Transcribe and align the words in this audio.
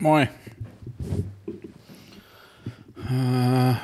Moi. 0.00 0.26
Uh, 2.98 3.74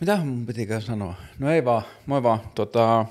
mitä 0.00 0.16
mun 0.16 0.46
pitikään 0.46 0.82
sanoa? 0.82 1.14
No 1.38 1.50
ei 1.50 1.64
vaan, 1.64 1.82
moi 2.06 2.22
vaan. 2.22 2.40
Tota, 2.54 3.06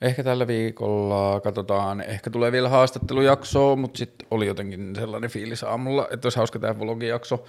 ehkä 0.00 0.24
tällä 0.24 0.46
viikolla 0.46 1.40
katsotaan, 1.40 2.00
ehkä 2.00 2.30
tulee 2.30 2.52
vielä 2.52 2.68
haastattelujaksoa, 2.68 3.76
mutta 3.76 3.98
sitten 3.98 4.28
oli 4.30 4.46
jotenkin 4.46 4.96
sellainen 4.96 5.30
fiilis 5.30 5.64
aamulla, 5.64 6.08
että 6.10 6.26
olisi 6.26 6.38
hauska 6.38 6.58
tehdä 6.58 6.78
vlogijakso. 6.78 7.44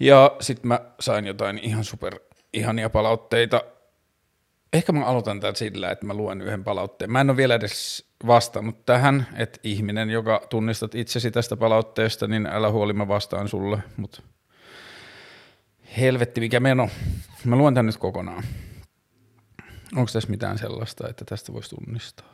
Ja 0.00 0.36
sitten 0.40 0.68
mä 0.68 0.80
sain 1.00 1.26
jotain 1.26 1.58
ihan 1.58 1.84
super 1.84 2.20
ihania 2.52 2.90
palautteita 2.90 3.62
Ehkä 4.72 4.92
mä 4.92 5.04
aloitan 5.04 5.40
tämän 5.40 5.56
sillä, 5.56 5.90
että 5.90 6.06
mä 6.06 6.14
luen 6.14 6.40
yhden 6.40 6.64
palautteen. 6.64 7.12
Mä 7.12 7.20
en 7.20 7.30
ole 7.30 7.36
vielä 7.36 7.54
edes 7.54 8.08
vastannut 8.26 8.86
tähän, 8.86 9.26
että 9.36 9.60
ihminen, 9.62 10.10
joka 10.10 10.46
tunnistat 10.50 10.94
itsesi 10.94 11.30
tästä 11.30 11.56
palautteesta, 11.56 12.26
niin 12.26 12.46
älä 12.46 12.70
huoli, 12.70 12.92
mä 12.92 13.08
vastaan 13.08 13.48
sulle, 13.48 13.78
mutta 13.96 14.22
helvetti 16.00 16.40
mikä 16.40 16.60
meno. 16.60 16.88
Mä 17.44 17.56
luen 17.56 17.74
tän 17.74 17.86
nyt 17.86 17.96
kokonaan. 17.96 18.44
Onko 19.96 20.10
tässä 20.12 20.30
mitään 20.30 20.58
sellaista, 20.58 21.08
että 21.08 21.24
tästä 21.24 21.52
voisi 21.52 21.76
tunnistaa? 21.76 22.32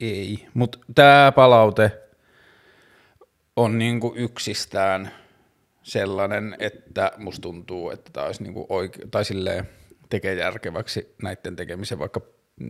Ei, 0.00 0.48
mutta 0.54 0.78
tämä 0.94 1.32
palaute 1.32 1.98
on 3.56 3.78
niinku 3.78 4.12
yksistään– 4.16 5.10
sellainen, 5.82 6.56
että 6.58 7.12
musta 7.16 7.42
tuntuu, 7.42 7.90
että 7.90 8.10
tämä 8.12 8.26
olisi 8.26 8.42
niinku 8.42 8.66
oike- 8.68 9.08
tai 9.10 9.24
silleen 9.24 9.68
tekee 10.10 10.34
järkeväksi 10.34 11.14
näiden 11.22 11.56
tekemisen 11.56 11.98
vaikka 11.98 12.20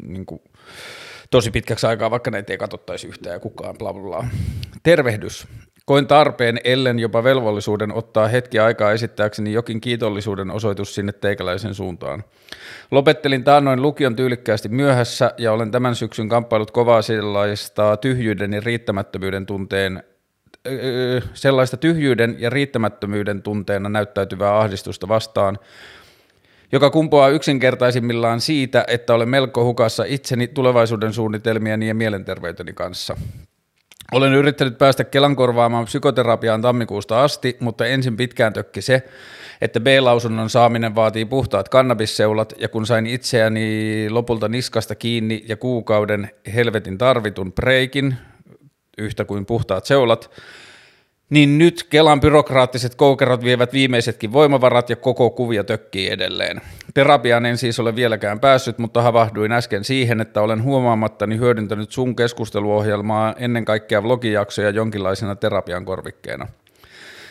niinku 0.02 0.42
tosi 1.30 1.50
pitkäksi 1.50 1.86
aikaa, 1.86 2.10
vaikka 2.10 2.30
näitä 2.30 2.52
ei 2.52 2.58
katsottaisi 2.58 3.06
yhtään 3.08 3.34
ja 3.34 3.40
kukaan, 3.40 3.78
bla 3.78 3.92
bla 3.92 4.02
bla. 4.02 4.26
Tervehdys. 4.82 5.48
Koin 5.86 6.06
tarpeen, 6.06 6.60
ellen 6.64 6.98
jopa 6.98 7.24
velvollisuuden 7.24 7.92
ottaa 7.92 8.28
hetki 8.28 8.58
aikaa 8.58 8.92
esittääkseni 8.92 9.52
jokin 9.52 9.80
kiitollisuuden 9.80 10.50
osoitus 10.50 10.94
sinne 10.94 11.12
teikäläisen 11.12 11.74
suuntaan. 11.74 12.24
Lopettelin 12.90 13.44
taannoin 13.44 13.82
lukion 13.82 14.16
tyylikkäästi 14.16 14.68
myöhässä 14.68 15.34
ja 15.38 15.52
olen 15.52 15.70
tämän 15.70 15.94
syksyn 15.94 16.28
kamppailut 16.28 16.70
kovaa 16.70 17.02
sellaista 17.02 17.96
tyhjyyden 17.96 18.52
ja 18.52 18.60
riittämättömyyden 18.60 19.46
tunteen 19.46 20.02
sellaista 21.34 21.76
tyhjyyden 21.76 22.36
ja 22.38 22.50
riittämättömyyden 22.50 23.42
tunteena 23.42 23.88
näyttäytyvää 23.88 24.58
ahdistusta 24.58 25.08
vastaan, 25.08 25.58
joka 26.72 26.90
kumpuaa 26.90 27.28
yksinkertaisimmillaan 27.28 28.40
siitä, 28.40 28.84
että 28.88 29.14
olen 29.14 29.28
melko 29.28 29.64
hukassa 29.64 30.04
itseni 30.06 30.48
tulevaisuuden 30.48 31.12
suunnitelmieni 31.12 31.88
ja 31.88 31.94
mielenterveyteni 31.94 32.72
kanssa. 32.72 33.16
Olen 34.12 34.34
yrittänyt 34.34 34.78
päästä 34.78 35.04
Kelan 35.04 35.36
korvaamaan 35.36 35.84
psykoterapiaan 35.84 36.62
tammikuusta 36.62 37.24
asti, 37.24 37.56
mutta 37.60 37.86
ensin 37.86 38.16
pitkään 38.16 38.52
tökki 38.52 38.82
se, 38.82 39.02
että 39.60 39.80
B-lausunnon 39.80 40.50
saaminen 40.50 40.94
vaatii 40.94 41.24
puhtaat 41.24 41.68
kannabisseulat, 41.68 42.52
ja 42.58 42.68
kun 42.68 42.86
sain 42.86 43.06
itseäni 43.06 44.06
lopulta 44.10 44.48
niskasta 44.48 44.94
kiinni 44.94 45.44
ja 45.48 45.56
kuukauden 45.56 46.30
helvetin 46.54 46.98
tarvitun 46.98 47.52
breikin, 47.52 48.16
yhtä 49.00 49.24
kuin 49.24 49.46
puhtaat 49.46 49.84
seulat, 49.84 50.30
niin 51.30 51.58
nyt 51.58 51.86
Kelan 51.90 52.20
byrokraattiset 52.20 52.94
koukerot 52.94 53.44
vievät 53.44 53.72
viimeisetkin 53.72 54.32
voimavarat 54.32 54.90
ja 54.90 54.96
koko 54.96 55.30
kuvia 55.30 55.64
tökkii 55.64 56.10
edelleen. 56.10 56.60
Terapiaan 56.94 57.46
en 57.46 57.58
siis 57.58 57.80
ole 57.80 57.96
vieläkään 57.96 58.40
päässyt, 58.40 58.78
mutta 58.78 59.02
havahduin 59.02 59.52
äsken 59.52 59.84
siihen, 59.84 60.20
että 60.20 60.42
olen 60.42 60.62
huomaamattani 60.62 61.38
hyödyntänyt 61.38 61.90
sun 61.90 62.16
keskusteluohjelmaa 62.16 63.34
ennen 63.38 63.64
kaikkea 63.64 64.02
vlogijaksoja 64.02 64.70
jonkinlaisena 64.70 65.36
terapian 65.36 65.84
korvikkeena– 65.84 66.48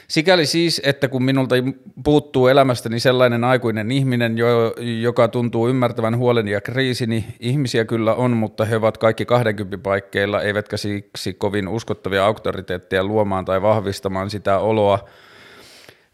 Sikäli 0.10 0.46
siis, 0.46 0.82
että 0.84 1.08
kun 1.08 1.24
minulta 1.24 1.56
puuttuu 2.04 2.48
elämästäni 2.48 3.00
sellainen 3.00 3.44
aikuinen 3.44 3.92
ihminen, 3.92 4.38
jo, 4.38 4.74
joka 5.02 5.28
tuntuu 5.28 5.70
ymmärtävän 5.70 6.18
huoleni 6.18 6.52
ja 6.52 6.62
kriisini, 6.62 7.26
ihmisiä 7.40 7.86
kyllä 7.86 8.14
on, 8.14 8.32
mutta 8.32 8.66
he 8.66 8.76
ovat 8.76 8.98
kaikki 8.98 9.26
20 9.26 9.78
paikkeilla, 9.78 10.42
eivätkä 10.42 10.78
siksi 10.78 11.34
kovin 11.34 11.68
uskottavia 11.68 12.26
auktoriteetteja 12.26 13.04
luomaan 13.04 13.46
tai 13.46 13.62
vahvistamaan 13.62 14.30
sitä 14.30 14.60
oloa, 14.60 15.10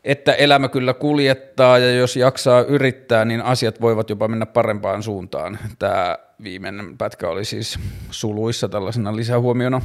että 0.04 0.34
elämä 0.34 0.70
kyllä 0.70 0.94
kuljettaa 0.94 1.78
ja 1.78 1.92
jos 1.92 2.16
jaksaa 2.16 2.62
yrittää, 2.62 3.26
niin 3.26 3.42
asiat 3.42 3.82
voivat 3.82 4.10
jopa 4.10 4.28
mennä 4.28 4.46
parempaan 4.46 5.04
suuntaan. 5.04 5.60
Tämä 5.80 6.18
viimeinen 6.44 6.98
pätkä 6.98 7.30
oli 7.30 7.46
siis 7.46 7.80
suluissa 8.12 8.70
tällaisena 8.70 9.16
lisähuomiona 9.16 9.82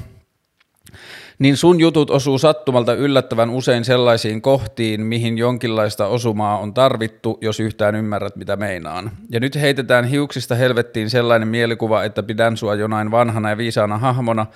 niin 1.41 1.57
sun 1.57 1.81
jutut 1.81 2.11
osuu 2.11 2.39
sattumalta 2.39 2.95
yllättävän 2.95 3.51
usein 3.51 3.85
sellaisiin 3.85 4.43
kohtiin, 4.43 5.01
mihin 5.01 5.39
jonkinlaista 5.39 6.07
osumaa 6.07 6.59
on 6.59 6.75
tarvittu, 6.75 7.39
jos 7.41 7.61
yhtään 7.61 7.95
ymmärrät, 7.95 8.37
mitä 8.37 8.57
meinaan. 8.57 9.11
Ja 9.31 9.41
nyt 9.41 9.55
heitetään 9.55 10.05
hiuksista 10.05 10.55
helvettiin 10.55 11.11
sellainen 11.11 11.49
mielikuva, 11.49 12.05
että 12.05 12.23
pidän 12.23 12.57
sua 12.57 12.75
jonain 12.75 13.11
vanhana 13.11 13.51
ja 13.51 13.57
viisaana 13.57 13.99
hahmona, 13.99 14.47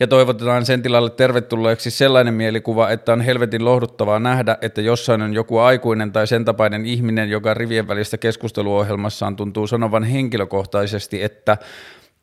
ja 0.00 0.06
toivotetaan 0.06 0.66
sen 0.66 0.82
tilalle 0.82 1.10
tervetulleeksi 1.10 1.90
sellainen 1.90 2.34
mielikuva, 2.34 2.90
että 2.90 3.12
on 3.12 3.20
helvetin 3.20 3.64
lohduttavaa 3.64 4.18
nähdä, 4.18 4.58
että 4.62 4.80
jossain 4.80 5.22
on 5.22 5.34
joku 5.34 5.58
aikuinen 5.58 6.12
tai 6.12 6.26
sen 6.26 6.44
tapainen 6.44 6.86
ihminen, 6.86 7.30
joka 7.30 7.54
rivien 7.54 7.88
välistä 7.88 8.18
keskusteluohjelmassaan 8.18 9.36
tuntuu 9.36 9.66
sanovan 9.66 10.04
henkilökohtaisesti, 10.04 11.22
että 11.22 11.58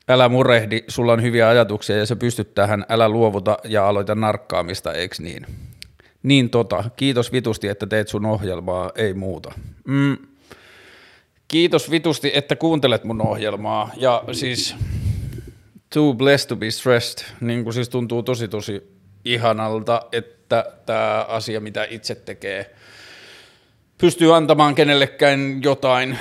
älä 0.09 0.29
murehdi, 0.29 0.83
sulla 0.87 1.13
on 1.13 1.21
hyviä 1.21 1.49
ajatuksia 1.49 1.97
ja 1.97 2.05
se 2.05 2.15
pystyt 2.15 2.55
tähän, 2.55 2.85
älä 2.89 3.09
luovuta 3.09 3.57
ja 3.63 3.87
aloita 3.87 4.15
narkkaamista, 4.15 4.93
eikö 4.93 5.15
niin? 5.19 5.45
Niin 6.23 6.49
tota, 6.49 6.83
kiitos 6.95 7.31
vitusti, 7.31 7.67
että 7.67 7.87
teet 7.87 8.07
sun 8.07 8.25
ohjelmaa, 8.25 8.91
ei 8.95 9.13
muuta. 9.13 9.51
Mm. 9.87 10.17
Kiitos 11.47 11.91
vitusti, 11.91 12.31
että 12.33 12.55
kuuntelet 12.55 13.03
mun 13.03 13.21
ohjelmaa 13.21 13.91
ja 13.97 14.23
siis 14.31 14.75
too 15.93 16.13
blessed 16.13 16.47
to 16.47 16.55
be 16.55 16.71
stressed, 16.71 17.25
niin 17.41 17.63
kuin 17.63 17.73
siis 17.73 17.89
tuntuu 17.89 18.23
tosi 18.23 18.47
tosi 18.47 18.83
ihanalta, 19.25 20.01
että 20.11 20.65
tämä 20.85 21.25
asia, 21.27 21.61
mitä 21.61 21.87
itse 21.89 22.15
tekee, 22.15 22.75
pystyy 23.97 24.35
antamaan 24.35 24.75
kenellekään 24.75 25.63
jotain 25.63 26.17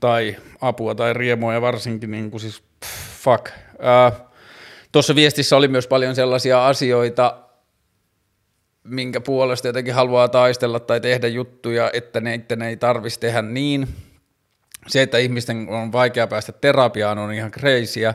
tai 0.00 0.36
apua 0.60 0.94
tai 0.94 1.12
riemua 1.12 1.54
ja 1.54 1.60
varsinkin 1.60 2.10
niin 2.10 2.30
kuin 2.30 2.40
siis 2.40 2.62
fuck. 3.22 3.48
Uh, 3.74 4.24
Tuossa 4.94 5.14
viestissä 5.14 5.56
oli 5.56 5.68
myös 5.68 5.86
paljon 5.86 6.14
sellaisia 6.14 6.66
asioita, 6.66 7.36
minkä 8.84 9.20
puolesta 9.20 9.68
jotenkin 9.68 9.94
haluaa 9.94 10.28
taistella 10.28 10.80
tai 10.80 11.00
tehdä 11.00 11.28
juttuja, 11.28 11.90
että 11.92 12.20
ne, 12.20 12.34
että 12.34 12.56
ne 12.56 12.68
ei 12.68 12.76
tarvitsisi 12.76 13.20
tehdä 13.20 13.42
niin. 13.42 13.88
Se, 14.86 15.02
että 15.02 15.18
ihmisten 15.18 15.68
on 15.68 15.92
vaikea 15.92 16.26
päästä 16.26 16.52
terapiaan, 16.52 17.18
on 17.18 17.32
ihan 17.32 17.50
kreisiä. 17.50 18.14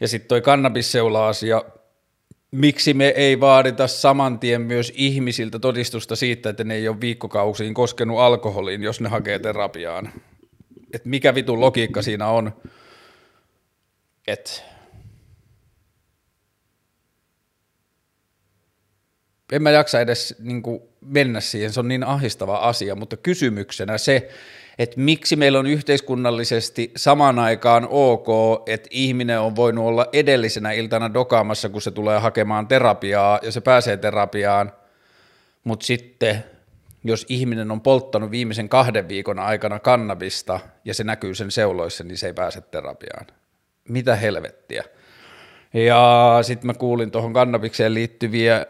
Ja 0.00 0.08
sitten 0.08 0.28
toi 0.28 0.40
kannabisseula-asia, 0.40 1.62
miksi 2.50 2.94
me 2.94 3.08
ei 3.08 3.40
vaadita 3.40 3.86
saman 3.86 4.38
tien 4.38 4.62
myös 4.62 4.92
ihmisiltä 4.96 5.58
todistusta 5.58 6.16
siitä, 6.16 6.50
että 6.50 6.64
ne 6.64 6.74
ei 6.74 6.88
ole 6.88 7.00
viikkokausiin 7.00 7.74
koskenut 7.74 8.18
alkoholiin, 8.18 8.82
jos 8.82 9.00
ne 9.00 9.08
hakee 9.08 9.38
terapiaan. 9.38 10.12
Et 10.92 11.04
mikä 11.04 11.34
vitun 11.34 11.60
logiikka 11.60 12.02
siinä 12.02 12.28
on? 12.28 12.52
Että 14.26 14.50
en 19.52 19.62
mä 19.62 19.70
jaksa 19.70 20.00
edes 20.00 20.36
niin 20.38 20.62
kuin 20.62 20.82
mennä 21.00 21.40
siihen, 21.40 21.72
se 21.72 21.80
on 21.80 21.88
niin 21.88 22.04
ahistava 22.04 22.56
asia, 22.56 22.94
mutta 22.94 23.16
kysymyksenä 23.16 23.98
se, 23.98 24.28
että 24.78 25.00
miksi 25.00 25.36
meillä 25.36 25.58
on 25.58 25.66
yhteiskunnallisesti 25.66 26.92
samaan 26.96 27.38
aikaan 27.38 27.86
ok, 27.90 28.28
että 28.66 28.88
ihminen 28.92 29.40
on 29.40 29.56
voinut 29.56 29.84
olla 29.84 30.06
edellisenä 30.12 30.72
iltana 30.72 31.14
dokaamassa, 31.14 31.68
kun 31.68 31.82
se 31.82 31.90
tulee 31.90 32.18
hakemaan 32.18 32.68
terapiaa 32.68 33.38
ja 33.42 33.52
se 33.52 33.60
pääsee 33.60 33.96
terapiaan, 33.96 34.72
mutta 35.64 35.86
sitten 35.86 36.44
jos 37.04 37.26
ihminen 37.28 37.70
on 37.70 37.80
polttanut 37.80 38.30
viimeisen 38.30 38.68
kahden 38.68 39.08
viikon 39.08 39.38
aikana 39.38 39.78
kannabista 39.78 40.60
ja 40.84 40.94
se 40.94 41.04
näkyy 41.04 41.34
sen 41.34 41.50
seuloissa, 41.50 42.04
niin 42.04 42.18
se 42.18 42.26
ei 42.26 42.32
pääse 42.32 42.60
terapiaan 42.60 43.26
mitä 43.88 44.16
helvettiä. 44.16 44.84
Ja 45.74 46.38
sitten 46.42 46.66
mä 46.66 46.74
kuulin 46.74 47.10
tuohon 47.10 47.32
kannabikseen 47.32 47.94
liittyviä 47.94 48.66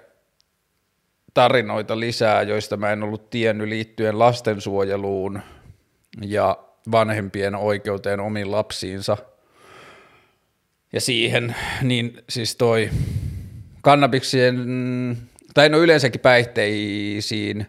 tarinoita 1.35 2.01
lisää, 2.01 2.43
joista 2.43 2.77
mä 2.77 2.93
en 2.93 3.03
ollut 3.03 3.31
tiennyt 3.31 3.69
liittyen 3.69 4.19
lastensuojeluun 4.19 5.41
ja 6.21 6.59
vanhempien 6.91 7.55
oikeuteen 7.55 8.21
omiin 8.21 8.51
lapsiinsa. 8.51 9.17
Ja 10.93 11.01
siihen, 11.01 11.57
niin 11.83 12.23
siis 12.29 12.57
toi 12.57 12.91
kannabiksien, 13.83 14.57
tai 15.55 15.69
no 15.69 15.79
yleensäkin 15.79 16.21
päihteisiin 16.21 17.67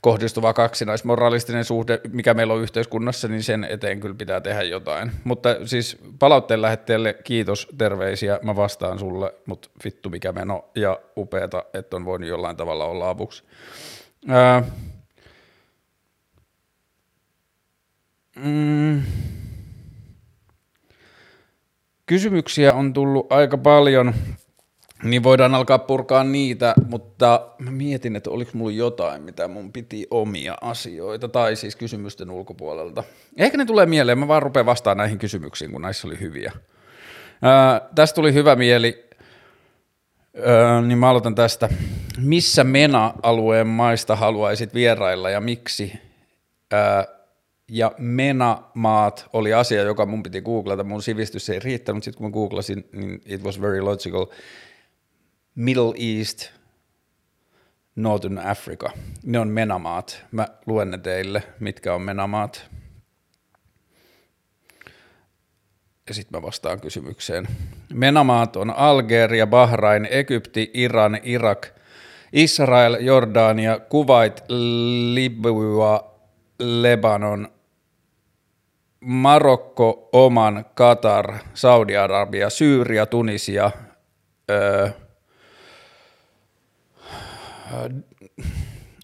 kohdistuva 0.00 0.52
kaksinaismoralistinen 0.52 1.64
suhde, 1.64 2.00
mikä 2.12 2.34
meillä 2.34 2.54
on 2.54 2.62
yhteiskunnassa, 2.62 3.28
niin 3.28 3.42
sen 3.42 3.64
eteen 3.64 4.00
kyllä 4.00 4.14
pitää 4.14 4.40
tehdä 4.40 4.62
jotain. 4.62 5.12
Mutta 5.24 5.48
siis 5.64 5.98
palautteen 6.18 6.62
lähettäjälle 6.62 7.16
kiitos, 7.24 7.68
terveisiä, 7.78 8.38
mä 8.42 8.56
vastaan 8.56 8.98
sulle, 8.98 9.34
mutta 9.46 9.68
vittu 9.84 10.10
mikä 10.10 10.32
meno 10.32 10.64
ja 10.74 11.00
upeeta, 11.16 11.64
että 11.74 11.96
on 11.96 12.04
voinut 12.04 12.28
jollain 12.28 12.56
tavalla 12.56 12.84
olla 12.84 13.08
avuksi. 13.08 13.44
Ää, 14.28 14.62
mm, 18.36 19.02
kysymyksiä 22.06 22.72
on 22.72 22.92
tullut 22.92 23.32
aika 23.32 23.58
paljon. 23.58 24.14
Niin 25.02 25.22
voidaan 25.22 25.54
alkaa 25.54 25.78
purkaa 25.78 26.24
niitä, 26.24 26.74
mutta 26.88 27.48
mä 27.58 27.70
mietin, 27.70 28.16
että 28.16 28.30
oliko 28.30 28.50
mulla 28.54 28.72
jotain, 28.72 29.22
mitä 29.22 29.48
mun 29.48 29.72
piti 29.72 30.06
omia 30.10 30.54
asioita, 30.60 31.28
tai 31.28 31.56
siis 31.56 31.76
kysymysten 31.76 32.30
ulkopuolelta. 32.30 33.04
Ehkä 33.36 33.58
ne 33.58 33.64
tulee 33.64 33.86
mieleen, 33.86 34.18
mä 34.18 34.28
vaan 34.28 34.42
rupean 34.42 34.66
vastaan 34.66 34.96
näihin 34.96 35.18
kysymyksiin, 35.18 35.72
kun 35.72 35.82
näissä 35.82 36.06
oli 36.06 36.20
hyviä. 36.20 36.52
Ää, 37.42 37.80
tästä 37.94 38.14
tuli 38.14 38.34
hyvä 38.34 38.56
mieli, 38.56 39.04
ää, 40.44 40.82
niin 40.82 40.98
mä 40.98 41.10
aloitan 41.10 41.34
tästä. 41.34 41.68
Missä 42.20 42.64
MENA-alueen 42.64 43.66
maista 43.66 44.16
haluaisit 44.16 44.74
vierailla 44.74 45.30
ja 45.30 45.40
miksi? 45.40 45.92
Ää, 46.72 47.04
ja 47.70 47.92
MENA-maat 47.98 49.28
oli 49.32 49.54
asia, 49.54 49.82
joka 49.82 50.06
mun 50.06 50.22
piti 50.22 50.40
googlata, 50.40 50.84
mun 50.84 51.02
sivistys 51.02 51.50
ei 51.50 51.58
riittänyt, 51.58 52.04
sitten 52.04 52.18
kun 52.18 52.26
mä 52.26 52.32
googlasin, 52.32 52.88
niin 52.92 53.22
it 53.26 53.44
was 53.44 53.60
very 53.60 53.80
logical– 53.80 54.26
Middle 55.58 55.92
East, 55.98 56.50
Northern 57.96 58.38
Africa. 58.38 58.90
Ne 59.22 59.38
on 59.38 59.48
menamaat. 59.48 60.24
Mä 60.32 60.48
luen 60.66 60.90
ne 60.90 60.98
teille, 60.98 61.42
mitkä 61.60 61.94
on 61.94 62.02
menamaat. 62.02 62.70
Ja 66.08 66.14
sitten 66.14 66.40
mä 66.40 66.46
vastaan 66.46 66.80
kysymykseen. 66.80 67.48
Menamaat 67.92 68.56
on 68.56 68.70
Algeria, 68.70 69.46
Bahrain, 69.46 70.08
Egypti, 70.10 70.70
Iran, 70.74 71.18
Irak, 71.22 71.66
Israel, 72.32 72.96
Jordania, 73.00 73.78
Kuwait, 73.78 74.44
Libya, 75.14 76.04
Lebanon, 76.58 77.48
Marokko, 79.00 80.08
Oman, 80.12 80.64
Katar, 80.74 81.38
Saudi-Arabia, 81.54 82.50
Syyria, 82.50 83.06
Tunisia, 83.06 83.70
öö, 84.50 84.90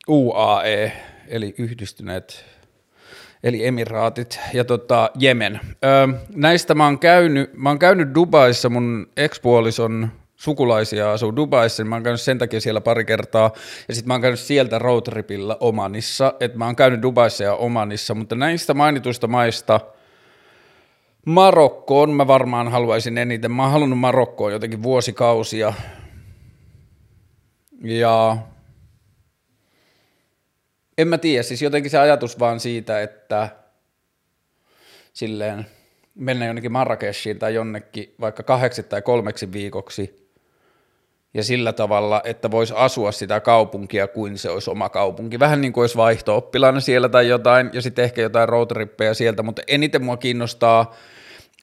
UAE, 0.09 0.93
eli 1.29 1.55
yhdistyneet, 1.59 2.45
eli 3.43 3.67
emiraatit 3.67 4.41
ja 4.53 4.65
tota, 4.65 5.11
Jemen. 5.19 5.61
Öö, 5.85 6.07
näistä 6.35 6.75
mä 6.75 6.85
oon, 6.85 6.99
käynyt, 6.99 7.51
mä 7.57 7.69
oon 7.69 7.79
käynyt 7.79 8.15
Dubaissa, 8.15 8.69
mun 8.69 9.07
ekspuolison 9.17 10.11
sukulaisia 10.37 11.13
asuu 11.13 11.37
Dubaissa, 11.37 11.83
niin 11.83 11.89
mä 11.89 11.97
oon 11.97 12.03
käynyt 12.03 12.21
sen 12.21 12.39
takia 12.39 12.61
siellä 12.61 12.81
pari 12.81 13.05
kertaa, 13.05 13.51
ja 13.89 13.95
sitten 13.95 14.09
mä 14.09 14.15
oon 14.15 14.21
käynyt 14.21 14.41
sieltä 14.41 14.79
roadtripillä 14.79 15.57
Omanissa, 15.61 16.35
että 16.41 16.59
mä 16.59 16.67
oon 16.67 16.77
käynyt 16.77 17.03
Dubaissa 17.03 17.45
ja 17.45 17.55
Omanissa, 17.55 18.15
mutta 18.15 18.35
näistä 18.35 18.75
mainituista 18.75 19.27
maista 19.27 19.81
Marokkoon 21.27 22.11
mä 22.11 22.27
varmaan 22.27 22.69
haluaisin 22.69 23.19
eniten, 23.19 23.53
mä 23.53 23.63
oon 23.63 23.73
halunnut 23.73 23.99
Marokkoon 23.99 24.53
jotenkin 24.53 24.83
vuosikausia, 24.83 25.75
ja 27.83 28.37
en 30.99 31.09
mä 31.09 31.19
tiedä, 31.19 31.43
siis 31.43 31.63
jotenkin 31.63 31.91
se 31.91 31.99
ajatus 31.99 32.39
vaan 32.39 32.61
siitä, 32.61 33.03
että 33.03 33.49
silleen 35.13 35.67
mennä 36.15 36.47
jonnekin 36.47 36.73
Marrakeshiin 36.73 37.39
tai 37.39 37.55
jonnekin 37.55 38.15
vaikka 38.21 38.43
kahdeksi 38.43 38.83
tai 38.83 39.03
kolmeksi 39.03 39.53
viikoksi 39.53 40.31
ja 41.35 41.45
sillä 41.45 41.73
tavalla, 41.73 42.21
että 42.25 42.51
voisi 42.51 42.75
asua 42.77 43.13
sitä 43.13 43.41
kaupunkia 43.41 44.09
kuin 44.09 44.39
se 44.39 44.51
olisi 44.51 44.71
oma 44.71 44.89
kaupunki. 44.89 45.39
Vähän 45.39 45.61
niin 45.61 45.73
kuin 45.73 45.83
olisi 45.83 45.97
vaihto 45.97 46.51
siellä 46.79 47.09
tai 47.09 47.29
jotain 47.29 47.71
ja 47.73 47.83
sitten 47.83 48.05
ehkä 48.05 48.23
jotain 48.23 48.49
roadtrippejä 48.49 49.15
sieltä, 49.15 49.43
mutta 49.43 49.63
eniten 49.67 50.05
mua 50.05 50.17
kiinnostaa 50.17 50.95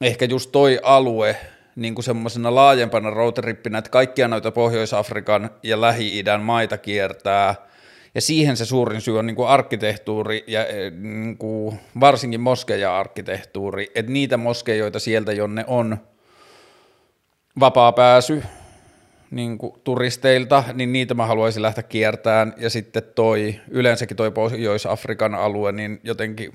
ehkä 0.01 0.25
just 0.25 0.51
toi 0.51 0.79
alue, 0.83 1.37
niin 1.75 1.95
kuin 1.95 2.03
semmoisena 2.03 2.55
laajempana 2.55 3.09
roadtrippinä, 3.09 3.77
että 3.77 3.91
kaikkia 3.91 4.27
noita 4.27 4.51
Pohjois-Afrikan 4.51 5.49
ja 5.63 5.81
Lähi-idän 5.81 6.41
maita 6.41 6.77
kiertää– 6.77 7.55
ja 8.15 8.21
siihen 8.21 8.57
se 8.57 8.65
suurin 8.65 9.01
syy 9.01 9.19
on 9.19 9.25
niin 9.25 9.35
kuin 9.35 9.47
arkkitehtuuri 9.47 10.43
ja 10.47 10.65
eh, 10.65 10.91
niin 10.91 11.37
kuin 11.37 11.79
varsinkin 11.99 12.41
moskeja-arkkitehtuuri, 12.41 13.91
että 13.95 14.11
niitä 14.11 14.37
moskeijoita 14.37 14.99
sieltä, 14.99 15.33
jonne 15.33 15.65
on 15.67 15.97
vapaa 17.59 17.91
pääsy 17.91 18.43
niin 19.31 19.57
kuin 19.57 19.73
turisteilta, 19.83 20.63
niin 20.73 20.93
niitä 20.93 21.13
mä 21.13 21.25
haluaisin 21.25 21.61
lähteä 21.61 21.83
kiertämään. 21.83 22.53
Ja 22.57 22.69
sitten 22.69 23.03
toi, 23.15 23.55
yleensäkin 23.69 24.17
toi 24.17 24.31
Pohjois-Afrikan 24.31 25.35
alue, 25.35 25.71
niin 25.71 25.99
jotenkin, 26.03 26.53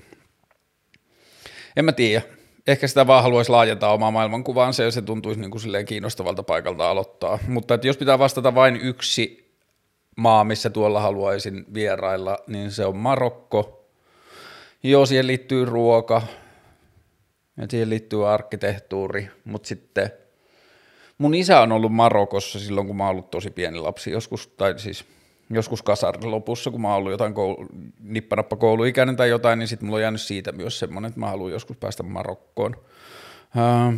en 1.75 1.85
mä 1.85 1.91
tiedä, 1.91 2.21
ehkä 2.67 2.87
sitä 2.87 3.07
vaan 3.07 3.23
haluaisi 3.23 3.51
laajentaa 3.51 3.93
omaa 3.93 4.11
maailmankuvaansa 4.11 4.83
ja 4.83 4.91
se 4.91 5.01
tuntuisi 5.01 5.41
niin 5.41 5.51
kuin 5.51 5.61
silleen 5.61 5.85
kiinnostavalta 5.85 6.43
paikalta 6.43 6.89
aloittaa. 6.89 7.39
Mutta 7.47 7.73
että 7.73 7.87
jos 7.87 7.97
pitää 7.97 8.19
vastata 8.19 8.55
vain 8.55 8.75
yksi 8.75 9.46
maa, 10.17 10.43
missä 10.43 10.69
tuolla 10.69 11.01
haluaisin 11.01 11.65
vierailla, 11.73 12.37
niin 12.47 12.71
se 12.71 12.85
on 12.85 12.97
Marokko. 12.97 13.89
Joo, 14.83 15.05
siihen 15.05 15.27
liittyy 15.27 15.65
ruoka 15.65 16.21
ja 17.57 17.67
siihen 17.69 17.89
liittyy 17.89 18.29
arkkitehtuuri, 18.29 19.29
mutta 19.45 19.67
sitten 19.67 20.11
mun 21.17 21.33
isä 21.33 21.61
on 21.61 21.71
ollut 21.71 21.93
Marokossa 21.93 22.59
silloin, 22.59 22.87
kun 22.87 22.95
mä 22.95 23.03
oon 23.03 23.11
ollut 23.11 23.31
tosi 23.31 23.49
pieni 23.49 23.79
lapsi, 23.79 24.11
joskus, 24.11 24.47
tai 24.47 24.79
siis 24.79 25.05
joskus 25.49 25.83
kasarin 25.83 26.31
lopussa, 26.31 26.71
kun 26.71 26.81
mä 26.81 26.87
oon 26.87 26.97
ollut 26.97 27.11
jotain 27.11 27.33
koulu, 27.33 27.65
nippanappa 27.99 28.55
kouluikäinen 28.55 29.15
tai 29.15 29.29
jotain, 29.29 29.59
niin 29.59 29.67
sitten 29.67 29.85
mulla 29.85 29.95
on 29.95 30.01
jäänyt 30.01 30.21
siitä 30.21 30.51
myös 30.51 30.79
semmoinen, 30.79 31.09
että 31.09 31.19
mä 31.19 31.27
haluan 31.27 31.51
joskus 31.51 31.77
päästä 31.77 32.03
Marokkoon. 32.03 32.75
Uh, 33.55 33.93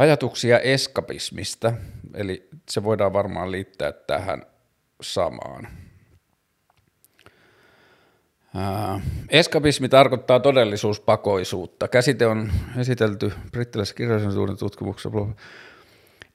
Ajatuksia 0.00 0.58
eskapismista, 0.58 1.72
eli 2.14 2.48
se 2.70 2.84
voidaan 2.84 3.12
varmaan 3.12 3.52
liittää 3.52 3.92
tähän 3.92 4.42
samaan. 5.02 5.68
eskapismi 9.28 9.88
tarkoittaa 9.88 10.40
todellisuuspakoisuutta. 10.40 11.88
Käsite 11.88 12.26
on 12.26 12.52
esitelty 12.78 13.32
brittiläisessä 13.52 13.96
kirjallisuuden 13.96 14.56
tutkimuksessa. 14.56 15.10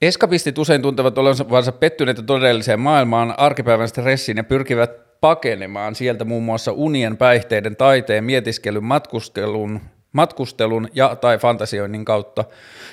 Eskapistit 0.01 0.57
usein 0.57 0.81
tuntevat 0.81 1.17
olevansa 1.17 1.71
pettyneitä 1.71 2.21
todelliseen 2.21 2.79
maailmaan, 2.79 3.39
arkipäivän 3.39 3.89
stressiin 3.89 4.37
ja 4.37 4.43
pyrkivät 4.43 5.19
pakenemaan 5.21 5.95
sieltä 5.95 6.25
muun 6.25 6.43
muassa 6.43 6.71
unien, 6.71 7.17
päihteiden, 7.17 7.75
taiteen, 7.75 8.23
mietiskelyn, 8.23 8.83
matkustelun, 8.83 9.81
matkustelun 10.15 10.87
ja 10.93 11.15
tai 11.15 11.37
fantasioinnin 11.37 12.05
kautta. 12.05 12.45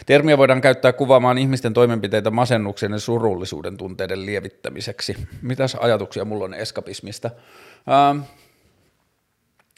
Termiä 0.06 0.38
voidaan 0.38 0.60
käyttää 0.60 0.92
kuvaamaan 0.92 1.38
ihmisten 1.38 1.74
toimenpiteitä 1.74 2.30
masennuksen 2.30 2.92
ja 2.92 2.98
surullisuuden 2.98 3.76
tunteiden 3.76 4.26
lievittämiseksi. 4.26 5.16
Mitäs 5.42 5.74
ajatuksia 5.74 6.24
mulla 6.24 6.44
on 6.44 6.54
eskapismista? 6.54 7.30
Ähm, 7.90 8.20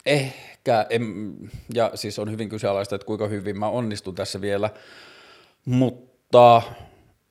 ehkä, 0.05 0.85
en, 0.89 1.33
ja 1.73 1.91
siis 1.95 2.19
on 2.19 2.31
hyvin 2.31 2.49
kyseenalaista, 2.49 2.95
että 2.95 3.05
kuinka 3.07 3.27
hyvin 3.27 3.59
mä 3.59 3.67
onnistun 3.67 4.15
tässä 4.15 4.41
vielä, 4.41 4.69
mutta 5.65 6.61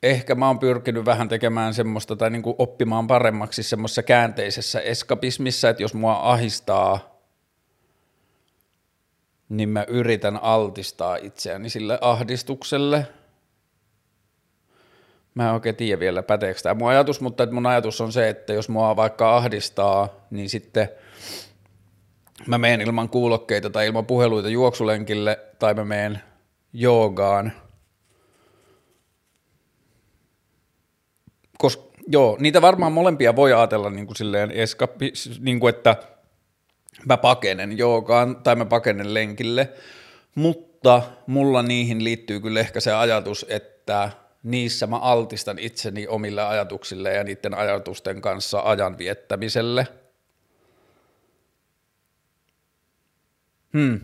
ehkä 0.02 0.35
mä 0.35 0.47
oon 0.47 0.59
pyrkinyt 0.59 1.04
vähän 1.04 1.28
tekemään 1.28 1.75
semmoista 1.75 2.16
tai 2.16 2.30
niin 2.30 2.42
kuin 2.42 2.56
oppimaan 2.59 3.06
paremmaksi 3.06 3.62
semmoisessa 3.62 4.02
käänteisessä 4.02 4.80
eskapismissa, 4.80 5.68
että 5.68 5.83
jos 5.83 5.94
mua 5.94 6.21
ahistaa– 6.23 6.99
niin 9.56 9.68
mä 9.68 9.84
yritän 9.88 10.37
altistaa 10.42 11.16
itseäni 11.16 11.70
sille 11.70 11.99
ahdistukselle. 12.00 13.06
Mä 15.34 15.49
en 15.49 15.54
oikein 15.54 15.76
tiedä 15.76 16.00
vielä 16.00 16.23
päteekö 16.23 16.61
tämä 16.61 16.75
mun 16.75 16.88
ajatus, 16.88 17.20
mutta 17.20 17.46
mun 17.50 17.66
ajatus 17.66 18.00
on 18.00 18.12
se, 18.12 18.28
että 18.28 18.52
jos 18.52 18.68
mua 18.68 18.96
vaikka 18.96 19.37
ahdistaa, 19.37 20.08
niin 20.30 20.49
sitten 20.49 20.88
mä 22.46 22.58
menen 22.58 22.80
ilman 22.80 23.08
kuulokkeita 23.08 23.70
tai 23.70 23.87
ilman 23.87 24.06
puheluita 24.06 24.49
juoksulenkille 24.49 25.38
tai 25.58 25.75
mä 25.75 25.84
menen 25.84 26.20
joogaan. 26.73 27.52
Koska 31.58 31.84
joo, 32.06 32.37
niitä 32.40 32.62
varmaan 32.62 32.92
molempia 32.92 33.37
voi 33.37 33.52
ajatella 33.52 33.90
niin 33.90 34.06
kuin 34.06 34.16
silleen 34.16 34.50
eskapi, 34.50 35.12
niin 35.40 35.61
kuin 35.61 35.75
että– 35.75 35.96
mä 37.06 37.16
pakenen 37.16 37.78
joogaan 37.78 38.36
tai 38.36 38.56
mä 38.56 38.64
pakenen 38.64 39.14
lenkille, 39.14 39.68
mutta 40.34 41.02
mulla 41.26 41.62
niihin 41.62 42.04
liittyy 42.04 42.40
kyllä 42.40 42.60
ehkä 42.60 42.80
se 42.80 42.92
ajatus, 42.92 43.46
että 43.48 44.10
niissä 44.42 44.86
mä 44.86 44.98
altistan 44.98 45.58
itseni 45.58 46.06
omille 46.06 46.42
ajatuksille 46.42 47.12
ja 47.12 47.24
niiden 47.24 47.54
ajatusten 47.54 48.20
kanssa 48.20 48.60
ajan 48.60 48.98
viettämiselle. 48.98 49.86
Hmm. 53.72 54.00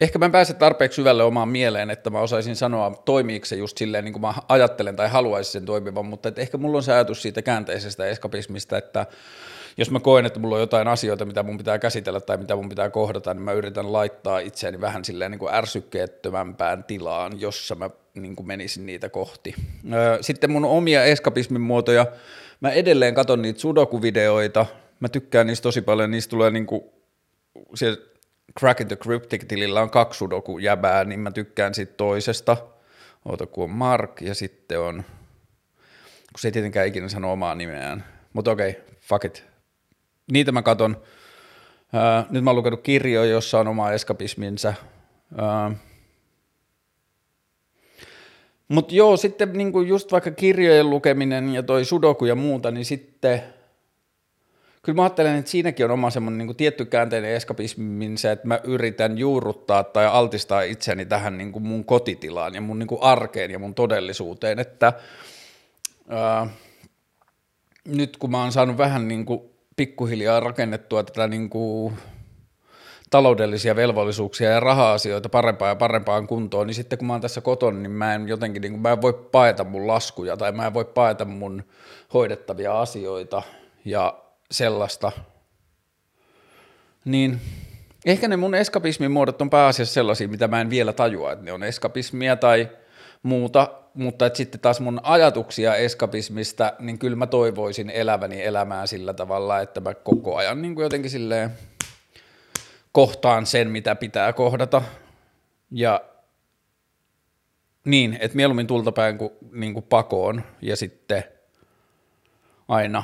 Ehkä 0.00 0.18
mä 0.18 0.24
en 0.24 0.32
pääse 0.32 0.54
tarpeeksi 0.54 0.96
syvälle 0.96 1.22
omaan 1.22 1.48
mieleen, 1.48 1.90
että 1.90 2.10
mä 2.10 2.20
osaisin 2.20 2.56
sanoa, 2.56 3.02
toimiiko 3.04 3.46
se 3.46 3.56
just 3.56 3.78
silleen, 3.78 4.04
niin 4.04 4.12
kuin 4.12 4.20
mä 4.20 4.34
ajattelen 4.48 4.96
tai 4.96 5.08
haluaisin 5.08 5.52
sen 5.52 5.64
toimivan, 5.64 6.06
mutta 6.06 6.28
että 6.28 6.40
ehkä 6.40 6.58
mulla 6.58 6.76
on 6.76 6.82
se 6.82 6.92
ajatus 6.92 7.22
siitä 7.22 7.42
käänteisestä 7.42 8.06
eskapismista, 8.06 8.78
että 8.78 9.06
jos 9.76 9.90
mä 9.90 10.00
koen, 10.00 10.26
että 10.26 10.40
mulla 10.40 10.54
on 10.54 10.60
jotain 10.60 10.88
asioita, 10.88 11.24
mitä 11.24 11.42
mun 11.42 11.58
pitää 11.58 11.78
käsitellä 11.78 12.20
tai 12.20 12.36
mitä 12.36 12.56
mun 12.56 12.68
pitää 12.68 12.90
kohdata, 12.90 13.34
niin 13.34 13.42
mä 13.42 13.52
yritän 13.52 13.92
laittaa 13.92 14.38
itseäni 14.38 14.80
vähän 14.80 15.04
silleen 15.04 15.30
niin 15.30 15.38
kuin 15.38 15.54
ärsykkeettömämpään 15.54 16.84
tilaan, 16.84 17.40
jossa 17.40 17.74
mä 17.74 17.90
niin 18.14 18.36
kuin 18.36 18.46
menisin 18.46 18.86
niitä 18.86 19.08
kohti. 19.08 19.54
Sitten 20.20 20.50
mun 20.50 20.64
omia 20.64 21.04
eskapismin 21.04 21.60
muotoja, 21.60 22.06
mä 22.60 22.70
edelleen 22.70 23.14
katon 23.14 23.42
niitä 23.42 23.60
sudoku-videoita, 23.60 24.66
mä 25.00 25.08
tykkään 25.08 25.46
niistä 25.46 25.62
tosi 25.62 25.82
paljon, 25.82 26.10
niistä 26.10 26.30
tulee 26.30 26.50
niin 26.50 26.66
kuin, 26.66 26.82
se 27.74 27.96
Crack 28.58 28.84
the 28.88 28.96
Cryptic-tilillä 28.96 29.82
on 29.82 29.90
kaksi 29.90 30.18
sudoku-jäbää, 30.18 31.04
niin 31.04 31.20
mä 31.20 31.30
tykkään 31.30 31.74
siitä 31.74 31.94
toisesta, 31.96 32.56
oota 33.24 33.46
kun 33.46 33.64
on 33.64 33.70
Mark 33.70 34.20
ja 34.20 34.34
sitten 34.34 34.80
on, 34.80 34.94
kun 36.32 36.40
se 36.40 36.48
ei 36.48 36.52
tietenkään 36.52 36.86
ikinä 36.86 37.08
sano 37.08 37.32
omaa 37.32 37.54
nimeään, 37.54 38.04
mutta 38.32 38.50
okei, 38.50 38.70
okay, 38.70 38.82
fuck 39.00 39.24
it, 39.24 39.44
niitä 40.32 40.52
mä 40.52 40.62
katon. 40.62 40.96
nyt 42.30 42.44
mä 42.44 42.50
oon 42.50 42.56
lukenut 42.56 42.82
kirjoja, 42.82 43.30
jossa 43.30 43.60
on 43.60 43.68
oma 43.68 43.92
eskapisminsa. 43.92 44.74
Mutta 48.68 48.94
joo, 48.94 49.16
sitten 49.16 49.52
niinku 49.52 49.80
just 49.80 50.12
vaikka 50.12 50.30
kirjojen 50.30 50.90
lukeminen 50.90 51.54
ja 51.54 51.62
toi 51.62 51.84
sudoku 51.84 52.24
ja 52.24 52.34
muuta, 52.34 52.70
niin 52.70 52.84
sitten 52.84 53.42
kyllä 54.82 54.96
mä 54.96 55.02
ajattelen, 55.02 55.36
että 55.36 55.50
siinäkin 55.50 55.84
on 55.84 55.90
oma 55.90 56.10
semmoinen 56.10 56.38
niinku 56.38 56.54
tietty 56.54 56.84
käänteinen 56.84 57.34
eskapisminsa, 57.34 58.32
että 58.32 58.48
mä 58.48 58.60
yritän 58.64 59.18
juurruttaa 59.18 59.84
tai 59.84 60.06
altistaa 60.06 60.62
itseni 60.62 61.06
tähän 61.06 61.38
niinku 61.38 61.60
mun 61.60 61.84
kotitilaan 61.84 62.54
ja 62.54 62.60
mun 62.60 62.78
niinku 62.78 62.98
arkeen 63.00 63.50
ja 63.50 63.58
mun 63.58 63.74
todellisuuteen, 63.74 64.58
että 64.58 64.92
ää, 66.08 66.46
nyt 67.84 68.16
kun 68.16 68.30
mä 68.30 68.42
oon 68.42 68.52
saanut 68.52 68.78
vähän 68.78 69.08
niinku 69.08 69.55
pikkuhiljaa 69.76 70.40
rakennettua 70.40 71.02
tätä 71.02 71.28
niin 71.28 71.50
kuin 71.50 71.96
taloudellisia 73.10 73.76
velvollisuuksia 73.76 74.50
ja 74.50 74.60
raha-asioita 74.60 75.28
parempaan 75.28 75.68
ja 75.68 75.76
parempaan 75.76 76.26
kuntoon, 76.26 76.66
niin 76.66 76.74
sitten 76.74 76.98
kun 76.98 77.06
mä 77.06 77.12
oon 77.14 77.20
tässä 77.20 77.40
kotona, 77.40 77.78
niin 77.78 77.90
mä 77.90 78.14
en 78.14 78.28
jotenkin, 78.28 78.62
niin 78.62 78.72
kuin, 78.72 78.82
mä 78.82 78.92
en 78.92 79.02
voi 79.02 79.12
paeta 79.32 79.64
mun 79.64 79.86
laskuja 79.86 80.36
tai 80.36 80.52
mä 80.52 80.66
en 80.66 80.74
voi 80.74 80.84
paeta 80.84 81.24
mun 81.24 81.64
hoidettavia 82.14 82.80
asioita 82.80 83.42
ja 83.84 84.22
sellaista. 84.50 85.12
Niin 87.04 87.40
ehkä 88.06 88.28
ne 88.28 88.36
mun 88.36 88.54
eskapismin 88.54 89.10
muodot 89.10 89.42
on 89.42 89.50
pääasiassa 89.50 89.94
sellaisia, 89.94 90.28
mitä 90.28 90.48
mä 90.48 90.60
en 90.60 90.70
vielä 90.70 90.92
tajua, 90.92 91.32
että 91.32 91.44
ne 91.44 91.52
on 91.52 91.62
eskapismia 91.62 92.36
tai 92.36 92.68
muuta, 93.26 93.70
mutta 93.94 94.26
että 94.26 94.36
sitten 94.36 94.60
taas 94.60 94.80
mun 94.80 95.00
ajatuksia 95.02 95.74
eskapismista, 95.74 96.72
niin 96.78 96.98
kyllä 96.98 97.16
mä 97.16 97.26
toivoisin 97.26 97.90
eläväni 97.90 98.42
elämää 98.42 98.86
sillä 98.86 99.14
tavalla, 99.14 99.60
että 99.60 99.80
mä 99.80 99.94
koko 99.94 100.36
ajan 100.36 100.62
niin 100.62 100.74
kuin 100.74 100.82
jotenkin 100.82 101.10
silleen 101.10 101.50
kohtaan 102.92 103.46
sen, 103.46 103.70
mitä 103.70 103.94
pitää 103.94 104.32
kohdata. 104.32 104.82
Ja 105.70 106.00
niin, 107.84 108.18
että 108.20 108.36
mieluummin 108.36 108.66
tultapäin 108.66 109.18
kuin, 109.18 109.30
niin 109.52 109.74
kuin 109.74 109.86
pakoon 109.88 110.42
ja 110.62 110.76
sitten 110.76 111.24
aina 112.68 113.02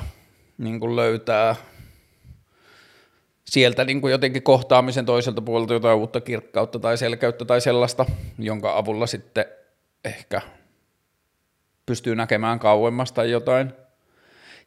niin 0.57 0.79
kuin 0.79 0.95
löytää 0.95 1.55
sieltä 3.45 3.85
niin 3.85 4.01
kuin 4.01 4.11
jotenkin 4.11 4.43
kohtaamisen 4.43 5.05
toiselta 5.05 5.41
puolelta 5.41 5.73
jotain 5.73 5.97
uutta 5.97 6.21
kirkkautta 6.21 6.79
tai 6.79 6.97
selkeyttä 6.97 7.45
tai 7.45 7.61
sellaista, 7.61 8.05
jonka 8.39 8.77
avulla 8.77 9.07
sitten 9.07 9.45
ehkä 10.05 10.41
pystyy 11.85 12.15
näkemään 12.15 12.59
kauemmas 12.59 13.11
tai 13.11 13.31
jotain. 13.31 13.73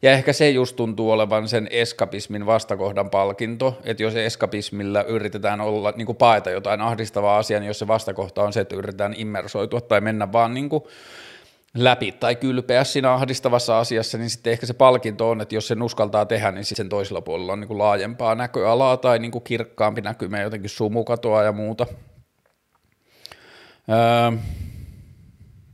Ja 0.01 0.11
ehkä 0.11 0.33
se 0.33 0.49
just 0.49 0.75
tuntuu 0.75 1.11
olevan 1.11 1.47
sen 1.47 1.67
eskapismin 1.71 2.45
vastakohdan 2.45 3.09
palkinto, 3.09 3.81
että 3.83 4.03
jos 4.03 4.15
eskapismilla 4.15 5.03
yritetään 5.03 5.61
olla, 5.61 5.93
niin 5.95 6.05
kuin 6.05 6.15
paeta 6.15 6.49
jotain 6.49 6.81
ahdistavaa 6.81 7.37
asiaa, 7.37 7.59
niin 7.59 7.67
jos 7.67 7.79
se 7.79 7.87
vastakohta 7.87 8.43
on 8.43 8.53
se, 8.53 8.59
että 8.59 8.75
yritetään 8.75 9.13
immersoitua 9.17 9.81
tai 9.81 10.01
mennä 10.01 10.31
vaan 10.31 10.53
niin 10.53 10.69
kuin 10.69 10.83
läpi 11.77 12.11
tai 12.11 12.35
kylpeä 12.35 12.83
siinä 12.83 13.13
ahdistavassa 13.13 13.79
asiassa, 13.79 14.17
niin 14.17 14.29
sitten 14.29 14.53
ehkä 14.53 14.65
se 14.65 14.73
palkinto 14.73 15.29
on, 15.29 15.41
että 15.41 15.55
jos 15.55 15.67
sen 15.67 15.81
uskaltaa 15.81 16.25
tehdä, 16.25 16.51
niin 16.51 16.65
sen 16.65 16.89
toisella 16.89 17.21
puolella 17.21 17.53
on 17.53 17.59
niin 17.59 17.67
kuin 17.67 17.77
laajempaa 17.77 18.35
näköalaa 18.35 18.97
tai 18.97 19.19
niin 19.19 19.31
kuin 19.31 19.43
kirkkaampi 19.43 20.01
näkymä, 20.01 20.41
jotenkin 20.41 20.69
sumukatoa 20.69 21.43
ja 21.43 21.51
muuta. 21.51 21.85
Öö, 23.89 24.37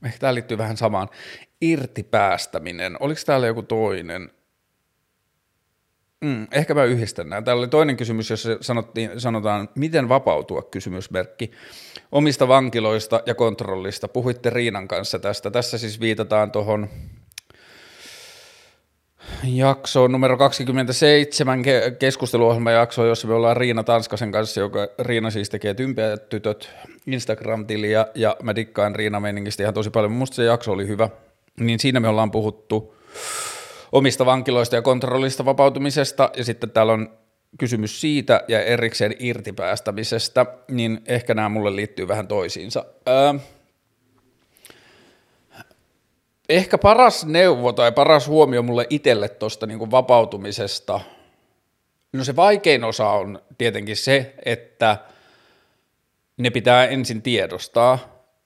ehkä 0.05 0.19
tämä 0.19 0.33
liittyy 0.33 0.57
vähän 0.57 0.77
samaan. 0.77 1.09
Irtipäästäminen, 1.61 2.97
oliko 2.99 3.21
täällä 3.25 3.47
joku 3.47 3.63
toinen? 3.63 4.31
Mm, 6.23 6.47
ehkä 6.51 6.73
mä 6.73 6.83
yhdistän 6.83 7.29
nämä. 7.29 7.41
Täällä 7.41 7.59
oli 7.59 7.67
toinen 7.67 7.97
kysymys, 7.97 8.29
jossa 8.29 8.57
sanottiin, 8.61 9.21
sanotaan, 9.21 9.69
miten 9.75 10.09
vapautua, 10.09 10.61
kysymysmerkki, 10.61 11.51
omista 12.11 12.47
vankiloista 12.47 13.23
ja 13.25 13.35
kontrollista. 13.35 14.07
Puhuitte 14.07 14.49
Riinan 14.49 14.87
kanssa 14.87 15.19
tästä. 15.19 15.51
Tässä 15.51 15.77
siis 15.77 15.99
viitataan 15.99 16.51
tuohon 16.51 16.89
jaksoon 19.43 20.11
numero 20.11 20.37
27 20.37 21.61
keskusteluohjelmajaksoon, 21.99 23.07
jossa 23.07 23.27
me 23.27 23.33
ollaan 23.33 23.57
Riina 23.57 23.83
Tanskasen 23.83 24.31
kanssa, 24.31 24.59
joka 24.59 24.87
Riina 24.99 25.31
siis 25.31 25.49
tekee 25.49 25.73
Tympiä 25.73 26.17
tytöt 26.17 26.69
Instagram-tiliä, 27.07 28.05
ja 28.15 28.35
mä 28.43 28.55
dikkaan 28.55 28.95
Riina 28.95 29.19
meiningistä 29.19 29.63
ihan 29.63 29.73
tosi 29.73 29.89
paljon. 29.89 30.11
Musta 30.11 30.35
se 30.35 30.43
jakso 30.43 30.71
oli 30.71 30.87
hyvä. 30.87 31.09
Niin 31.59 31.79
siinä 31.79 31.99
me 31.99 32.07
ollaan 32.07 32.31
puhuttu 32.31 32.95
omista 33.91 34.25
vankiloista 34.25 34.75
ja 34.75 34.81
kontrollista 34.81 35.45
vapautumisesta, 35.45 36.29
ja 36.37 36.43
sitten 36.43 36.71
täällä 36.71 36.93
on 36.93 37.09
kysymys 37.59 38.01
siitä 38.01 38.41
ja 38.47 38.61
erikseen 38.61 39.15
irtipäästämisestä, 39.19 40.45
niin 40.71 41.01
ehkä 41.05 41.33
nämä 41.33 41.49
mulle 41.49 41.75
liittyy 41.75 42.07
vähän 42.07 42.27
toisiinsa. 42.27 42.85
Öö, 43.07 43.33
ehkä 46.49 46.77
paras 46.77 47.25
neuvo 47.25 47.73
tai 47.73 47.91
paras 47.91 48.27
huomio 48.27 48.63
mulle 48.63 48.87
itselle 48.89 49.29
tuosta 49.29 49.65
niin 49.65 49.91
vapautumisesta, 49.91 50.99
no 52.13 52.23
se 52.23 52.35
vaikein 52.35 52.83
osa 52.83 53.09
on 53.09 53.41
tietenkin 53.57 53.97
se, 53.97 54.33
että 54.45 54.97
ne 56.37 56.49
pitää 56.49 56.85
ensin 56.85 57.21
tiedostaa, 57.21 57.99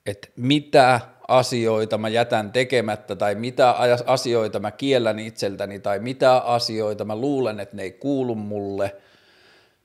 että 0.06 0.28
mitä 0.36 1.00
asioita 1.28 1.98
mä 1.98 2.08
jätän 2.08 2.52
tekemättä 2.52 3.16
tai 3.16 3.34
mitä 3.34 3.74
asioita 4.06 4.60
mä 4.60 4.70
kiellän 4.70 5.18
itseltäni 5.18 5.80
tai 5.80 5.98
mitä 5.98 6.36
asioita 6.36 7.04
mä 7.04 7.16
luulen, 7.16 7.60
että 7.60 7.76
ne 7.76 7.82
ei 7.82 7.92
kuulu 7.92 8.34
mulle, 8.34 8.96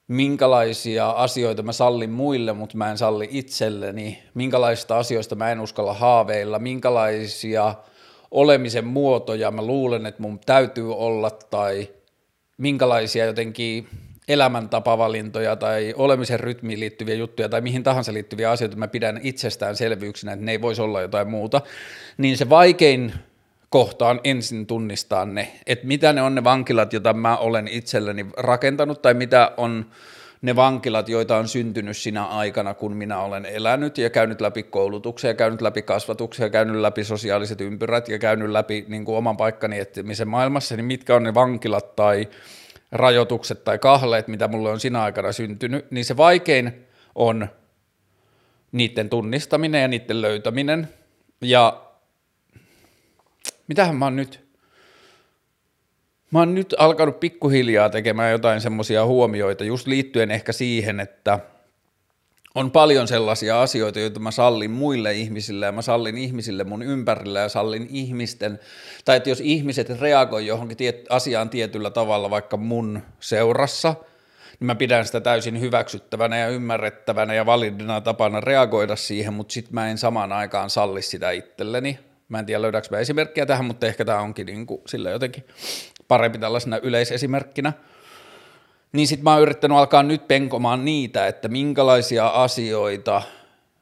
minkälaisia 0.08 1.10
asioita 1.10 1.63
mä 1.63 1.72
sallin 1.72 2.10
muille, 2.10 2.53
mutta 2.53 2.77
mä 2.77 2.91
en 2.91 2.98
salli 2.98 3.27
itselleni, 3.32 4.24
minkälaisista 4.34 4.98
asioista 4.98 5.36
mä 5.36 5.51
en 5.51 5.60
uskalla 5.60 5.93
haaveilla, 5.93 6.60
minkälaisia 6.60 7.75
olemisen 8.34 8.86
muotoja. 8.86 9.52
Mä 9.52 9.62
luulen, 9.62 10.06
että 10.06 10.22
mun 10.22 10.40
täytyy 10.46 10.96
olla 10.96 11.32
tai 11.32 11.90
minkälaisia 12.58 13.25
jotenkin 13.25 13.88
elämäntapavalintoja 14.28 15.56
tai 15.56 15.94
olemisen 15.98 16.40
rytmiin 16.40 16.80
liittyviä 16.80 17.16
juttuja 17.16 17.50
tai 17.50 17.62
mihin 17.62 17.84
tahansa 17.84 18.13
liittyviä 18.13 18.52
asioita 18.52 18.78
mä 18.78 18.88
pidän 18.88 19.20
itsestäänselvyyksinä, 19.24 20.34
että 20.34 20.46
ne 20.46 20.52
ei 20.52 20.62
voisi 20.62 20.82
olla 20.82 21.02
jotain 21.02 21.30
muuta, 21.30 21.62
niin 22.18 22.38
se 22.38 22.50
vaikein 22.50 23.13
kohta 23.70 24.08
on 24.08 24.20
ensin 24.24 24.68
tunnistaa 24.68 25.25
ne, 25.25 25.52
että 25.66 25.88
mitä 25.88 26.13
ne 26.13 26.22
on 26.22 26.36
ne 26.36 26.44
vankilat, 26.44 26.94
joita 26.94 27.13
mä 27.13 27.38
olen 27.38 27.68
itselleni 27.68 28.25
rakentanut 28.38 29.02
tai 29.02 29.13
mitä 29.13 29.52
on 29.58 29.86
ne 30.43 30.55
vankilat, 30.55 31.09
joita 31.09 31.38
on 31.38 31.47
syntynyt 31.47 31.97
sinä 31.97 32.25
aikana, 32.25 32.73
kun 32.73 32.95
minä 32.95 33.19
olen 33.19 33.45
elänyt 33.45 33.97
ja 33.97 34.09
käynyt 34.09 34.41
läpi 34.41 34.63
koulutuksia, 34.63 35.29
ja 35.29 35.33
käynyt 35.33 35.62
läpi 35.62 35.81
kasvatuksia, 35.81 36.50
käynyt 36.50 36.75
läpi 36.75 37.03
sosiaaliset 37.03 37.62
ympyrät 37.62 38.09
ja 38.09 38.19
käynyt 38.19 38.50
läpi 38.50 38.85
niin 38.88 39.05
kuin 39.05 39.17
oman 39.17 39.38
paikkani 39.38 39.79
etsimisen 39.79 40.27
maailmassa, 40.27 40.75
niin 40.75 40.85
mitkä 40.85 41.15
on 41.15 41.23
ne 41.23 41.33
vankilat 41.33 41.95
tai 41.95 42.27
rajoitukset 42.91 43.63
tai 43.63 43.79
kahleet, 43.79 44.27
mitä 44.27 44.47
mulle 44.47 44.69
on 44.69 44.79
sinä 44.79 45.03
aikana 45.03 45.31
syntynyt, 45.31 45.91
niin 45.91 46.05
se 46.05 46.17
vaikein 46.17 46.88
on 47.15 47.47
niiden 48.71 49.09
tunnistaminen 49.09 49.81
ja 49.81 49.88
niiden 49.88 50.21
löytäminen. 50.21 50.89
Ja 51.41 51.81
mitähän 53.67 53.95
mä 53.95 54.05
oon 54.05 54.15
nyt? 54.15 54.42
Mä 56.34 56.40
oon 56.40 56.56
nyt 56.56 56.75
alkanut 56.78 57.20
pikkuhiljaa 57.20 57.90
tekemään 57.90 58.32
jotain 58.32 58.62
semmoisia 58.62 59.06
huomioita, 59.06 59.63
just 59.63 59.88
liittyen 59.88 60.32
ehkä 60.32 60.52
siihen, 60.52 61.00
että 61.00 61.40
on 62.56 62.72
paljon 62.72 63.08
sellaisia 63.08 63.62
asioita, 63.62 64.00
joita 64.00 64.20
mä 64.20 64.32
sallin 64.32 64.72
muille 64.72 65.13
ihmisille 65.13 65.66
ja 65.66 65.72
mä 65.72 65.82
sallin 65.82 66.18
ihmisille 66.18 66.63
mun 66.63 66.82
ympärillä 66.82 67.40
ja 67.40 67.50
sallin 67.50 67.88
ihmisten, 67.90 68.60
tai 69.06 69.18
että 69.18 69.30
jos 69.30 69.42
ihmiset 69.42 69.90
reagoi 70.00 70.48
johonkin 70.48 70.78
tiet, 70.78 71.06
asiaan 71.10 71.50
tietyllä 71.50 71.90
tavalla 71.90 72.30
vaikka 72.30 72.58
mun 72.58 73.02
seurassa, 73.20 73.96
niin 74.60 74.66
mä 74.66 74.75
pidän 74.75 75.06
sitä 75.06 75.22
täysin 75.22 75.60
hyväksyttävänä 75.60 76.38
ja 76.38 76.48
ymmärrettävänä 76.48 77.34
ja 77.34 77.46
validina 77.46 78.02
tapana 78.02 78.42
reagoida 78.42 78.96
siihen, 78.96 79.34
mutta 79.34 79.54
sitten 79.54 79.74
mä 79.74 79.90
en 79.90 79.98
samaan 79.98 80.32
aikaan 80.32 80.70
salli 80.70 81.02
sitä 81.02 81.32
itselleni. 81.32 82.00
Mä 82.30 82.39
en 82.39 82.46
tiedä 82.46 82.62
löydäänkö 82.62 82.88
mä 82.92 83.00
esimerkkiä 83.00 83.46
tähän, 83.46 83.65
mutta 83.65 83.88
ehkä 83.88 84.06
tämä 84.06 84.20
onkin 84.20 84.46
niin 84.46 84.68
kuin 84.68 84.82
sillä 84.88 85.10
jotenkin 85.10 85.44
parempi 86.08 86.38
tällaisena 86.38 86.77
yleisesimerkkinä– 86.77 87.74
niin 88.94 89.08
sitten 89.08 89.24
mä 89.24 89.34
oon 89.34 89.42
yrittänyt 89.42 89.77
alkaa 89.77 90.03
nyt 90.03 90.27
penkomaan 90.27 90.86
niitä, 90.86 91.27
että 91.27 91.48
minkälaisia 91.48 92.27
asioita 92.27 93.22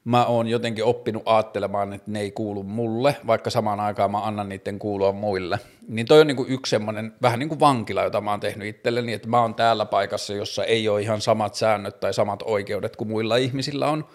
mä 0.04 0.26
oon 0.26 0.48
jotenkin 0.48 0.84
oppinut 0.84 1.24
ajattelemaan, 1.26 1.94
että 1.94 2.12
ne 2.12 2.20
ei 2.20 2.32
kuulu 2.32 2.64
mulle, 2.64 3.16
vaikka 3.28 3.50
samaan 3.50 3.80
aikaan 3.80 4.12
mä 4.12 4.26
annan 4.26 4.50
niiden 4.50 4.80
kuulua 4.80 5.12
muille. 5.12 5.60
Niin 5.88 6.06
toi 6.06 6.22
on 6.22 6.28
niinku 6.28 6.46
yksi 6.50 6.70
semmoinen 6.70 7.14
vähän 7.22 7.40
niin 7.40 7.50
kuin 7.50 7.60
vankila, 7.60 8.04
jota 8.04 8.22
mä 8.22 8.32
oon 8.32 8.40
tehnyt 8.40 8.68
itselleni, 8.68 9.14
että 9.14 9.28
mä 9.28 9.42
oon 9.42 9.56
täällä 9.56 9.86
paikassa, 9.86 10.34
jossa 10.34 10.64
ei 10.64 10.90
ole 10.90 11.02
ihan 11.02 11.22
samat 11.22 11.56
säännöt 11.56 12.00
tai 12.00 12.14
samat 12.14 12.44
oikeudet 12.46 12.96
kuin 12.96 13.08
muilla 13.08 13.38
ihmisillä 13.38 13.88
on. 13.88 14.06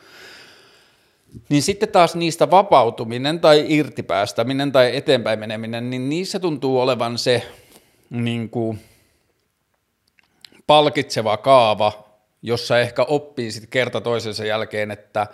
Niin 1.48 1.62
sitten 1.62 1.88
taas 1.88 2.14
niistä 2.16 2.50
vapautuminen 2.50 3.40
tai 3.40 3.64
irtipäästäminen 3.68 4.72
tai 4.72 4.96
eteenpäin 4.96 5.38
meneminen, 5.38 5.90
niin 5.90 6.08
niissä 6.08 6.40
tuntuu 6.40 6.80
olevan 6.80 7.18
se 7.18 7.42
niin 8.10 8.50
kuin, 8.50 8.80
palkitseva 10.66 11.36
kaava, 11.36 12.04
jossa 12.42 12.80
ehkä 12.80 13.02
oppii 13.02 13.52
sitten 13.52 13.70
kerta 13.70 14.00
toisensa 14.00 14.44
jälkeen, 14.44 14.90
että 14.90 15.26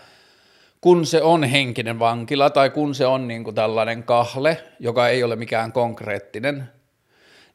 kun 0.81 1.07
se 1.07 1.23
on 1.23 1.45
henkinen 1.45 1.99
vankila 1.99 2.51
tai 2.51 2.71
kun 2.71 2.95
se 2.95 3.07
on 3.07 3.29
niin 3.29 3.45
kuin 3.45 3.55
tällainen 3.55 4.03
kahle, 4.03 4.65
joka 4.81 5.09
ei 5.09 5.23
ole 5.23 5.37
mikään 5.37 5.73
konkreettinen, 5.73 6.69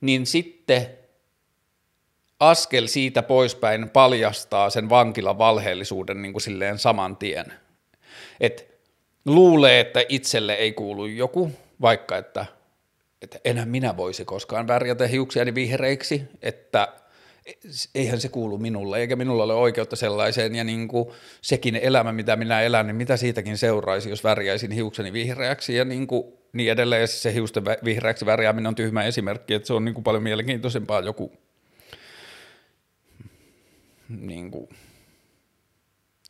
niin 0.01 0.25
sitten 0.25 0.88
askel 2.39 2.88
siitä 2.88 3.24
poispäin 3.24 3.89
paljastaa 3.89 4.70
sen 4.70 4.89
vankilan 4.89 5.38
valheellisuuden 5.38 6.22
niin 6.22 6.34
kuin 6.34 6.41
silleen 6.41 6.79
saman 6.79 7.17
tien. 7.17 7.53
Et 8.39 8.79
luulee, 9.25 9.79
että 9.79 10.03
itselle 10.10 10.53
ei 10.53 10.74
kuulu 10.74 11.06
joku, 11.06 11.51
vaikka 11.82 12.17
että, 12.17 12.46
että 13.22 13.39
enää 13.46 13.65
minä 13.65 13.98
voisi 13.98 14.25
koskaan 14.25 14.67
värjätä 14.67 15.08
hiuksiani 15.08 15.56
vihreiksi, 15.56 16.24
että– 16.41 16.88
eihän 17.96 18.22
se 18.22 18.29
kuulu 18.29 18.58
minulle, 18.58 19.00
eikä 19.00 19.15
minulla 19.15 19.44
ole 19.44 19.53
oikeutta 19.53 19.96
sellaiseen, 19.96 20.56
ja 20.56 20.63
niin 20.63 20.88
kuin 20.88 21.10
sekin 21.41 21.75
elämä, 21.75 22.13
mitä 22.13 22.36
minä 22.36 22.62
elän, 22.62 22.88
niin 22.88 22.96
mitä 22.96 23.17
siitäkin 23.17 23.58
seuraisi, 23.58 24.10
jos 24.10 24.24
värjäisin 24.24 24.72
hiukseni 24.72 25.13
vihreäksi, 25.13 25.75
ja 25.75 25.86
niin, 25.86 26.08
kuin, 26.08 26.34
niin 26.53 26.72
edelleen, 26.72 27.01
ja 27.01 27.08
se 27.08 27.34
hiusten 27.34 27.65
vihreäksi 27.65 28.25
värjääminen 28.25 28.67
on 28.67 28.75
tyhmä 28.75 29.03
esimerkki, 29.03 29.53
että 29.53 29.67
se 29.67 29.74
on 29.74 29.86
niin 29.86 29.96
kuin 29.96 30.03
paljon 30.03 30.24
mielenkiintoisempaa 30.24 31.00
joku 31.00 31.32
niin 34.10 34.51
kuin, 34.51 34.70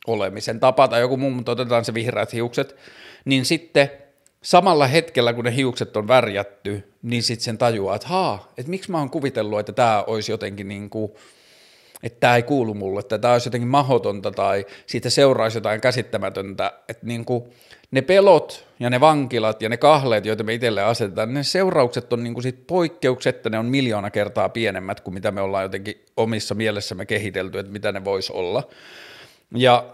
olemisen 0.08 0.60
tapa 0.60 0.88
tai 0.88 1.00
joku 1.00 1.16
muu, 1.16 1.30
mutta 1.30 1.52
otetaan 1.52 1.84
se 1.84 1.94
vihreät 1.94 2.32
hiukset, 2.32 2.76
niin 3.24 3.44
sitten– 3.44 3.90
samalla 4.42 4.86
hetkellä, 4.86 5.32
kun 5.32 5.44
ne 5.44 5.56
hiukset 5.56 5.96
on 5.96 6.08
värjätty, 6.08 6.92
niin 7.02 7.22
sitten 7.22 7.44
sen 7.44 7.58
tajuaa, 7.58 7.96
että 7.96 8.08
haa, 8.08 8.52
että 8.58 8.70
miksi 8.70 8.90
mä 8.90 8.98
oon 8.98 9.10
kuvitellut, 9.10 9.60
että 9.60 9.72
tämä 9.72 10.04
olisi 10.06 10.32
jotenkin 10.32 10.68
niin 10.68 10.90
kuin, 10.90 11.12
että 12.02 12.20
tämä 12.20 12.36
ei 12.36 12.42
kuulu 12.42 12.74
mulle, 12.74 13.00
että 13.00 13.18
tämä 13.18 13.32
olisi 13.32 13.48
jotenkin 13.48 13.68
mahotonta 13.68 14.30
tai 14.30 14.66
siitä 14.86 15.10
seuraisi 15.10 15.56
jotain 15.56 15.80
käsittämätöntä, 15.80 16.72
että 16.88 17.06
niin 17.06 17.24
kuin 17.24 17.44
ne 17.90 18.02
pelot 18.02 18.66
ja 18.80 18.90
ne 18.90 19.00
vankilat 19.00 19.62
ja 19.62 19.68
ne 19.68 19.76
kahleet, 19.76 20.26
joita 20.26 20.44
me 20.44 20.54
itselle 20.54 20.82
asetetaan, 20.82 21.34
ne 21.34 21.42
seuraukset 21.42 22.12
on 22.12 22.24
niin 22.24 22.34
kuin 22.34 22.42
sit 22.42 22.66
poikkeuksetta, 22.66 23.50
ne 23.50 23.58
on 23.58 23.66
miljoona 23.66 24.10
kertaa 24.10 24.48
pienemmät 24.48 25.00
kuin 25.00 25.14
mitä 25.14 25.30
me 25.30 25.40
ollaan 25.40 25.64
jotenkin 25.64 26.04
omissa 26.16 26.54
mielessämme 26.54 27.06
kehitelty, 27.06 27.58
että 27.58 27.72
mitä 27.72 27.92
ne 27.92 28.04
voisi 28.04 28.32
olla. 28.32 28.68
Ja 29.56 29.86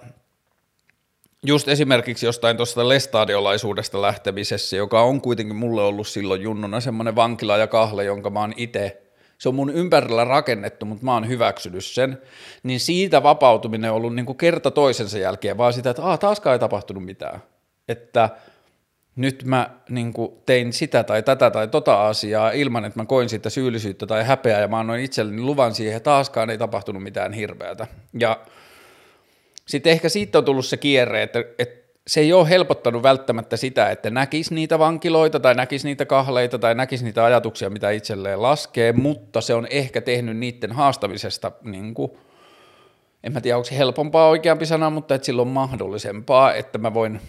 just 1.45 1.69
esimerkiksi 1.69 2.27
jostain 2.27 2.57
tuosta 2.57 2.89
lestadiolaisuudesta 2.89 4.03
lähtemisessä, 4.03 4.77
joka 4.77 5.03
on 5.03 5.21
kuitenkin 5.21 5.57
mulle 5.57 5.83
ollut 5.83 6.09
silloin 6.09 6.43
junnuna 6.43 6.81
semmoinen 6.81 7.17
vankila 7.17 7.57
ja 7.57 7.67
kahle, 7.67 8.05
jonka 8.05 8.31
mä 8.31 8.41
oon 8.41 8.55
itse, 8.57 9.03
se 9.39 9.49
on 9.49 9.55
mun 9.55 9.71
ympärillä 9.71 10.25
rakennettu, 10.25 10.87
mutta 10.87 11.05
mä 11.05 11.15
oon 11.15 11.29
hyväksynyt 11.29 11.85
sen, 11.85 12.19
niin 12.63 12.81
siitä 12.81 13.23
vapautuminen 13.23 13.91
on 13.91 13.97
ollut 13.97 14.15
niin 14.15 14.27
kuin 14.27 14.39
kerta 14.39 14.71
toisensa 14.71 15.19
jälkeen 15.19 15.59
vaan 15.59 15.73
sitä, 15.73 15.91
että 15.91 16.03
Aa, 16.03 16.19
taaskaan 16.19 16.53
ei 16.53 16.59
tapahtunut 16.59 17.05
mitään, 17.05 17.41
että 17.89 18.31
nyt 19.17 19.45
mä 19.45 19.71
niin 19.89 20.13
kuin 20.13 20.33
tein 20.47 20.73
sitä 20.73 21.05
tai 21.05 21.23
tätä 21.23 21.51
tai 21.51 21.69
tota 21.69 22.07
asiaa 22.07 22.51
ilman, 22.51 22.85
että 22.85 23.01
mä 23.01 23.07
koin 23.07 23.29
siitä 23.29 23.51
syyllisyyttä 23.51 24.07
tai 24.07 24.25
häpeää 24.25 24.61
ja 24.61 24.69
mä 24.69 24.79
annoin 24.79 25.05
itselleni 25.05 25.43
luvan 25.43 25.75
siihen, 25.75 26.03
taaskaan 26.03 26.51
ei 26.51 26.59
tapahtunut 26.59 27.03
mitään 27.03 27.33
hirveätä. 27.33 27.87
Ja 28.21 28.41
sitten 29.67 29.93
ehkä 29.93 30.09
siitä 30.09 30.39
on 30.39 30.45
tullut 30.45 30.67
se 30.67 30.77
kierre, 30.77 31.23
että, 31.23 31.45
että 31.59 31.85
se 32.07 32.21
ei 32.21 32.33
ole 32.33 32.49
helpottanut 32.49 33.03
välttämättä 33.03 33.57
sitä, 33.57 33.91
että 33.91 34.11
näkisi 34.11 34.55
niitä 34.55 34.79
vankiloita 34.79 35.41
tai 35.41 35.55
näkisi 35.55 35.87
niitä 35.87 36.07
kahleita 36.07 36.59
tai 36.59 36.75
näkisi 36.75 37.05
niitä 37.05 37.25
ajatuksia, 37.25 37.71
mitä 37.71 37.91
itselleen 37.91 38.43
laskee, 38.43 38.93
mutta 38.93 39.41
se 39.41 39.55
on 39.55 39.67
ehkä 39.71 40.01
tehnyt 40.01 40.37
niiden 40.37 40.73
haastamisesta, 40.73 41.53
niin 41.63 41.95
kuin, 41.95 42.11
en 43.25 43.33
mä 43.33 43.41
tiedä 43.41 43.57
onko 43.57 43.65
se 43.65 43.79
helpompaa 43.79 44.29
oikeampi 44.29 44.67
sana, 44.67 44.91
mutta 44.91 45.15
että 45.15 45.27
silloin 45.27 45.49
mahdollisempaa, 45.49 46.55
että 46.55 46.79
mä 46.79 46.95
voin, 46.95 47.21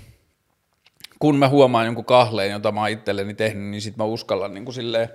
kun 1.20 1.36
mä 1.36 1.50
huomaan 1.50 1.86
jonkun 1.86 2.06
kahleen, 2.06 2.52
jota 2.52 2.72
mä 2.72 2.80
oon 2.80 2.90
itselleni 2.90 3.34
tehnyt, 3.34 3.64
niin 3.64 3.82
sitten 3.82 4.06
mä 4.06 4.12
uskallan 4.12 4.54
niin 4.54 4.66
kuin 4.66 4.76
silleen, 4.76 5.10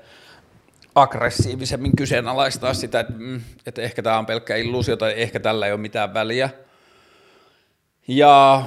aggressiivisemmin 0.95 1.97
kyseenalaistaa 1.97 2.75
sitä, 2.75 3.01
että, 3.01 3.13
mm, 3.19 3.41
että 3.67 3.83
ehkä 3.83 4.03
tämä 4.03 4.19
on 4.19 4.27
pelkkä 4.27 4.57
illuusio 4.57 4.97
tai 4.97 5.13
ehkä 5.17 5.41
tällä 5.41 5.67
ei 5.67 5.73
ole 5.73 5.81
mitään 5.81 6.15
väliä, 6.15 6.51
ja 8.11 8.63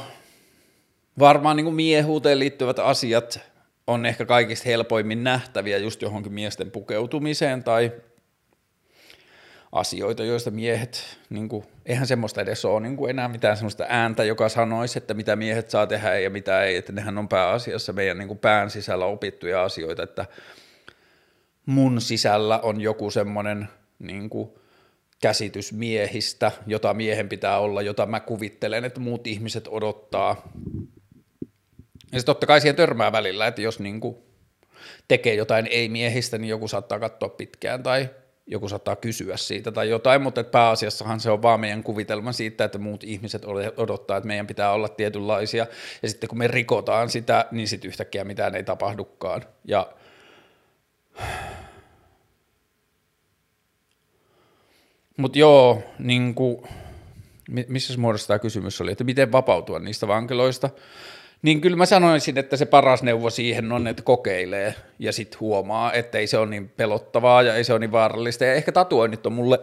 varmaan 1.19 1.57
niin 1.57 1.65
kuin 1.65 1.75
miehuuteen 1.75 2.39
liittyvät 2.39 2.79
asiat 2.79 3.39
on 3.87 4.05
ehkä 4.05 4.25
kaikista 4.25 4.69
helpoimmin 4.69 5.23
nähtäviä 5.23 5.77
just 5.77 6.01
johonkin 6.01 6.33
miesten 6.33 6.71
pukeutumiseen 6.71 7.63
tai 7.63 7.91
asioita, 9.71 10.23
joista 10.23 10.51
miehet, 10.51 11.17
niin 11.29 11.49
kuin, 11.49 11.65
eihän 11.85 12.07
semmoista 12.07 12.41
edes 12.41 12.65
ole 12.65 12.79
niin 12.79 12.97
kuin 12.97 13.09
enää 13.09 13.27
mitään 13.27 13.57
semmoista 13.57 13.85
ääntä, 13.89 14.23
joka 14.23 14.49
sanoisi, 14.49 14.97
että 14.97 15.13
mitä 15.13 15.35
miehet 15.35 15.69
saa 15.69 15.87
tehdä 15.87 16.19
ja 16.19 16.29
mitä 16.29 16.63
ei, 16.63 16.75
että 16.75 16.91
nehän 16.91 17.17
on 17.17 17.29
pääasiassa 17.29 17.93
meidän 17.93 18.17
niin 18.17 18.27
kuin 18.27 18.39
pään 18.39 18.69
sisällä 18.69 19.05
opittuja 19.05 19.63
asioita, 19.63 20.03
että 20.03 20.25
mun 21.65 22.01
sisällä 22.01 22.59
on 22.59 22.81
joku 22.81 23.11
semmoinen 23.11 23.67
niin 23.99 24.29
kuin, 24.29 24.49
käsitys 25.23 25.73
miehistä, 25.73 26.51
jota 26.67 26.93
miehen 26.93 27.29
pitää 27.29 27.59
olla, 27.59 27.81
jota 27.81 28.05
mä 28.05 28.19
kuvittelen, 28.19 28.85
että 28.85 28.99
muut 28.99 29.27
ihmiset 29.27 29.67
odottaa. 29.71 30.51
Ja 32.11 32.19
se 32.19 32.25
totta 32.25 32.45
kai 32.45 32.61
siihen 32.61 32.75
törmää 32.75 33.11
välillä, 33.11 33.47
että 33.47 33.61
jos 33.61 33.79
niin 33.79 33.99
kuin 33.99 34.15
tekee 35.07 35.35
jotain 35.35 35.67
ei-miehistä, 35.67 36.37
niin 36.37 36.49
joku 36.49 36.67
saattaa 36.67 36.99
katsoa 36.99 37.29
pitkään 37.29 37.83
tai 37.83 38.09
joku 38.47 38.69
saattaa 38.69 38.95
kysyä 38.95 39.37
siitä 39.37 39.71
tai 39.71 39.89
jotain, 39.89 40.21
mutta 40.21 40.43
pääasiassahan 40.43 41.19
se 41.19 41.31
on 41.31 41.41
vaan 41.41 41.59
meidän 41.59 41.83
kuvitelma 41.83 42.31
siitä, 42.31 42.63
että 42.63 42.77
muut 42.77 43.03
ihmiset 43.03 43.45
odottaa, 43.77 44.17
että 44.17 44.27
meidän 44.27 44.47
pitää 44.47 44.71
olla 44.71 44.89
tietynlaisia, 44.89 45.67
ja 46.01 46.09
sitten 46.09 46.29
kun 46.29 46.37
me 46.37 46.47
rikotaan 46.47 47.09
sitä, 47.09 47.45
niin 47.51 47.67
sitten 47.67 47.87
yhtäkkiä 47.87 48.23
mitään 48.23 48.55
ei 48.55 48.63
tapahdukaan. 48.63 49.45
Ja 49.65 49.87
Mutta 55.17 55.39
joo, 55.39 55.83
niin 55.99 56.35
kuin, 56.35 56.61
missä 57.67 57.97
muodossa 57.97 58.27
tämä 58.27 58.39
kysymys 58.39 58.81
oli, 58.81 58.91
että 58.91 59.03
miten 59.03 59.31
vapautua 59.31 59.79
niistä 59.79 60.07
vankiloista, 60.07 60.69
niin 61.41 61.61
kyllä 61.61 61.77
mä 61.77 61.85
sanoisin, 61.85 62.37
että 62.37 62.57
se 62.57 62.65
paras 62.65 63.03
neuvo 63.03 63.29
siihen 63.29 63.71
on, 63.71 63.87
että 63.87 64.03
kokeilee 64.03 64.75
ja 64.99 65.11
sitten 65.13 65.39
huomaa, 65.39 65.93
että 65.93 66.17
ei 66.17 66.27
se 66.27 66.37
ole 66.37 66.49
niin 66.49 66.69
pelottavaa 66.69 67.41
ja 67.41 67.55
ei 67.55 67.63
se 67.63 67.73
ole 67.73 67.79
niin 67.79 67.91
vaarallista. 67.91 68.45
Ja 68.45 68.53
ehkä 68.53 68.71
tatuoinnit 68.71 69.25
on 69.25 69.33
mulle 69.33 69.59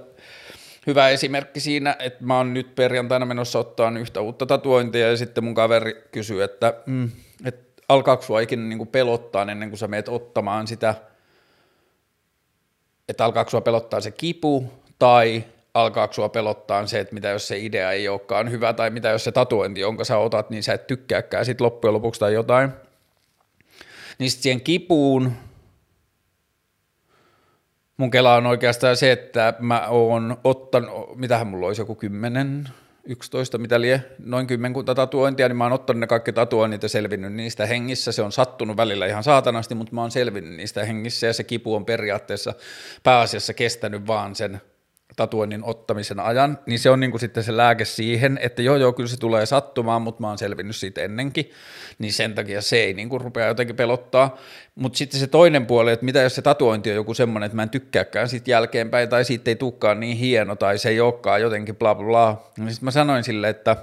hyvä 0.86 1.08
esimerkki 1.08 1.60
siinä, 1.60 1.96
että 1.98 2.24
mä 2.24 2.36
oon 2.36 2.54
nyt 2.54 2.74
perjantaina 2.74 3.26
menossa 3.26 3.58
ottaa 3.58 3.98
yhtä 3.98 4.20
uutta 4.20 4.46
tatuointia 4.46 5.10
ja 5.10 5.16
sitten 5.16 5.44
mun 5.44 5.54
kaveri 5.54 6.02
kysyy, 6.12 6.42
että, 6.42 6.74
mm, 6.86 7.10
että 7.44 7.82
alkaako 7.88 8.22
sua 8.22 8.40
ikinä 8.40 8.62
niin 8.62 8.78
kuin 8.78 8.88
pelottaa 8.88 9.42
ennen 9.42 9.68
kuin 9.68 9.78
sä 9.78 9.88
meet 9.88 10.08
ottamaan 10.08 10.66
sitä, 10.66 10.94
että 13.08 13.24
alkaako 13.24 13.50
sua 13.50 13.60
pelottaa 13.60 14.00
se 14.00 14.10
kipu 14.10 14.72
tai 15.00 15.44
alkaako 15.74 16.12
sua 16.12 16.28
pelottaa 16.28 16.86
se, 16.86 17.00
että 17.00 17.14
mitä 17.14 17.28
jos 17.28 17.48
se 17.48 17.58
idea 17.58 17.92
ei 17.92 18.08
olekaan 18.08 18.50
hyvä, 18.50 18.72
tai 18.72 18.90
mitä 18.90 19.08
jos 19.08 19.24
se 19.24 19.32
tatuointi, 19.32 19.80
jonka 19.80 20.04
sä 20.04 20.18
otat, 20.18 20.50
niin 20.50 20.62
sä 20.62 20.72
et 20.72 20.86
tykkääkään 20.86 21.44
sit 21.44 21.60
loppujen 21.60 21.94
lopuksi 21.94 22.20
tai 22.20 22.34
jotain. 22.34 22.70
Niin 24.18 24.30
sitten 24.30 24.42
siihen 24.42 24.60
kipuun 24.60 25.32
mun 27.96 28.10
kela 28.10 28.34
on 28.34 28.46
oikeastaan 28.46 28.96
se, 28.96 29.12
että 29.12 29.54
mä 29.58 29.86
oon 29.88 30.36
ottanut, 30.44 31.16
mitähän 31.16 31.46
mulla 31.46 31.66
olisi 31.66 31.82
joku 31.82 31.94
kymmenen, 31.94 32.68
11, 33.04 33.58
mitä 33.58 33.80
lie, 33.80 34.04
noin 34.24 34.46
kymmenkunta 34.46 34.94
tatuointia, 34.94 35.48
niin 35.48 35.56
mä 35.56 35.64
oon 35.64 35.72
ottanut 35.72 36.00
ne 36.00 36.06
kaikki 36.06 36.32
tatuoinnit 36.32 36.82
ja 36.82 36.88
selvinnyt 36.88 37.32
niistä 37.32 37.66
hengissä. 37.66 38.12
Se 38.12 38.22
on 38.22 38.32
sattunut 38.32 38.76
välillä 38.76 39.06
ihan 39.06 39.24
saatanasti, 39.24 39.74
mutta 39.74 39.94
mä 39.94 40.00
oon 40.00 40.10
selvinnyt 40.10 40.56
niistä 40.56 40.84
hengissä 40.84 41.26
ja 41.26 41.32
se 41.32 41.44
kipu 41.44 41.74
on 41.74 41.84
periaatteessa 41.84 42.54
pääasiassa 43.02 43.54
kestänyt 43.54 44.06
vaan 44.06 44.34
sen 44.34 44.60
tatuoinnin 45.20 45.64
ottamisen 45.64 46.20
ajan, 46.20 46.58
niin 46.66 46.78
se 46.78 46.90
on 46.90 47.00
niin 47.00 47.10
kuin 47.10 47.20
sitten 47.20 47.44
se 47.44 47.56
lääke 47.56 47.84
siihen, 47.84 48.38
että 48.42 48.62
joo 48.62 48.76
joo, 48.76 48.92
kyllä 48.92 49.08
se 49.08 49.18
tulee 49.18 49.46
sattumaan, 49.46 50.02
mutta 50.02 50.20
mä 50.20 50.28
oon 50.28 50.38
selvinnyt 50.38 50.76
siitä 50.76 51.00
ennenkin, 51.00 51.50
niin 51.98 52.12
sen 52.12 52.34
takia 52.34 52.62
se 52.62 52.76
ei 52.76 52.94
niin 52.94 53.08
kuin 53.08 53.20
rupea 53.20 53.46
jotenkin 53.46 53.76
pelottaa. 53.76 54.36
Mutta 54.74 54.96
sitten 54.96 55.20
se 55.20 55.26
toinen 55.26 55.66
puoli, 55.66 55.92
että 55.92 56.04
mitä 56.04 56.22
jos 56.22 56.34
se 56.34 56.42
tatuointi 56.42 56.90
on 56.90 56.96
joku 56.96 57.14
semmoinen, 57.14 57.46
että 57.46 57.56
mä 57.56 57.62
en 57.62 57.70
tykkääkään 57.70 58.28
siitä 58.28 58.50
jälkeenpäin, 58.50 59.08
tai 59.08 59.24
siitä 59.24 59.50
ei 59.50 59.56
tulekaan 59.56 60.00
niin 60.00 60.16
hieno, 60.16 60.56
tai 60.56 60.78
se 60.78 60.88
ei 60.88 61.00
olekaan 61.00 61.40
jotenkin 61.40 61.76
bla 61.76 61.94
bla 61.94 62.06
bla. 62.06 62.50
Niin 62.58 62.70
sitten 62.70 62.84
mä 62.84 62.90
sanoin 62.90 63.24
sille, 63.24 63.48
että, 63.48 63.76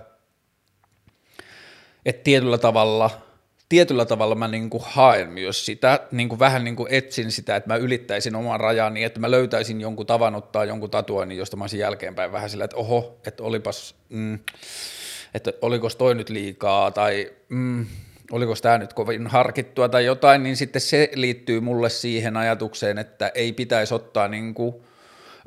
että 2.05 2.23
tietyllä 2.23 2.57
tavalla– 2.57 3.09
tietyllä 3.69 4.05
tavalla 4.05 4.35
mä 4.35 4.47
niin 4.47 4.69
kuin 4.69 4.83
haen 4.85 5.29
myös 5.29 5.65
sitä, 5.65 5.99
niin 6.11 6.29
kuin 6.29 6.39
vähän 6.39 6.63
niin 6.63 6.75
kuin 6.75 6.93
etsin 6.93 7.31
sitä, 7.31 7.55
että 7.55 7.69
mä 7.69 7.75
ylittäisin 7.75 8.35
oman 8.35 8.59
rajani, 8.59 9.03
että 9.03 9.19
mä 9.19 9.31
löytäisin 9.31 9.81
jonkun 9.81 10.05
tavan 10.05 10.35
ottaa 10.35 10.65
jonkun 10.65 10.89
tatuoinnin, 10.89 11.37
josta 11.37 11.57
mä 11.57 11.63
olisin 11.63 11.79
jälkeenpäin 11.79 12.31
vähän 12.31 12.49
sillä, 12.49 12.63
että 12.63 12.77
oho, 12.77 13.19
että 13.27 13.43
olipas, 13.43 13.95
mm, 14.09 14.39
että 15.33 15.53
oliko 15.61 15.89
toi 15.89 16.15
nyt 16.15 16.29
liikaa 16.29 16.91
tai 16.91 17.31
mm, 17.49 17.85
oliko 18.31 18.53
tämä 18.61 18.77
nyt 18.77 18.93
kovin 18.93 19.27
harkittua 19.27 19.89
tai 19.89 20.05
jotain, 20.05 20.43
niin 20.43 20.57
sitten 20.57 20.81
se 20.81 21.09
liittyy 21.13 21.59
mulle 21.59 21.89
siihen 21.89 22.37
ajatukseen, 22.37 22.97
että 22.97 23.31
ei 23.35 23.53
pitäisi 23.53 23.93
ottaa 23.93 24.27
niin 24.27 24.53
kuin– 24.53 24.75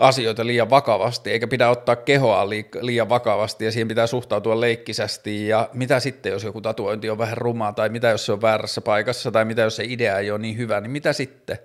asioita 0.01 0.47
liian 0.47 0.71
vakavasti, 0.71 1.31
eikä 1.31 1.47
pidä 1.47 1.69
ottaa 1.69 1.97
kehoa 1.97 2.49
liian 2.81 3.09
vakavasti 3.09 3.65
ja 3.65 3.73
siihen 3.73 3.89
pitää 3.89 4.07
suhtautua 4.07 4.61
leikkisästi 4.61 5.49
ja 5.49 5.69
mitä 5.73 6.01
sitten, 6.01 6.33
jos 6.33 6.45
joku 6.45 6.61
tatuointi 6.61 7.11
on 7.11 7.19
vähän 7.19 7.39
rumaa 7.39 7.73
tai 7.73 7.89
mitä 7.89 8.09
jos 8.09 8.27
se 8.27 8.33
on 8.33 8.43
väärässä 8.43 8.81
paikassa 8.81 9.31
tai 9.31 9.45
mitä 9.45 9.63
jos 9.63 9.77
se 9.77 9.85
idea 9.87 10.19
ei 10.19 10.31
ole 10.31 10.39
niin 10.39 10.57
hyvä, 10.57 10.81
niin 10.81 10.91
mitä 10.91 11.13
sitten? 11.13 11.59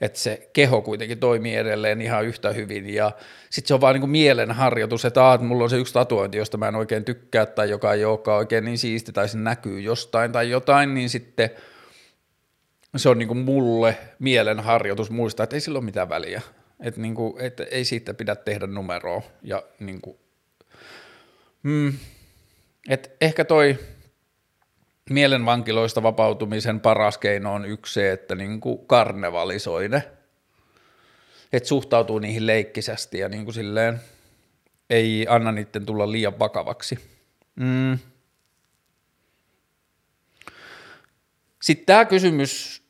Että 0.00 0.18
se 0.18 0.50
keho 0.52 0.82
kuitenkin 0.82 1.18
toimii 1.18 1.56
edelleen 1.56 2.00
ihan 2.00 2.24
yhtä 2.24 2.52
hyvin 2.52 2.94
ja 2.94 3.12
sitten 3.50 3.68
se 3.68 3.74
on 3.74 3.80
vaan 3.80 3.94
niin 3.94 4.00
kuin 4.00 4.10
mielenharjoitus, 4.10 5.04
että 5.04 5.24
aah, 5.24 5.40
mulla 5.40 5.64
on 5.64 5.70
se 5.70 5.76
yksi 5.76 5.94
tatuointi, 5.94 6.38
josta 6.38 6.56
mä 6.56 6.68
en 6.68 6.74
oikein 6.74 7.04
tykkää 7.04 7.46
tai 7.46 7.70
joka 7.70 7.92
ei 7.92 8.04
olekaan 8.04 8.38
oikein 8.38 8.64
niin 8.64 8.78
siisti 8.78 9.12
tai 9.12 9.28
se 9.28 9.38
näkyy 9.38 9.80
jostain 9.80 10.32
tai 10.32 10.50
jotain, 10.50 10.94
niin 10.94 11.10
sitten 11.10 11.50
se 12.96 13.08
on 13.08 13.18
niin 13.18 13.28
kuin 13.28 13.38
mulle 13.38 13.96
mielenharjoitus 14.18 15.10
muistaa, 15.10 15.44
että 15.44 15.56
ei 15.56 15.60
sillä 15.60 15.78
ole 15.78 15.84
mitään 15.84 16.08
väliä. 16.08 16.42
Että 16.80 17.00
niinku, 17.00 17.36
et 17.40 17.60
ei 17.60 17.84
siitä 17.84 18.14
pidä 18.14 18.36
tehdä 18.36 18.66
numeroa. 18.66 19.22
Ja 19.42 19.62
niinku, 19.80 20.20
mm, 21.62 21.92
et 22.88 23.16
ehkä 23.20 23.44
toi 23.44 23.78
mielenvankiloista 25.10 26.02
vapautumisen 26.02 26.80
paras 26.80 27.18
keino 27.18 27.54
on 27.54 27.64
yksi 27.64 27.94
se, 27.94 28.12
että 28.12 28.34
niinku 28.34 28.78
karnevalisoi 28.78 29.88
ne. 29.88 30.08
Että 31.52 31.68
suhtautuu 31.68 32.18
niihin 32.18 32.46
leikkisästi 32.46 33.18
ja 33.18 33.28
niinku 33.28 33.52
silleen 33.52 34.00
ei 34.90 35.26
anna 35.28 35.52
niiden 35.52 35.86
tulla 35.86 36.12
liian 36.12 36.38
vakavaksi. 36.38 36.98
Mm. 37.56 37.98
Sitten 41.62 41.86
tämä 41.86 42.04
kysymys 42.04 42.82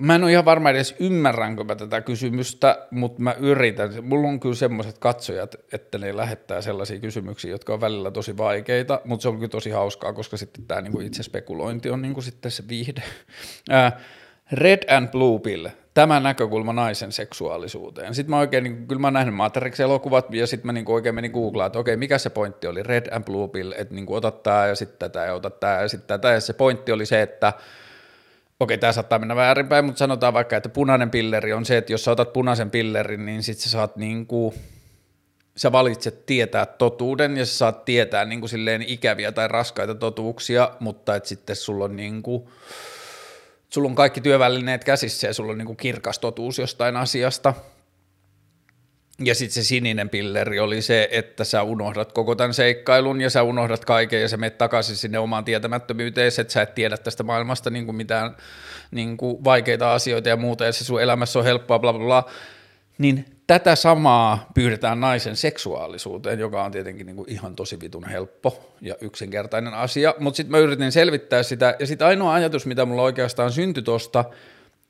Mä 0.00 0.14
en 0.14 0.24
ole 0.24 0.32
ihan 0.32 0.44
varma 0.44 0.70
edes 0.70 0.96
ymmärränkö 1.00 1.64
mä 1.64 1.74
tätä 1.74 2.00
kysymystä, 2.00 2.86
mutta 2.90 3.22
mä 3.22 3.32
yritän. 3.32 3.90
Mulla 4.02 4.28
on 4.28 4.40
kyllä 4.40 4.54
semmoiset 4.54 4.98
katsojat, 4.98 5.54
että 5.72 5.98
ne 5.98 6.16
lähettää 6.16 6.60
sellaisia 6.60 6.98
kysymyksiä, 6.98 7.50
jotka 7.50 7.74
on 7.74 7.80
välillä 7.80 8.10
tosi 8.10 8.36
vaikeita, 8.36 9.00
mutta 9.04 9.22
se 9.22 9.28
on 9.28 9.34
kyllä 9.34 9.48
tosi 9.48 9.70
hauskaa, 9.70 10.12
koska 10.12 10.36
sitten 10.36 10.64
tämä 10.64 10.80
niinku 10.80 11.00
itse 11.00 11.22
spekulointi 11.22 11.90
on 11.90 12.02
niinku 12.02 12.22
sitten 12.22 12.50
se 12.50 12.64
viihde. 12.68 13.02
Red 14.52 14.82
and 14.96 15.08
Blue 15.08 15.40
Pill, 15.40 15.66
tämä 15.94 16.20
näkökulma 16.20 16.72
naisen 16.72 17.12
seksuaalisuuteen. 17.12 18.14
Sitten 18.14 18.30
mä 18.30 18.38
oikein, 18.38 18.64
niin, 18.64 18.86
kyllä 18.88 19.00
mä 19.00 19.06
oon 19.06 19.14
nähnyt 19.14 19.34
Matrix-elokuvat 19.34 20.34
ja 20.34 20.46
sitten 20.46 20.66
mä 20.66 20.72
niin 20.72 20.90
oikein 20.90 21.14
menin 21.14 21.30
googlaan, 21.30 21.66
että 21.66 21.78
okei, 21.78 21.96
mikä 21.96 22.18
se 22.18 22.30
pointti 22.30 22.66
oli, 22.66 22.82
Red 22.82 23.06
and 23.12 23.24
Blue 23.24 23.48
Pill, 23.48 23.72
että 23.76 23.94
niin 23.94 24.06
ota 24.08 24.30
tämä 24.30 24.66
ja 24.66 24.74
sitten 24.74 24.98
tätä 24.98 25.24
ja 25.24 25.34
ota 25.34 25.50
tämä 25.50 25.80
ja 25.80 25.88
sitten 25.88 26.08
tätä. 26.08 26.28
Ja 26.28 26.40
se 26.40 26.52
pointti 26.52 26.92
oli 26.92 27.06
se, 27.06 27.22
että 27.22 27.52
okei, 28.64 28.78
tämä 28.78 28.92
saattaa 28.92 29.18
mennä 29.18 29.36
väärinpäin, 29.36 29.84
mutta 29.84 29.98
sanotaan 29.98 30.34
vaikka, 30.34 30.56
että 30.56 30.68
punainen 30.68 31.10
pilleri 31.10 31.52
on 31.52 31.64
se, 31.64 31.76
että 31.76 31.92
jos 31.92 32.04
sä 32.04 32.10
otat 32.10 32.32
punaisen 32.32 32.70
pillerin, 32.70 33.26
niin 33.26 33.42
sit 33.42 33.58
sä 33.58 33.70
saat 33.70 33.96
niin 33.96 34.26
kuin, 34.26 34.54
sä 35.56 35.72
valitset 35.72 36.26
tietää 36.26 36.66
totuuden 36.66 37.36
ja 37.36 37.46
sä 37.46 37.58
saat 37.58 37.84
tietää 37.84 38.24
niin 38.24 38.40
kuin 38.40 38.50
silleen 38.50 38.82
ikäviä 38.82 39.32
tai 39.32 39.48
raskaita 39.48 39.94
totuuksia, 39.94 40.70
mutta 40.80 41.16
että 41.16 41.28
sitten 41.28 41.56
sulla 41.56 41.84
on 41.84 41.96
niin 41.96 42.22
kuin, 42.22 42.48
sulla 43.68 43.88
on 43.88 43.94
kaikki 43.94 44.20
työvälineet 44.20 44.84
käsissä 44.84 45.26
ja 45.26 45.34
sulla 45.34 45.52
on 45.52 45.58
niin 45.58 45.66
kuin 45.66 45.76
kirkas 45.76 46.18
totuus 46.18 46.58
jostain 46.58 46.96
asiasta, 46.96 47.54
ja 49.18 49.34
sitten 49.34 49.54
se 49.54 49.68
sininen 49.68 50.08
pilleri 50.08 50.60
oli 50.60 50.82
se, 50.82 51.08
että 51.10 51.44
sä 51.44 51.62
unohdat 51.62 52.12
koko 52.12 52.34
tämän 52.34 52.54
seikkailun 52.54 53.20
ja 53.20 53.30
sä 53.30 53.42
unohdat 53.42 53.84
kaiken 53.84 54.20
ja 54.20 54.28
sä 54.28 54.36
menet 54.36 54.58
takaisin 54.58 54.96
sinne 54.96 55.18
omaan 55.18 55.44
tietämättömyyteen, 55.44 56.32
että 56.40 56.52
sä 56.52 56.62
et 56.62 56.74
tiedä 56.74 56.96
tästä 56.96 57.22
maailmasta 57.22 57.70
niin 57.70 57.84
kuin 57.84 57.96
mitään 57.96 58.36
niin 58.90 59.16
kuin 59.16 59.44
vaikeita 59.44 59.94
asioita 59.94 60.28
ja 60.28 60.36
muuta 60.36 60.64
ja 60.64 60.72
se 60.72 60.84
sun 60.84 61.02
elämässä 61.02 61.38
on 61.38 61.44
helppoa, 61.44 61.78
bla 61.78 61.92
bla 61.92 62.04
bla. 62.04 62.30
Niin 62.98 63.24
tätä 63.46 63.76
samaa 63.76 64.50
pyydetään 64.54 65.00
naisen 65.00 65.36
seksuaalisuuteen, 65.36 66.38
joka 66.38 66.64
on 66.64 66.72
tietenkin 66.72 67.06
niin 67.06 67.16
kuin 67.16 67.30
ihan 67.30 67.56
tosi 67.56 67.80
vitun 67.80 68.08
helppo 68.08 68.74
ja 68.80 68.94
yksinkertainen 69.00 69.74
asia, 69.74 70.14
mutta 70.18 70.36
sitten 70.36 70.50
mä 70.50 70.58
yritin 70.58 70.92
selvittää 70.92 71.42
sitä 71.42 71.76
ja 71.78 71.86
sitten 71.86 72.06
ainoa 72.06 72.34
ajatus, 72.34 72.66
mitä 72.66 72.84
mulla 72.84 73.02
oikeastaan 73.02 73.52
syntyi 73.52 73.82
tuosta, 73.82 74.24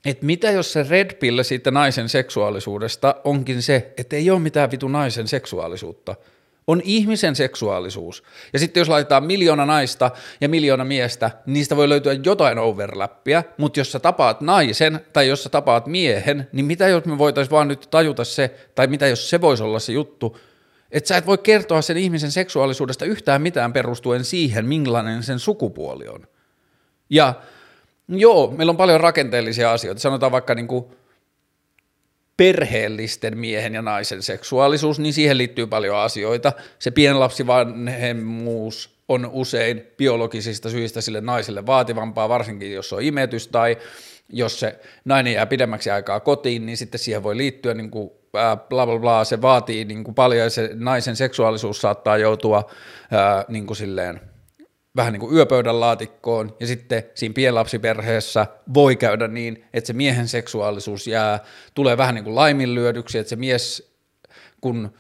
että 0.05 0.27
mitä 0.27 0.51
jos 0.51 0.73
se 0.73 0.87
red 0.89 1.15
pill 1.15 1.43
siitä 1.43 1.71
naisen 1.71 2.09
seksuaalisuudesta 2.09 3.17
onkin 3.25 3.63
se, 3.63 3.93
että 3.97 4.17
ei 4.17 4.31
ole 4.31 4.41
mitään 4.41 4.71
vitu 4.71 4.89
naisen 4.89 5.29
seksuaalisuutta, 5.29 6.15
on 6.67 6.81
ihmisen 6.85 7.37
seksuaalisuus. 7.37 8.23
Ja 8.53 8.59
sitten 8.59 8.81
jos 8.81 8.89
laitetaan 8.89 9.25
miljoona 9.25 9.67
naista 9.67 10.11
ja 10.41 10.49
miljoona 10.49 10.85
miestä, 10.85 11.31
niistä 11.47 11.77
voi 11.77 11.89
löytyä 11.89 12.13
jotain 12.25 12.59
overlappia, 12.59 13.43
mutta 13.59 13.81
jos 13.81 13.93
sä 13.93 13.99
tapaat 13.99 14.41
naisen 14.41 15.01
tai 15.13 15.29
jos 15.29 15.43
sä 15.43 15.49
tapaat 15.49 15.87
miehen, 15.87 16.49
niin 16.53 16.67
mitä 16.67 16.89
jos 16.89 17.05
me 17.05 17.19
voitaisiin 17.19 17.53
vaan 17.53 17.69
nyt 17.69 17.89
tajuta 17.91 18.25
se, 18.25 18.55
tai 18.75 18.87
mitä 18.87 19.07
jos 19.07 19.31
se 19.31 19.41
voisi 19.41 19.63
olla 19.63 19.79
se 19.79 19.93
juttu, 19.93 20.39
että 20.91 21.09
sä 21.09 21.17
et 21.17 21.27
voi 21.27 21.39
kertoa 21.39 21.83
sen 21.83 21.97
ihmisen 21.97 22.33
seksuaalisuudesta 22.33 23.05
yhtään 23.05 23.43
mitään 23.43 23.73
perustuen 23.73 24.25
siihen, 24.25 24.67
millainen 24.67 25.23
sen 25.23 25.39
sukupuoli 25.39 26.09
on. 26.09 26.27
Ja 27.11 27.35
Joo, 28.09 28.55
meillä 28.57 28.71
on 28.71 28.77
paljon 28.77 29.01
rakenteellisia 29.01 29.73
asioita. 29.73 30.01
Sanotaan 30.01 30.33
vaikka 30.33 30.55
niin 30.55 30.69
kuin 30.69 30.85
perheellisten 32.37 33.39
miehen 33.39 33.75
ja 33.75 33.83
naisen 33.83 34.23
seksuaalisuus, 34.23 34.99
niin 34.99 35.13
siihen 35.13 35.39
liittyy 35.39 35.67
paljon 35.67 35.97
asioita. 35.97 36.53
Se 36.79 36.91
pienlapsivanhemmuus 36.91 38.95
on 39.09 39.31
usein 39.33 39.83
biologisista 39.97 40.71
syistä 40.71 41.01
sille 41.01 41.21
naiselle 41.21 41.67
vaativampaa, 41.67 42.29
varsinkin 42.29 42.73
jos 42.73 42.93
on 42.93 43.03
imetys 43.03 43.49
tai 43.49 43.77
jos 44.29 44.61
se 44.61 44.79
nainen 45.05 45.33
jää 45.33 45.47
pidemmäksi 45.47 45.91
aikaa 45.91 46.21
kotiin, 46.21 46.67
niin 46.67 46.77
sitten 46.77 46.99
siihen 46.99 47.23
voi 47.23 47.37
liittyä 47.37 47.75
niin 47.75 47.91
kuin, 47.91 48.11
bla 48.69 48.87
bla 48.87 48.99
bla, 48.99 49.25
se 49.25 49.43
vaatii 49.43 49.85
niin 49.85 50.05
kuin 50.05 50.15
paljon 50.15 50.43
ja 50.43 50.51
se 50.51 50.71
naisen 50.75 51.17
seksuaalisuus 51.17 51.81
saattaa 51.81 52.19
joutua 52.19 52.71
ää, 53.11 53.45
niin 53.49 53.67
kuin 53.67 53.77
silleen– 53.77 54.21
vähän 54.97 55.13
niin 55.13 55.21
kuin 55.21 55.37
yöpöydän 55.37 55.81
laatikkoon, 55.81 56.57
ja 56.61 56.67
sitten 56.67 57.03
siinä 57.15 57.33
pienlapsiperheessä 57.33 58.47
voi 58.75 58.97
käydä 58.97 59.29
niin, 59.29 59.65
että 59.75 59.87
se 59.87 59.93
miehen 59.93 60.29
seksuaalisuus 60.29 61.07
jää, 61.07 61.41
tulee 61.75 61.97
vähän 61.97 62.15
niin 62.15 62.25
kuin 62.25 62.35
laiminlyödyksi, 62.35 63.19
että 63.19 63.31
se 63.31 63.37
mies, 63.37 63.95
kun 64.61 64.91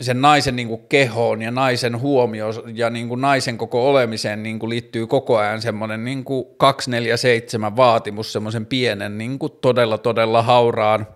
sen 0.00 0.20
naisen 0.20 0.56
niin 0.56 0.68
kuin 0.68 0.88
kehoon 0.88 1.42
ja 1.42 1.50
naisen 1.50 2.00
huomio 2.00 2.50
ja 2.74 2.90
niin 2.90 3.08
kuin 3.08 3.20
naisen 3.20 3.58
koko 3.58 3.90
olemiseen 3.90 4.42
niin 4.42 4.58
kuin 4.58 4.70
liittyy 4.70 5.06
koko 5.06 5.38
ajan 5.38 5.62
semmoinen 5.62 6.04
niin 6.04 6.24
kuin 6.24 6.44
247 6.56 7.76
vaatimus 7.76 8.32
semmoisen 8.32 8.66
pienen 8.66 9.18
niin 9.18 9.38
kuin 9.38 9.52
todella 9.60 9.98
todella 9.98 10.42
hauraan 10.42 11.06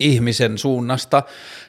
ihmisen 0.00 0.58
suunnasta, 0.58 1.22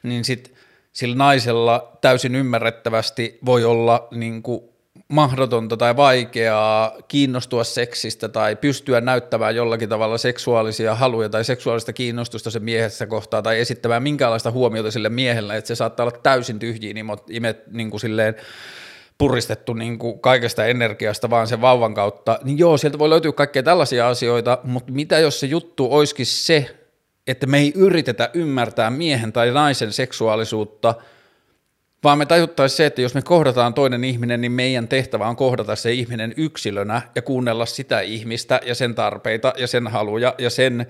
niin 0.04 0.26
sitten 0.26 0.54
sillä 0.94 1.16
naisella 1.16 1.98
täysin 2.02 2.36
ymmärrettävästi 2.36 3.40
voi 3.46 3.64
olla 3.64 4.08
niin 4.12 4.44
kuin 4.44 4.75
mahdotonta 5.08 5.78
tai 5.78 5.96
vaikeaa 5.96 6.98
kiinnostua 7.08 7.64
seksistä 7.64 8.30
tai 8.30 8.56
pystyä 8.56 9.02
näyttämään 9.02 9.56
jollakin 9.56 9.90
tavalla 9.90 10.18
seksuaalisia 10.18 10.96
haluja 10.96 11.30
tai 11.30 11.44
seksuaalista 11.44 11.94
kiinnostusta 11.94 12.52
sen 12.52 12.64
miehessä 12.64 13.06
kohtaa 13.06 13.42
tai 13.42 13.60
esittämään 13.60 14.04
minkäänlaista 14.04 14.52
huomiota 14.52 14.92
sille 14.92 15.10
miehelle, 15.10 15.58
että 15.58 15.68
se 15.68 15.76
saattaa 15.76 16.04
olla 16.06 16.20
täysin 16.24 16.60
tyhjiä 16.60 16.94
imet 17.30 17.72
niin 17.72 17.90
kuin 17.90 18.02
silleen 18.02 18.36
puristettu 19.18 19.74
niin 19.74 20.00
kuin 20.00 20.20
kaikesta 20.20 20.66
energiasta 20.66 21.30
vaan 21.30 21.48
sen 21.48 21.62
vauvan 21.62 21.94
kautta, 21.94 22.40
niin 22.44 22.58
joo, 22.58 22.78
sieltä 22.78 23.00
voi 23.00 23.10
löytyä 23.10 23.32
kaikkea 23.32 23.64
tällaisia 23.64 24.08
asioita, 24.08 24.58
mutta 24.64 24.92
mitä 24.92 25.20
jos 25.20 25.40
se 25.40 25.48
juttu 25.48 25.88
olisikin 25.92 26.26
se, 26.26 26.76
että 27.28 27.48
me 27.48 27.58
ei 27.58 27.74
yritetä 27.76 28.30
ymmärtää 28.34 28.90
miehen 28.90 29.34
tai 29.34 29.52
naisen 29.52 29.94
seksuaalisuutta– 29.94 30.96
vaan 32.06 32.18
me 32.18 32.26
tajuttaisiin 32.26 32.78
se, 32.78 32.86
että 32.86 33.02
jos 33.02 33.14
me 33.14 33.22
kohdataan 33.22 33.74
toinen 33.74 34.04
ihminen, 34.04 34.42
niin 34.42 34.52
meidän 34.52 34.88
tehtävä 34.88 35.28
on 35.28 35.36
kohdata 35.36 35.76
se 35.76 35.92
ihminen 35.92 36.34
yksilönä 36.38 37.02
ja 37.16 37.22
kuunnella 37.22 37.66
sitä 37.66 38.00
ihmistä 38.00 38.60
ja 38.66 38.76
sen 38.76 38.96
tarpeita 38.96 39.54
ja 39.58 39.68
sen 39.68 39.88
haluja 39.88 40.36
ja 40.38 40.50
sen 40.50 40.86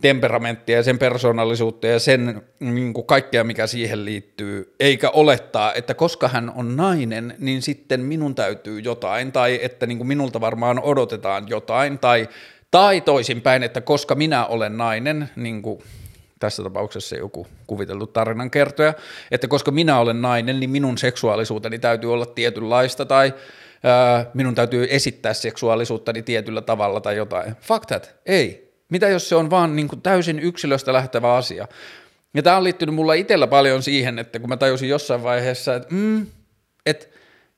temperamenttia 0.00 0.76
ja 0.76 0.82
sen 0.82 0.98
persoonallisuutta 0.98 1.86
ja 1.86 1.98
sen 1.98 2.42
niin 2.60 2.92
kuin 2.92 3.06
kaikkea, 3.06 3.44
mikä 3.44 3.66
siihen 3.66 4.04
liittyy, 4.04 4.74
eikä 4.80 5.10
olettaa, 5.10 5.74
että 5.74 5.94
koska 5.94 6.28
hän 6.28 6.52
on 6.56 6.76
nainen, 6.76 7.34
niin 7.38 7.62
sitten 7.62 8.00
minun 8.00 8.34
täytyy 8.34 8.80
jotain, 8.80 9.32
tai 9.32 9.58
että 9.62 9.86
niin 9.86 9.98
kuin 9.98 10.08
minulta 10.08 10.40
varmaan 10.40 10.80
odotetaan 10.80 11.48
jotain, 11.48 11.98
tai, 11.98 12.28
tai 12.70 13.00
toisinpäin, 13.00 13.62
että 13.62 13.80
koska 13.80 14.14
minä 14.14 14.46
olen 14.46 14.76
nainen, 14.76 15.28
niin 15.36 15.62
kuin 15.62 15.82
tässä 16.42 16.62
tapauksessa 16.62 17.16
joku 17.16 17.46
kuviteltu 17.66 18.06
tarinankertoja, 18.06 18.94
että 19.30 19.48
koska 19.48 19.70
minä 19.70 19.98
olen 19.98 20.22
nainen, 20.22 20.60
niin 20.60 20.70
minun 20.70 20.98
seksuaalisuuteni 20.98 21.78
täytyy 21.78 22.12
olla 22.12 22.26
tietynlaista, 22.26 23.04
tai 23.04 23.34
minun 24.34 24.54
täytyy 24.54 24.86
esittää 24.90 25.34
seksuaalisuuttani 25.34 26.22
tietyllä 26.22 26.62
tavalla 26.62 27.00
tai 27.00 27.16
jotain. 27.16 27.56
Fuck 27.60 27.86
that, 27.86 28.14
ei 28.26 28.72
mitä 28.92 29.08
jos 29.08 29.28
se 29.28 29.34
on 29.34 29.50
vaan 29.50 29.76
niin 29.76 29.88
kuin 29.88 30.02
täysin 30.02 30.38
yksilöstä 30.38 30.92
lähtevä 30.92 31.34
asia? 31.34 31.68
Ja 32.34 32.42
tämä 32.42 32.56
on 32.56 32.64
liittynyt 32.64 32.94
mulla 32.94 33.14
itsellä 33.14 33.46
paljon 33.46 33.82
siihen, 33.82 34.18
että 34.18 34.38
kun 34.38 34.48
mä 34.48 34.56
tajusin 34.56 34.88
jossain 34.88 35.22
vaiheessa, 35.22 35.74
että, 35.74 35.94
mm, 35.94 36.26
että 36.86 37.06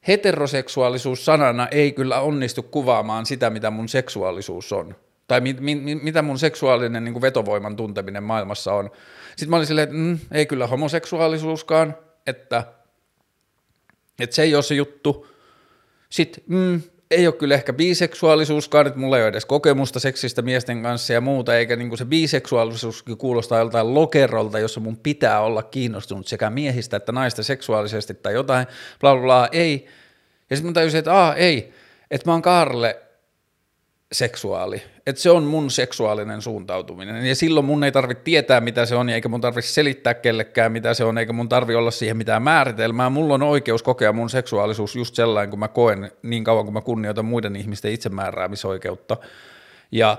heteroseksuaalisuus 0.08 1.24
sanana 1.24 1.68
ei 1.68 1.92
kyllä 1.92 2.20
onnistu 2.20 2.62
kuvaamaan 2.62 3.26
sitä, 3.26 3.50
mitä 3.50 3.70
mun 3.70 3.88
seksuaalisuus 3.88 4.72
on. 4.72 4.96
Tai 5.28 5.40
mi, 5.40 5.56
mi, 5.60 5.94
mitä 5.94 6.22
mun 6.22 6.38
seksuaalinen 6.38 7.04
niin 7.04 7.12
kuin 7.12 7.22
vetovoiman 7.22 7.76
tunteminen 7.76 8.22
maailmassa 8.22 8.72
on. 8.72 8.90
Sitten 9.28 9.50
mä 9.50 9.56
olin 9.56 9.66
silleen, 9.66 9.88
että 9.88 9.96
mm, 9.96 10.18
ei 10.32 10.46
kyllä 10.46 10.66
homoseksuaalisuuskaan, 10.66 11.96
että, 12.26 12.64
että 14.20 14.36
se 14.36 14.42
ei 14.42 14.54
ole 14.54 14.62
se 14.62 14.74
juttu. 14.74 15.26
Sitten 16.10 16.44
mm, 16.46 16.82
ei 17.10 17.26
ole 17.26 17.34
kyllä 17.34 17.54
ehkä 17.54 17.72
biseksuaalisuuskaan, 17.72 18.86
että 18.86 18.98
mulla 18.98 19.16
ei 19.16 19.22
ole 19.22 19.28
edes 19.28 19.44
kokemusta 19.44 20.00
seksistä 20.00 20.42
miesten 20.42 20.82
kanssa 20.82 21.12
ja 21.12 21.20
muuta, 21.20 21.56
eikä 21.56 21.76
niin 21.76 21.88
kuin 21.88 21.98
se 21.98 22.04
biseksuaalisuus 22.04 23.04
kuulostaa 23.18 23.58
joltain 23.58 23.94
lokerolta, 23.94 24.58
jossa 24.58 24.80
mun 24.80 24.96
pitää 24.96 25.40
olla 25.40 25.62
kiinnostunut 25.62 26.26
sekä 26.26 26.50
miehistä 26.50 26.96
että 26.96 27.12
naista 27.12 27.42
seksuaalisesti 27.42 28.14
tai 28.14 28.34
jotain, 28.34 28.66
bla 29.00 29.14
bla 29.14 29.22
bla, 29.22 29.48
ei. 29.52 29.86
Ja 30.50 30.56
sitten 30.56 30.70
mä 30.70 30.74
tajusin, 30.74 30.98
että 30.98 31.14
aa, 31.14 31.34
ei, 31.34 31.72
että 32.10 32.28
mä 32.30 32.32
oon 32.32 32.42
Kaarle 32.42 33.03
seksuaali. 34.14 34.82
Että 35.06 35.22
se 35.22 35.30
on 35.30 35.42
mun 35.42 35.70
seksuaalinen 35.70 36.42
suuntautuminen. 36.42 37.26
Ja 37.26 37.34
silloin 37.34 37.66
mun 37.66 37.84
ei 37.84 37.92
tarvitse 37.92 38.24
tietää, 38.24 38.60
mitä 38.60 38.86
se 38.86 38.94
on, 38.94 39.08
eikä 39.08 39.28
mun 39.28 39.40
tarvitse 39.40 39.72
selittää 39.72 40.14
kellekään, 40.14 40.72
mitä 40.72 40.94
se 40.94 41.04
on, 41.04 41.18
eikä 41.18 41.32
mun 41.32 41.48
tarvitse 41.48 41.76
olla 41.76 41.90
siihen 41.90 42.16
mitään 42.16 42.42
määritelmää. 42.42 43.10
Mulla 43.10 43.34
on 43.34 43.42
oikeus 43.42 43.82
kokea 43.82 44.12
mun 44.12 44.30
seksuaalisuus 44.30 44.96
just 44.96 45.14
sellainen, 45.14 45.50
kun 45.50 45.58
mä 45.58 45.68
koen 45.68 46.12
niin 46.22 46.44
kauan, 46.44 46.64
kun 46.64 46.74
mä 46.74 46.80
kunnioitan 46.80 47.24
muiden 47.24 47.56
ihmisten 47.56 47.92
itsemääräämisoikeutta. 47.92 49.16
Ja 49.92 50.18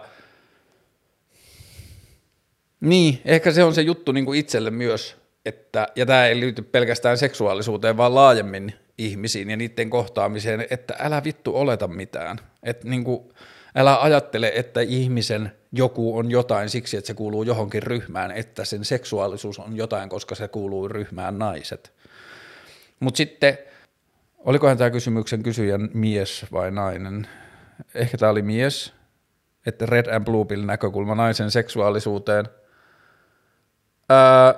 niin, 2.82 3.22
ehkä 3.26 3.52
se 3.52 3.64
on 3.64 3.74
se 3.74 3.82
juttu 3.82 4.12
niin 4.12 4.26
kuin 4.26 4.40
itselle 4.40 4.72
myös, 4.72 5.16
että, 5.46 5.88
ja 5.96 6.06
tämä 6.06 6.26
ei 6.26 6.40
liity 6.40 6.62
pelkästään 6.62 7.18
seksuaalisuuteen, 7.18 7.98
vaan 7.98 8.16
laajemmin 8.16 8.74
ihmisiin 8.98 9.50
ja 9.50 9.58
niiden 9.58 9.90
kohtaamiseen, 9.90 10.68
että 10.70 10.96
älä 11.00 11.24
vittu 11.24 11.56
oleta 11.56 11.88
mitään. 11.88 12.38
Että 12.64 12.88
niin 12.88 13.04
kuin, 13.04 13.34
Älä 13.76 14.02
ajattele, 14.02 14.52
että 14.56 14.82
ihmisen 14.82 15.52
joku 15.72 16.18
on 16.18 16.32
jotain 16.32 16.70
siksi, 16.70 16.98
että 16.98 17.08
se 17.08 17.14
kuuluu 17.14 17.44
johonkin 17.44 17.84
ryhmään, 17.84 18.32
että 18.32 18.66
sen 18.66 18.86
seksuaalisuus 18.86 19.60
on 19.60 19.78
jotain, 19.78 20.10
koska 20.10 20.36
se 20.36 20.48
kuuluu 20.48 20.88
ryhmään 20.88 21.40
naiset. 21.40 21.94
Mutta 23.00 23.18
sitten, 23.18 23.58
olikohan 24.38 24.78
tämä 24.78 24.90
kysymyksen 24.90 25.44
kysyjän 25.44 25.90
mies 25.94 26.46
vai 26.52 26.72
nainen? 26.72 27.28
Ehkä 27.96 28.18
tämä 28.18 28.32
oli 28.32 28.42
mies, 28.42 28.94
että 29.66 29.86
Red 29.86 30.06
and 30.08 30.26
Blue 30.26 30.46
Pill 30.46 30.66
näkökulma 30.66 31.16
naisen 31.16 31.52
seksuaalisuuteen. 31.52 32.46
Ää, 34.10 34.56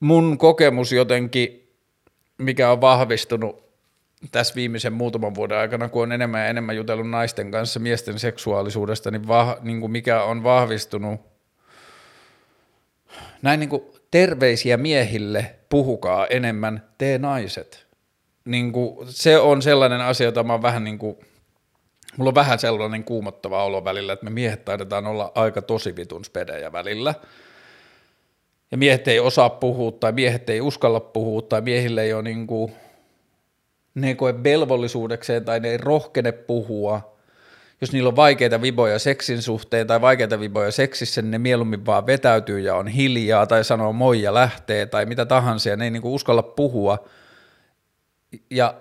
mun 0.00 0.38
kokemus 0.38 0.92
jotenkin, 0.92 1.72
mikä 2.38 2.70
on 2.70 2.80
vahvistunut 2.80 3.65
tässä 4.32 4.54
viimeisen 4.54 4.92
muutaman 4.92 5.34
vuoden 5.34 5.58
aikana, 5.58 5.88
kun 5.88 6.02
on 6.02 6.12
enemmän 6.12 6.40
ja 6.40 6.48
enemmän 6.48 6.76
jutellut 6.76 7.10
naisten 7.10 7.50
kanssa 7.50 7.80
miesten 7.80 8.18
seksuaalisuudesta, 8.18 9.10
niin, 9.10 9.28
va, 9.28 9.58
niin 9.60 9.80
kuin 9.80 9.92
mikä 9.92 10.22
on 10.22 10.42
vahvistunut, 10.42 11.20
näin 13.42 13.60
niin 13.60 13.70
kuin 13.70 13.82
terveisiä 14.10 14.76
miehille, 14.76 15.54
puhukaa 15.68 16.26
enemmän, 16.26 16.82
te 16.98 17.18
naiset. 17.18 17.86
Niin 18.44 18.72
kuin, 18.72 19.06
se 19.10 19.38
on 19.38 19.62
sellainen 19.62 20.00
asia, 20.00 20.24
jota 20.24 20.42
mä 20.42 20.52
oon 20.52 20.62
vähän 20.62 20.84
niin 20.84 20.98
kuin, 20.98 21.16
mulla 22.16 22.28
on 22.28 22.34
vähän 22.34 22.58
sellainen 22.58 23.04
kuumottava 23.04 23.64
olo 23.64 23.84
välillä, 23.84 24.12
että 24.12 24.24
me 24.24 24.30
miehet 24.30 24.64
taidetaan 24.64 25.06
olla 25.06 25.32
aika 25.34 25.62
tosi 25.62 25.96
vitun 25.96 26.24
spedejä 26.24 26.72
välillä. 26.72 27.14
Ja 28.70 28.76
miehet 28.76 29.08
ei 29.08 29.20
osaa 29.20 29.50
puhua 29.50 29.92
tai 29.92 30.12
miehet 30.12 30.50
ei 30.50 30.60
uskalla 30.60 31.00
puhua 31.00 31.42
tai 31.42 31.60
miehille 31.60 32.02
ei 32.02 32.12
ole 32.12 32.22
niin 32.22 32.46
kuin, 32.46 32.72
ne 33.96 34.08
ei 34.08 34.14
koe 34.14 34.34
velvollisuudekseen 34.44 35.44
tai 35.44 35.60
ne 35.60 35.70
ei 35.70 35.76
rohkene 35.76 36.32
puhua. 36.32 37.16
Jos 37.80 37.92
niillä 37.92 38.08
on 38.08 38.16
vaikeita 38.16 38.62
viboja 38.62 38.98
seksin 38.98 39.42
suhteen 39.42 39.86
tai 39.86 40.00
vaikeita 40.00 40.40
viboja 40.40 40.70
seksissä, 40.70 41.22
niin 41.22 41.30
ne 41.30 41.38
mieluummin 41.38 41.86
vaan 41.86 42.06
vetäytyy 42.06 42.60
ja 42.60 42.74
on 42.74 42.88
hiljaa 42.88 43.46
tai 43.46 43.64
sanoo 43.64 43.92
moi 43.92 44.22
ja 44.22 44.34
lähtee 44.34 44.86
tai 44.86 45.06
mitä 45.06 45.26
tahansa 45.26 45.68
ja 45.68 45.76
ne 45.76 45.84
ei 45.84 45.90
niinku 45.90 46.14
uskalla 46.14 46.42
puhua. 46.42 47.08
Ja 48.50 48.74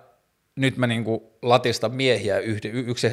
nyt 0.56 0.78
mä 0.78 0.88
niinku 0.88 1.38
latistan 1.42 1.96
miehiä 1.96 2.40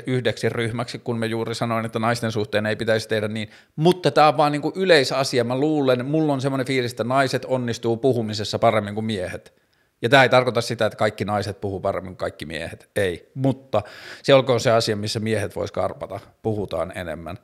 yhdeksi 0.07 0.49
ryhmäksi, 0.49 0.99
kun 0.99 1.19
mä 1.19 1.27
juuri 1.27 1.55
sanoin, 1.55 1.87
että 1.87 1.99
naisten 1.99 2.33
suhteen 2.33 2.67
ei 2.67 2.77
pitäisi 2.77 3.09
tehdä 3.09 3.29
niin. 3.29 3.51
Mutta 3.77 4.11
tämä 4.11 4.29
on 4.29 4.37
vaan 4.37 4.53
niinku 4.53 4.73
yleisasia. 4.77 5.45
Mä 5.45 5.59
luulen, 5.59 6.07
mulla 6.07 6.33
on 6.33 6.41
semmoinen 6.41 6.67
fiilis, 6.67 6.93
että 6.93 7.05
naiset 7.05 7.45
onnistuu 7.45 7.97
puhumisessa 7.97 8.59
paremmin 8.59 8.95
kuin 8.95 9.05
miehet. 9.05 9.62
Ja 10.03 10.09
tämä 10.09 10.23
ei 10.23 10.29
tarkoita 10.29 10.61
sitä, 10.61 10.87
että 10.87 10.97
kaikki 10.97 11.25
naiset 11.25 11.61
puhuu 11.61 11.81
paremmin 11.81 12.11
kuin 12.11 12.17
kaikki 12.17 12.47
miehet, 12.47 12.91
ei. 12.97 13.31
Mutta 13.35 13.83
se 14.23 14.35
olkoon 14.35 14.61
se 14.61 14.71
asia, 14.71 14.97
missä 14.97 15.21
miehet 15.21 15.57
vois 15.57 15.73
karpata, 15.73 16.21
puhutaan 16.43 16.93
enemmän. 16.95 17.38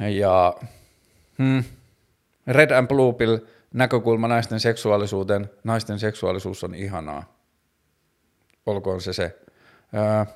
Ja 0.00 0.54
hmm, 1.38 1.64
Red 2.46 2.70
and 2.70 2.88
Blue 2.88 3.12
Pill, 3.12 3.38
näkökulma 3.74 4.28
naisten 4.28 4.60
seksuaalisuuteen, 4.60 5.50
naisten 5.64 5.98
seksuaalisuus 5.98 6.64
on 6.64 6.74
ihanaa. 6.74 7.36
Olkoon 8.66 9.00
se 9.00 9.12
se. 9.12 9.38
Ää, 9.92 10.26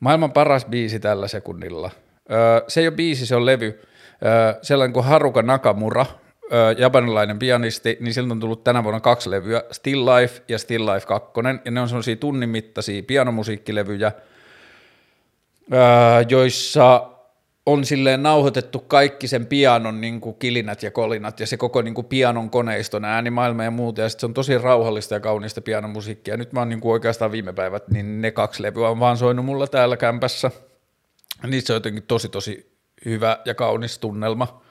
maailman 0.00 0.32
paras 0.32 0.64
biisi 0.64 1.00
tällä 1.00 1.28
sekunnilla. 1.28 1.90
Ää, 2.28 2.62
se 2.68 2.80
ei 2.80 2.88
ole 2.88 2.96
biisi, 2.96 3.26
se 3.26 3.36
on 3.36 3.46
levy. 3.46 3.80
Ää, 4.24 4.58
sellainen 4.62 4.92
kuin 4.92 5.04
Haruka 5.04 5.42
Nakamura– 5.42 6.06
japanilainen 6.78 7.38
pianisti, 7.38 7.96
niin 8.00 8.14
siltä 8.14 8.32
on 8.32 8.40
tullut 8.40 8.64
tänä 8.64 8.84
vuonna 8.84 9.00
kaksi 9.00 9.30
levyä, 9.30 9.62
Still 9.72 10.06
Life 10.06 10.42
ja 10.48 10.58
Still 10.58 10.86
Life 10.86 11.06
2, 11.06 11.30
ja 11.64 11.70
ne 11.70 11.80
on 11.80 11.88
sellaisia 11.88 12.16
tunnin 12.16 12.48
mittaisia 12.48 13.02
pianomusiikkilevyjä, 13.02 14.12
joissa 16.28 17.10
on 17.66 17.84
silleen 17.84 18.22
nauhoitettu 18.22 18.78
kaikki 18.78 19.28
sen 19.28 19.46
pianon 19.46 20.00
niin 20.00 20.20
kuin 20.20 20.36
kilinät 20.38 20.82
ja 20.82 20.90
kolinat 20.90 21.40
ja 21.40 21.46
se 21.46 21.56
koko 21.56 21.82
niin 21.82 21.94
kuin 21.94 22.06
pianon 22.06 22.50
koneiston 22.50 23.04
äänimaailma 23.04 23.64
ja 23.64 23.70
muuta, 23.70 24.00
ja 24.00 24.08
se 24.08 24.26
on 24.26 24.34
tosi 24.34 24.58
rauhallista 24.58 25.14
ja 25.14 25.20
kaunista 25.20 25.60
pianomusiikkia. 25.60 26.36
Nyt 26.36 26.52
mä 26.52 26.60
oon 26.60 26.68
niin 26.68 26.80
kuin 26.80 26.92
oikeastaan 26.92 27.32
viime 27.32 27.52
päivät, 27.52 27.88
niin 27.88 28.22
ne 28.22 28.30
kaksi 28.30 28.62
levyä 28.62 28.88
on 28.88 29.00
vaan 29.00 29.16
soinut 29.16 29.44
mulla 29.44 29.66
täällä 29.66 29.96
kämpässä. 29.96 30.50
Niissä 31.46 31.72
on 31.72 31.76
jotenkin 31.76 32.02
tosi 32.02 32.28
tosi 32.28 32.72
hyvä 33.04 33.38
ja 33.44 33.54
kaunis 33.54 33.98
tunnelma. 33.98 34.62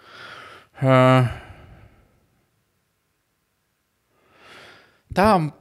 Tämä 5.15 5.35
on 5.35 5.53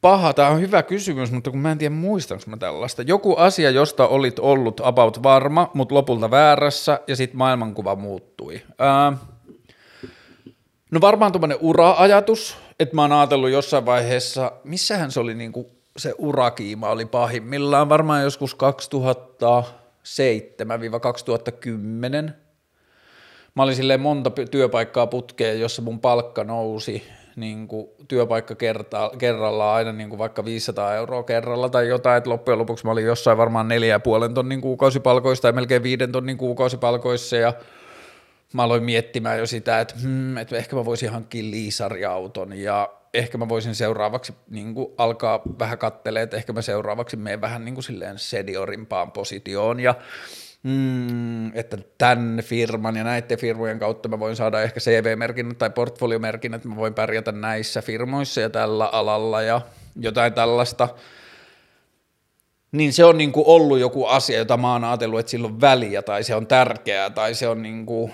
paha, 0.00 0.34
tämä 0.34 0.48
on 0.48 0.60
hyvä 0.60 0.82
kysymys, 0.82 1.32
mutta 1.32 1.50
kun 1.50 1.60
mä 1.60 1.72
en 1.72 1.78
tiedä 1.78 1.94
muistanko 1.94 2.44
mä 2.46 2.56
tällaista. 2.56 3.02
Joku 3.02 3.36
asia, 3.36 3.70
josta 3.70 4.08
olit 4.08 4.38
ollut 4.38 4.80
about 4.84 5.22
varma, 5.22 5.70
mutta 5.74 5.94
lopulta 5.94 6.30
väärässä 6.30 7.00
ja 7.06 7.16
sitten 7.16 7.38
maailmankuva 7.38 7.96
muuttui. 7.96 8.62
Ää, 8.78 9.12
no 10.90 11.00
varmaan 11.00 11.32
tuommoinen 11.32 11.58
ura-ajatus, 11.60 12.56
että 12.80 12.94
mä 12.94 13.02
oon 13.02 13.12
ajatellut 13.12 13.50
jossain 13.50 13.86
vaiheessa, 13.86 14.52
missähän 14.64 15.10
se 15.10 15.20
oli 15.20 15.34
niinku 15.34 15.70
se 15.96 16.14
urakiima 16.18 16.88
oli 16.88 17.06
pahimmillaan, 17.06 17.88
varmaan 17.88 18.22
joskus 18.22 18.56
2007-2010. 18.56 18.58
Mä 23.54 23.62
olin 23.62 23.76
silleen 23.76 24.00
monta 24.00 24.30
työpaikkaa 24.50 25.06
putkeen, 25.06 25.60
jossa 25.60 25.82
mun 25.82 26.00
palkka 26.00 26.44
nousi 26.44 27.02
niin 27.36 27.68
kuin 27.68 27.88
työpaikka 28.08 28.54
kerta, 28.54 29.10
kerralla 29.18 29.74
aina 29.74 29.92
niin 29.92 30.08
kuin 30.08 30.18
vaikka 30.18 30.44
500 30.44 30.94
euroa 30.94 31.22
kerralla 31.22 31.68
tai 31.68 31.88
jotain, 31.88 32.18
että 32.18 32.30
loppujen 32.30 32.58
lopuksi 32.58 32.84
mä 32.84 32.90
olin 32.90 33.04
jossain 33.04 33.38
varmaan 33.38 33.68
neljä 33.68 33.98
puolen 33.98 34.34
tonnin 34.34 34.60
kuukausipalkoissa 34.60 35.42
tai 35.42 35.52
melkein 35.52 35.82
viiden 35.82 36.12
tonnin 36.12 36.38
kuukausipalkoissa 36.38 37.36
ja 37.36 37.52
mä 38.52 38.62
aloin 38.62 38.84
miettimään 38.84 39.38
jo 39.38 39.46
sitä, 39.46 39.80
että, 39.80 39.94
hmm, 40.02 40.36
että 40.36 40.56
ehkä 40.56 40.76
mä 40.76 40.84
voisin 40.84 41.10
hankkia 41.10 41.42
liisariauton 41.42 42.52
ja 42.52 42.88
ehkä 43.14 43.38
mä 43.38 43.48
voisin 43.48 43.74
seuraavaksi 43.74 44.34
niin 44.50 44.74
kuin 44.74 44.92
alkaa 44.98 45.42
vähän 45.58 45.78
kattelee, 45.78 46.22
että 46.22 46.36
ehkä 46.36 46.52
mä 46.52 46.62
seuraavaksi 46.62 47.16
menen 47.16 47.40
vähän 47.40 47.64
niin 47.64 47.74
kuin 47.74 47.84
silleen 47.84 48.18
seniorimpaan 48.18 49.12
positioon 49.12 49.80
ja 49.80 49.94
mm, 50.62 51.56
että 51.56 51.78
tämän 51.98 52.40
firman 52.42 52.96
ja 52.96 53.04
näiden 53.04 53.38
firmojen 53.38 53.78
kautta 53.78 54.08
mä 54.08 54.18
voin 54.18 54.36
saada 54.36 54.62
ehkä 54.62 54.80
CV-merkinnät 54.80 55.58
tai 55.58 55.70
portfoliomerkinnät, 55.70 56.58
että 56.58 56.68
mä 56.68 56.76
voin 56.76 56.94
pärjätä 56.94 57.32
näissä 57.32 57.82
firmoissa 57.82 58.40
ja 58.40 58.50
tällä 58.50 58.86
alalla 58.86 59.42
ja 59.42 59.60
jotain 59.96 60.32
tällaista, 60.32 60.88
niin 62.72 62.92
se 62.92 63.04
on 63.04 63.18
niin 63.18 63.32
kuin 63.32 63.46
ollut 63.46 63.78
joku 63.78 64.06
asia, 64.06 64.38
jota 64.38 64.56
mä 64.56 64.72
oon 64.72 64.84
ajatellut, 64.84 65.20
että 65.20 65.30
sillä 65.30 65.46
on 65.46 65.60
väliä 65.60 66.02
tai 66.02 66.24
se 66.24 66.34
on 66.34 66.46
tärkeää 66.46 67.10
tai 67.10 67.34
se 67.34 67.48
on 67.48 67.62
niin 67.62 67.86
kuin 67.86 68.12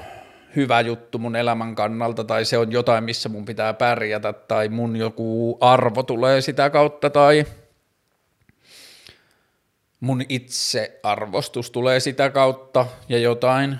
hyvä 0.56 0.80
juttu 0.80 1.18
mun 1.18 1.36
elämän 1.36 1.74
kannalta 1.74 2.24
tai 2.24 2.44
se 2.44 2.58
on 2.58 2.72
jotain, 2.72 3.04
missä 3.04 3.28
mun 3.28 3.44
pitää 3.44 3.74
pärjätä 3.74 4.32
tai 4.32 4.68
mun 4.68 4.96
joku 4.96 5.58
arvo 5.60 6.02
tulee 6.02 6.40
sitä 6.40 6.70
kautta 6.70 7.10
tai 7.10 7.44
mun 10.00 10.22
itsearvostus 10.28 11.70
tulee 11.70 12.00
sitä 12.00 12.30
kautta 12.30 12.86
ja 13.08 13.18
jotain. 13.18 13.76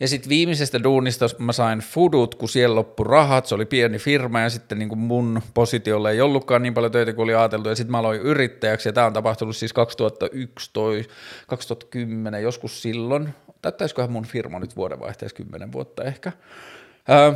Ja 0.00 0.08
sitten 0.08 0.28
viimeisestä 0.28 0.82
duunista 0.82 1.26
mä 1.38 1.52
sain 1.52 1.78
Fudut, 1.78 2.34
kun 2.34 2.48
siellä 2.48 2.74
loppu 2.74 3.04
rahat, 3.04 3.46
se 3.46 3.54
oli 3.54 3.66
pieni 3.66 3.98
firma 3.98 4.40
ja 4.40 4.50
sitten 4.50 4.78
niin 4.78 4.98
mun 4.98 5.42
positiolle 5.54 6.10
ei 6.10 6.20
ollutkaan 6.20 6.62
niin 6.62 6.74
paljon 6.74 6.92
töitä 6.92 7.12
kuin 7.12 7.24
oli 7.24 7.34
ajateltu 7.34 7.68
ja 7.68 7.74
sitten 7.74 7.90
mä 7.90 7.98
aloin 7.98 8.20
yrittäjäksi 8.20 8.88
ja 8.88 8.92
tämä 8.92 9.06
on 9.06 9.12
tapahtunut 9.12 9.56
siis 9.56 9.72
2011, 9.72 11.14
2010, 11.46 12.42
joskus 12.42 12.82
silloin, 12.82 13.28
täyttäisiköhän 13.62 14.12
mun 14.12 14.26
firma 14.26 14.58
nyt 14.58 14.76
vuodenvaihteessa 14.76 15.36
10 15.36 15.72
vuotta 15.72 16.04
ehkä. 16.04 16.32
Öö, 17.10 17.32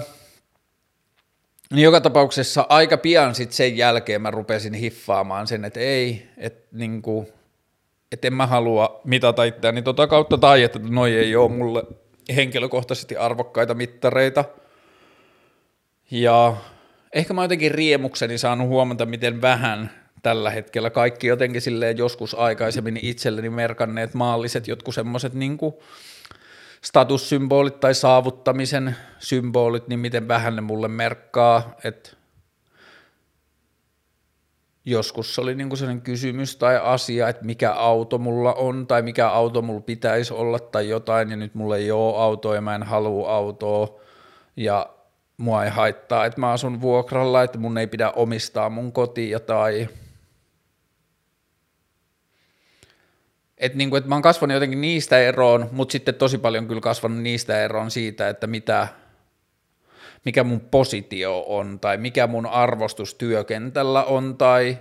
niin 1.73 1.85
joka 1.85 2.01
tapauksessa 2.01 2.67
aika 2.69 2.97
pian 2.97 3.35
sitten 3.35 3.57
sen 3.57 3.77
jälkeen 3.77 4.23
mä 4.23 4.31
rupesin 4.31 4.75
hiffaamaan 4.75 5.47
sen, 5.47 5.65
että 5.65 5.81
ei, 5.81 6.27
että 6.37 6.69
niinku, 6.73 7.29
et 8.13 8.25
en 8.25 8.35
mä 8.35 8.47
halua 8.47 9.01
mitata 9.05 9.45
itseäni 9.45 9.83
tota 9.83 10.07
kautta 10.07 10.39
tai 10.39 10.63
että 10.63 10.79
noi 10.79 11.17
ei 11.17 11.37
ole 11.37 11.51
mulle 11.51 11.83
henkilökohtaisesti 12.37 13.17
arvokkaita 13.17 13.75
mittareita. 13.75 14.45
Ja 16.11 16.57
ehkä 17.13 17.35
mä 17.35 17.45
jotenkin 17.45 17.71
riemukseni 17.71 18.39
saanut 18.39 18.69
huomata, 18.69 19.07
miten 19.07 19.43
vähän 19.43 19.91
tällä 20.23 20.51
hetkellä 20.51 20.91
kaikki 20.91 21.27
jotenkin 21.27 21.63
silleen 21.63 21.99
joskus 21.99 22.35
aikaisemmin 22.35 22.99
itselleni 23.03 23.51
merkanneet 23.51 24.15
maalliset 24.15 24.69
jotkut 24.69 24.95
semmoiset 24.95 25.35
niinku 25.35 25.83
statussymbolit 26.87 27.81
tai 27.81 27.94
saavuttamisen 27.94 28.96
symbolit, 29.18 29.88
niin 29.88 30.01
miten 30.01 30.29
vähän 30.29 30.57
ne 30.57 30.62
mulle 30.62 30.88
merkkaa, 30.88 31.75
että 31.85 32.11
joskus 34.85 35.38
oli 35.38 35.55
niinku 35.55 35.77
sellainen 35.77 36.03
kysymys 36.03 36.57
tai 36.57 36.81
asia, 36.83 37.29
että 37.29 37.44
mikä 37.44 37.72
auto 37.72 38.18
mulla 38.18 38.55
on 38.55 38.87
tai 38.87 39.03
mikä 39.03 39.29
auto 39.29 39.62
mulla 39.62 39.81
pitäisi 39.81 40.35
olla 40.35 40.59
tai 40.59 40.88
jotain, 40.88 41.31
ja 41.31 41.37
nyt 41.37 41.55
mulla 41.55 41.77
ei 41.77 41.90
ole 41.90 42.16
autoa 42.16 42.55
ja 42.55 42.61
mä 42.61 42.75
en 42.75 42.83
halua 42.83 43.31
autoa, 43.35 44.01
ja 44.57 44.90
mua 45.37 45.64
ei 45.64 45.70
haittaa, 45.70 46.25
että 46.25 46.40
mä 46.40 46.51
asun 46.51 46.81
vuokralla, 46.81 47.42
että 47.42 47.59
mun 47.59 47.79
ei 47.79 47.87
pidä 47.87 48.11
omistaa 48.11 48.70
mun 48.70 48.92
kotia 48.92 49.40
tai 49.40 49.88
että 53.59 53.79
niinku, 53.79 53.97
et 53.97 54.07
mä 54.07 54.14
oon 54.14 54.23
kasvanut 54.23 54.55
jotenkin 54.55 54.81
niistä 54.81 55.19
eroon, 55.19 55.69
mutta 55.73 55.92
sitten 55.92 56.14
tosi 56.14 56.38
paljon 56.38 56.69
kyllä 56.69 56.81
kasvanut 56.81 57.19
niistä 57.19 57.64
eroon 57.64 57.90
siitä, 57.90 58.29
että 58.29 58.47
mitä, 58.47 58.88
mikä 60.25 60.45
mun 60.45 60.61
positio 60.61 61.45
on 61.47 61.81
tai 61.81 61.97
mikä 61.97 62.27
mun 62.27 62.47
arvostus 62.47 63.14
työkentällä 63.14 64.05
on 64.05 64.37
tai 64.37 64.79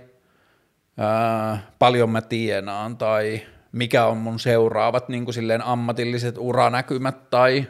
ää, 0.98 1.70
paljon 1.78 2.10
mä 2.10 2.20
tienaan 2.20 2.96
tai 2.96 3.42
mikä 3.72 4.06
on 4.06 4.16
mun 4.16 4.38
seuraavat 4.38 5.08
niin 5.08 5.24
kuin 5.24 5.34
silleen 5.34 5.62
ammatilliset 5.62 6.34
uranäkymät 6.38 7.30
tai 7.30 7.66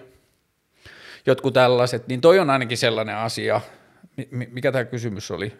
jotkut 1.26 1.54
tällaiset, 1.54 2.08
niin 2.08 2.20
toi 2.20 2.38
on 2.38 2.50
ainakin 2.50 2.78
sellainen 2.78 3.16
asia, 3.16 3.60
mikä 4.30 4.72
tämä 4.72 4.84
kysymys 4.84 5.30
oli? 5.30 5.52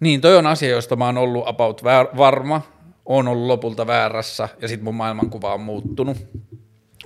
Niin, 0.00 0.20
toi 0.20 0.36
on 0.36 0.46
asia, 0.46 0.70
josta 0.70 0.96
mä 0.96 1.06
oon 1.06 1.18
ollut 1.18 1.48
about 1.48 1.84
varma, 2.16 2.62
on 3.06 3.28
ollut 3.28 3.46
lopulta 3.46 3.86
väärässä 3.86 4.48
ja 4.62 4.68
sitten 4.68 4.84
mun 4.84 4.94
maailmankuva 4.94 5.54
on 5.54 5.60
muuttunut. 5.60 6.16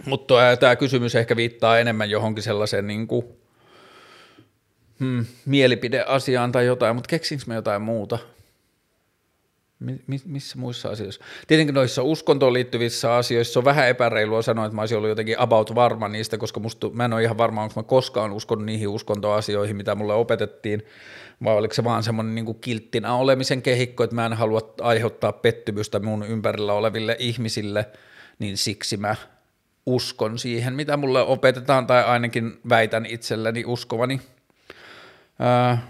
Mutta 0.07 0.35
tämä 0.61 0.77
kysymys 0.77 1.15
ehkä 1.15 1.37
viittaa 1.37 1.79
enemmän 1.79 2.11
johonkin 2.11 2.43
sellaiseen 2.43 2.87
niin 2.87 3.07
kuin, 3.07 3.27
hmm, 5.01 5.27
mielipideasiaan 5.47 6.53
tai 6.53 6.67
jotain, 6.67 6.97
mutta 6.97 7.09
keksinkö 7.09 7.45
me 7.47 7.55
jotain 7.55 7.83
muuta? 7.83 8.19
Missä 10.27 10.59
muissa 10.59 10.89
asioissa? 10.89 11.25
Tietenkin 11.47 11.75
noissa 11.75 12.03
uskontoon 12.03 12.53
liittyvissä 12.53 13.15
asioissa 13.15 13.61
on 13.61 13.65
vähän 13.65 13.89
epäreilua 13.89 14.43
sanoa, 14.43 14.67
että 14.67 14.75
mä 14.75 14.83
olisin 14.83 14.97
ollut 14.97 15.09
jotenkin 15.09 15.41
about 15.41 15.75
varma 15.75 16.09
niistä, 16.09 16.39
koska 16.39 16.61
musta, 16.61 16.91
mä 16.91 17.05
en 17.05 17.13
ole 17.13 17.23
ihan 17.23 17.39
varma, 17.39 17.63
onko 17.63 17.73
mä 17.77 17.83
koskaan 17.83 18.33
uskonut 18.33 18.65
niihin 18.65 18.89
uskontoasioihin, 18.89 19.77
mitä 19.77 19.95
mulle 19.95 20.15
opetettiin, 20.15 20.83
vai 21.45 21.57
oliko 21.57 21.75
se 21.75 21.85
vaan 21.85 22.03
semmoinen 22.03 22.35
niin 22.35 22.61
kilttinä 22.61 23.15
olemisen 23.15 23.63
kehikko, 23.63 24.05
että 24.05 24.17
mä 24.17 24.27
en 24.27 24.33
halua 24.33 24.75
aiheuttaa 24.81 25.33
pettymystä 25.33 26.01
mun 26.01 26.27
ympärillä 26.27 26.73
oleville 26.73 27.17
ihmisille, 27.19 27.87
niin 28.39 28.57
siksi 28.57 28.97
mä 28.97 29.17
uskon 29.87 30.39
siihen, 30.39 30.75
mitä 30.75 30.97
mulle 30.97 31.23
opetetaan, 31.23 31.87
tai 31.87 32.05
ainakin 32.05 32.59
väitän 32.69 33.07
itselleni 33.07 33.65
uskovani. 33.67 34.21
Ää, 35.39 35.89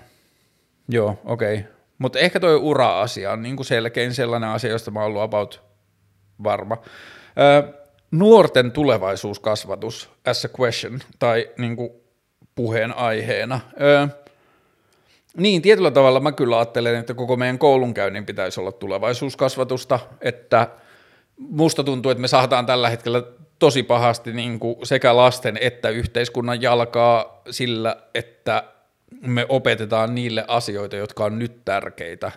joo, 0.89 1.19
okei. 1.25 1.59
Okay. 1.59 1.74
Mutta 1.99 2.19
ehkä 2.19 2.41
toi 2.41 2.57
ura-asia 2.57 3.33
on 3.33 3.43
niin 3.43 3.57
kuin 3.57 3.67
selkein 3.67 4.15
sellainen 4.15 4.51
asia, 4.51 4.71
josta 4.71 4.91
mä 4.91 5.01
oon 5.01 5.07
ollut 5.07 5.23
about 5.23 5.63
varma. 6.45 6.77
Ää, 7.37 7.63
nuorten 8.11 8.73
tulevaisuuskasvatus 8.73 10.11
as 10.27 10.45
a 10.45 10.49
question, 10.61 11.01
tai 11.19 11.51
niin 11.59 11.77
kuin 11.77 11.91
puheen 12.55 12.97
aiheena. 12.97 13.61
Ää, 13.79 14.09
niin, 15.37 15.63
tietyllä 15.63 15.91
tavalla 15.91 16.21
mä 16.21 16.33
kyllä 16.33 16.59
ajattelen, 16.59 16.97
että 16.97 17.15
koko 17.15 17.37
meidän 17.37 17.59
koulunkäynnin 17.59 18.27
pitäisi 18.27 18.61
olla 18.61 18.73
tulevaisuuskasvatusta, 18.73 20.01
että 20.21 20.69
musta 21.37 21.85
tuntuu, 21.85 22.11
että 22.11 22.23
me 22.23 22.29
saadaan 22.29 22.67
tällä 22.67 22.91
hetkellä 22.91 23.23
tosi 23.59 23.83
pahasti 23.83 24.33
niin 24.33 24.61
kuin 24.61 24.77
sekä 24.83 25.17
lasten 25.17 25.59
että 25.61 25.89
yhteiskunnan 25.89 26.63
jalkaa 26.63 27.43
sillä, 27.51 27.97
että 28.15 28.65
me 29.27 29.47
opetetaan 29.49 30.15
niille 30.15 30.45
asioita, 30.49 30.97
jotka 30.97 31.25
on 31.25 31.39
nyt 31.39 31.65
tärkeitä. 31.65 32.33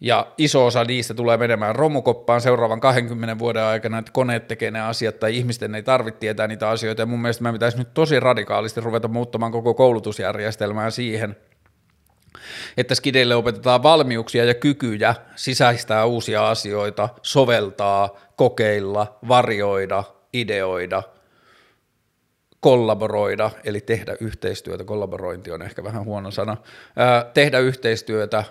Ja 0.00 0.26
iso 0.38 0.66
osa 0.66 0.84
niistä 0.84 1.14
tulee 1.14 1.36
menemään 1.36 1.76
romukoppaan 1.76 2.40
seuraavan 2.40 2.80
20 2.80 3.38
vuoden 3.38 3.62
aikana, 3.62 3.98
että 3.98 4.12
koneet 4.12 4.48
tekee 4.48 4.70
ne 4.70 4.80
asiat 4.80 5.20
tai 5.20 5.36
ihmisten 5.36 5.74
ei 5.74 5.82
tarvitse 5.82 6.18
tietää 6.18 6.46
niitä 6.46 6.68
asioita. 6.68 7.02
Ja 7.02 7.06
mun 7.06 7.22
mielestä 7.22 7.42
meidän 7.42 7.54
pitäisi 7.54 7.78
nyt 7.78 7.94
tosi 7.94 8.20
radikaalisti 8.20 8.80
ruveta 8.80 9.08
muuttamaan 9.08 9.52
koko 9.52 9.74
koulutusjärjestelmää 9.74 10.90
siihen, 10.90 11.36
että 12.76 12.94
skideille 12.94 13.34
opetetaan 13.34 13.82
valmiuksia 13.82 14.44
ja 14.44 14.54
kykyjä 14.54 15.14
sisäistää 15.36 16.04
uusia 16.04 16.50
asioita, 16.50 17.08
soveltaa, 17.22 18.16
kokeilla, 18.36 19.18
varjoida, 19.28 20.04
ideoida– 20.32 21.02
kollaboroida, 22.66 23.50
eli 23.64 23.80
tehdä 23.80 24.16
yhteistyötä, 24.20 24.84
kollaborointi 24.84 25.50
on 25.50 25.62
ehkä 25.62 25.84
vähän 25.84 26.04
huono 26.04 26.30
sana, 26.30 26.56
ää, 26.96 27.30
tehdä 27.34 27.58
yhteistyötä, 27.58 28.44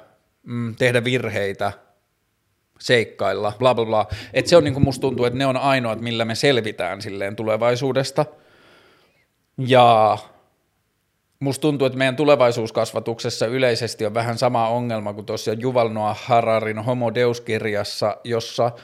mm, 0.43 0.75
tehdä 0.75 1.03
virheitä, 1.03 1.71
seikkailla, 2.79 3.53
bla 3.59 3.75
bla 3.75 3.85
bla. 3.85 4.07
Et 4.33 4.47
se 4.47 4.57
on 4.57 4.63
niin 4.63 4.73
kuin 4.73 4.83
musta 4.83 5.01
tuntuu, 5.01 5.25
että 5.25 5.37
ne 5.37 5.45
on 5.45 5.57
ainoat, 5.57 6.01
millä 6.01 6.25
me 6.25 6.35
selvitään 6.35 7.01
silleen 7.01 7.35
tulevaisuudesta. 7.35 8.25
Ja 9.57 10.17
musta 11.39 11.61
tuntuu, 11.61 11.85
että 11.85 11.97
meidän 11.97 12.15
tulevaisuuskasvatuksessa 12.15 13.45
yleisesti 13.45 14.05
on 14.05 14.13
vähän 14.13 14.37
sama 14.37 14.69
ongelma 14.69 15.13
kuin 15.13 15.25
tuossa 15.25 15.53
Juval 15.53 15.89
Noah 15.89 16.25
Hararin 16.25 16.79
Homo 16.79 17.13
Deus-kirjassa, 17.13 18.17
jossa– 18.23 18.71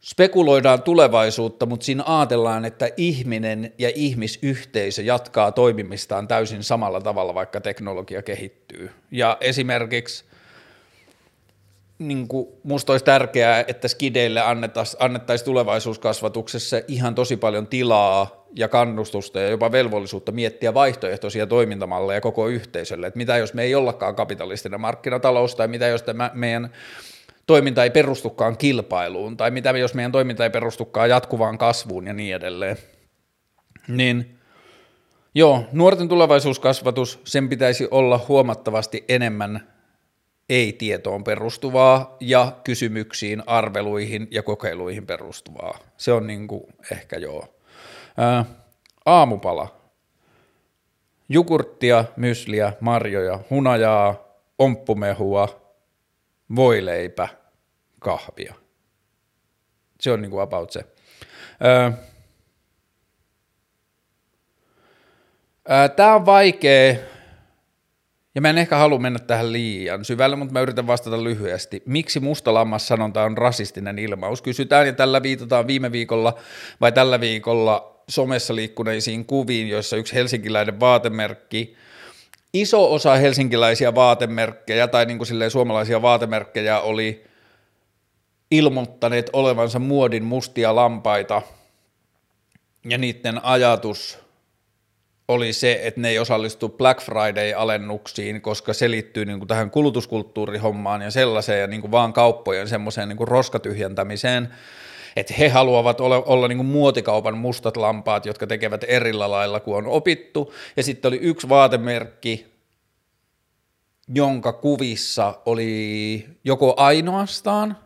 spekuloidaan 0.00 0.82
tulevaisuutta, 0.82 1.66
mutta 1.66 1.84
siinä 1.84 2.02
ajatellaan, 2.06 2.64
että 2.64 2.90
ihminen 2.96 3.72
ja 3.78 3.90
ihmisyhteisö 3.94 5.02
jatkaa 5.02 5.52
toimimistaan 5.52 6.28
täysin 6.28 6.62
samalla 6.62 7.00
tavalla, 7.00 7.34
vaikka 7.34 7.60
teknologia 7.60 8.22
kehittyy. 8.22 8.90
Ja 9.10 9.36
esimerkiksi 9.40 10.24
niin 11.98 12.28
kuin 12.28 12.48
musta 12.62 12.92
olisi 12.92 13.04
tärkeää, 13.04 13.64
että 13.68 13.88
skideille 13.88 14.40
annettaisiin 14.98 15.44
tulevaisuuskasvatuksessa 15.44 16.80
ihan 16.88 17.14
tosi 17.14 17.36
paljon 17.36 17.66
tilaa 17.66 18.46
ja 18.56 18.68
kannustusta 18.68 19.40
ja 19.40 19.48
jopa 19.48 19.72
velvollisuutta 19.72 20.32
miettiä 20.32 20.74
vaihtoehtoisia 20.74 21.46
toimintamalleja 21.46 22.20
koko 22.20 22.48
yhteisölle, 22.48 23.06
että 23.06 23.18
mitä 23.18 23.36
jos 23.36 23.54
me 23.54 23.62
ei 23.62 23.74
ollakaan 23.74 24.14
kapitalistinen 24.14 24.80
markkinatalous 24.80 25.54
tai 25.54 25.68
mitä 25.68 25.86
jos 25.86 26.02
tämä 26.02 26.30
meidän 26.34 26.72
toiminta 27.50 27.84
ei 27.84 27.90
perustukaan 27.90 28.56
kilpailuun, 28.56 29.36
tai 29.36 29.50
mitä 29.50 29.70
jos 29.70 29.94
meidän 29.94 30.12
toiminta 30.12 30.44
ei 30.44 30.50
perustukaan 30.50 31.10
jatkuvaan 31.10 31.58
kasvuun 31.58 32.06
ja 32.06 32.12
niin 32.12 32.34
edelleen. 32.34 32.76
Niin 33.88 34.38
joo, 35.34 35.64
nuorten 35.72 36.08
tulevaisuuskasvatus, 36.08 37.20
sen 37.24 37.48
pitäisi 37.48 37.88
olla 37.90 38.24
huomattavasti 38.28 39.04
enemmän 39.08 39.68
ei-tietoon 40.48 41.24
perustuvaa 41.24 42.16
ja 42.20 42.52
kysymyksiin, 42.64 43.42
arveluihin 43.46 44.28
ja 44.30 44.42
kokeiluihin 44.42 45.06
perustuvaa. 45.06 45.78
Se 45.96 46.12
on 46.12 46.26
niin 46.26 46.48
kuin 46.48 46.64
ehkä 46.92 47.16
joo. 47.16 47.44
Ää, 48.16 48.44
aamupala. 49.06 49.80
Jukurttia, 51.28 52.04
mysliä, 52.16 52.72
marjoja, 52.80 53.38
hunajaa, 53.50 54.14
omppumehua, 54.58 55.60
voileipä, 56.56 57.39
kahvia. 58.00 58.54
Se 60.00 60.12
on 60.12 60.22
niin 60.22 60.30
kuin 60.30 60.42
about 60.42 60.70
se. 60.72 60.84
Tämä 65.96 66.14
on 66.14 66.26
vaikea, 66.26 66.94
ja 68.34 68.40
mä 68.40 68.50
en 68.50 68.58
ehkä 68.58 68.76
halua 68.76 68.98
mennä 68.98 69.18
tähän 69.18 69.52
liian 69.52 70.04
syvälle, 70.04 70.36
mutta 70.36 70.52
mä 70.52 70.60
yritän 70.60 70.86
vastata 70.86 71.24
lyhyesti. 71.24 71.82
Miksi 71.86 72.20
musta 72.20 72.54
lammas 72.54 72.88
sanonta 72.88 73.22
on 73.22 73.38
rasistinen 73.38 73.98
ilmaus? 73.98 74.42
Kysytään 74.42 74.86
ja 74.86 74.92
tällä 74.92 75.22
viitataan 75.22 75.66
viime 75.66 75.92
viikolla 75.92 76.38
vai 76.80 76.92
tällä 76.92 77.20
viikolla 77.20 78.02
somessa 78.08 78.54
liikkuneisiin 78.54 79.24
kuviin, 79.24 79.68
joissa 79.68 79.96
yksi 79.96 80.14
helsinkiläinen 80.14 80.80
vaatemerkki, 80.80 81.76
iso 82.52 82.94
osa 82.94 83.14
helsinkiläisiä 83.14 83.94
vaatemerkkejä 83.94 84.88
tai 84.88 85.06
niin 85.06 85.18
kuin 85.18 85.50
suomalaisia 85.50 86.02
vaatemerkkejä 86.02 86.80
oli 86.80 87.29
ilmoittaneet 88.50 89.30
olevansa 89.32 89.78
muodin 89.78 90.24
mustia 90.24 90.74
lampaita. 90.74 91.42
Ja 92.84 92.98
niiden 92.98 93.44
ajatus– 93.44 94.18
oli 95.30 95.52
se, 95.52 95.80
että 95.82 96.00
ne 96.00 96.08
ei 96.08 96.18
osallistu 96.18 96.68
Black 96.68 97.00
Friday-alennuksiin, 97.00 98.40
koska 98.40 98.72
se 98.72 98.90
liittyy 98.90 99.24
niin 99.24 99.38
kuin 99.38 99.48
tähän 99.48 99.70
kulutuskulttuurihommaan 99.70 101.02
ja 101.02 101.10
sellaiseen 101.10 101.60
ja 101.60 101.66
niin 101.66 101.80
kuin 101.80 101.90
vaan 101.90 102.12
kauppojen 102.12 102.68
semmoiseen 102.68 103.08
niin 103.08 103.16
kuin 103.16 103.28
roskatyhjentämiseen, 103.28 104.48
että 105.16 105.34
he 105.34 105.48
haluavat 105.48 106.00
olla, 106.00 106.16
olla 106.16 106.48
niin 106.48 106.58
kuin 106.58 106.66
muotikaupan 106.66 107.38
mustat 107.38 107.76
lampaat, 107.76 108.26
jotka 108.26 108.46
tekevät 108.46 108.84
erillä 108.88 109.30
lailla 109.30 109.60
kuin 109.60 109.76
on 109.76 109.86
opittu, 109.86 110.54
ja 110.76 110.82
sitten 110.82 111.08
oli 111.08 111.18
yksi 111.22 111.48
vaatemerkki, 111.48 112.46
jonka 114.08 114.52
kuvissa 114.52 115.34
oli 115.46 116.26
joko 116.44 116.74
ainoastaan 116.76 117.76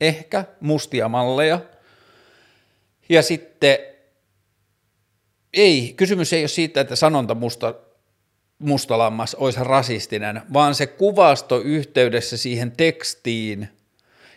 ehkä 0.00 0.44
mustia 0.60 1.08
malleja, 1.08 1.60
ja 3.08 3.22
sitten 3.22 3.78
ei, 5.52 5.94
kysymys 5.96 6.32
ei 6.32 6.42
ole 6.42 6.48
siitä, 6.48 6.80
että 6.80 6.96
sanonta 6.96 7.34
musta, 7.34 7.74
mustalammas 8.58 9.34
olisi 9.34 9.58
rasistinen, 9.62 10.42
vaan 10.52 10.74
se 10.74 10.86
kuvasto 10.86 11.60
yhteydessä 11.60 12.36
siihen 12.36 12.72
tekstiin 12.72 13.68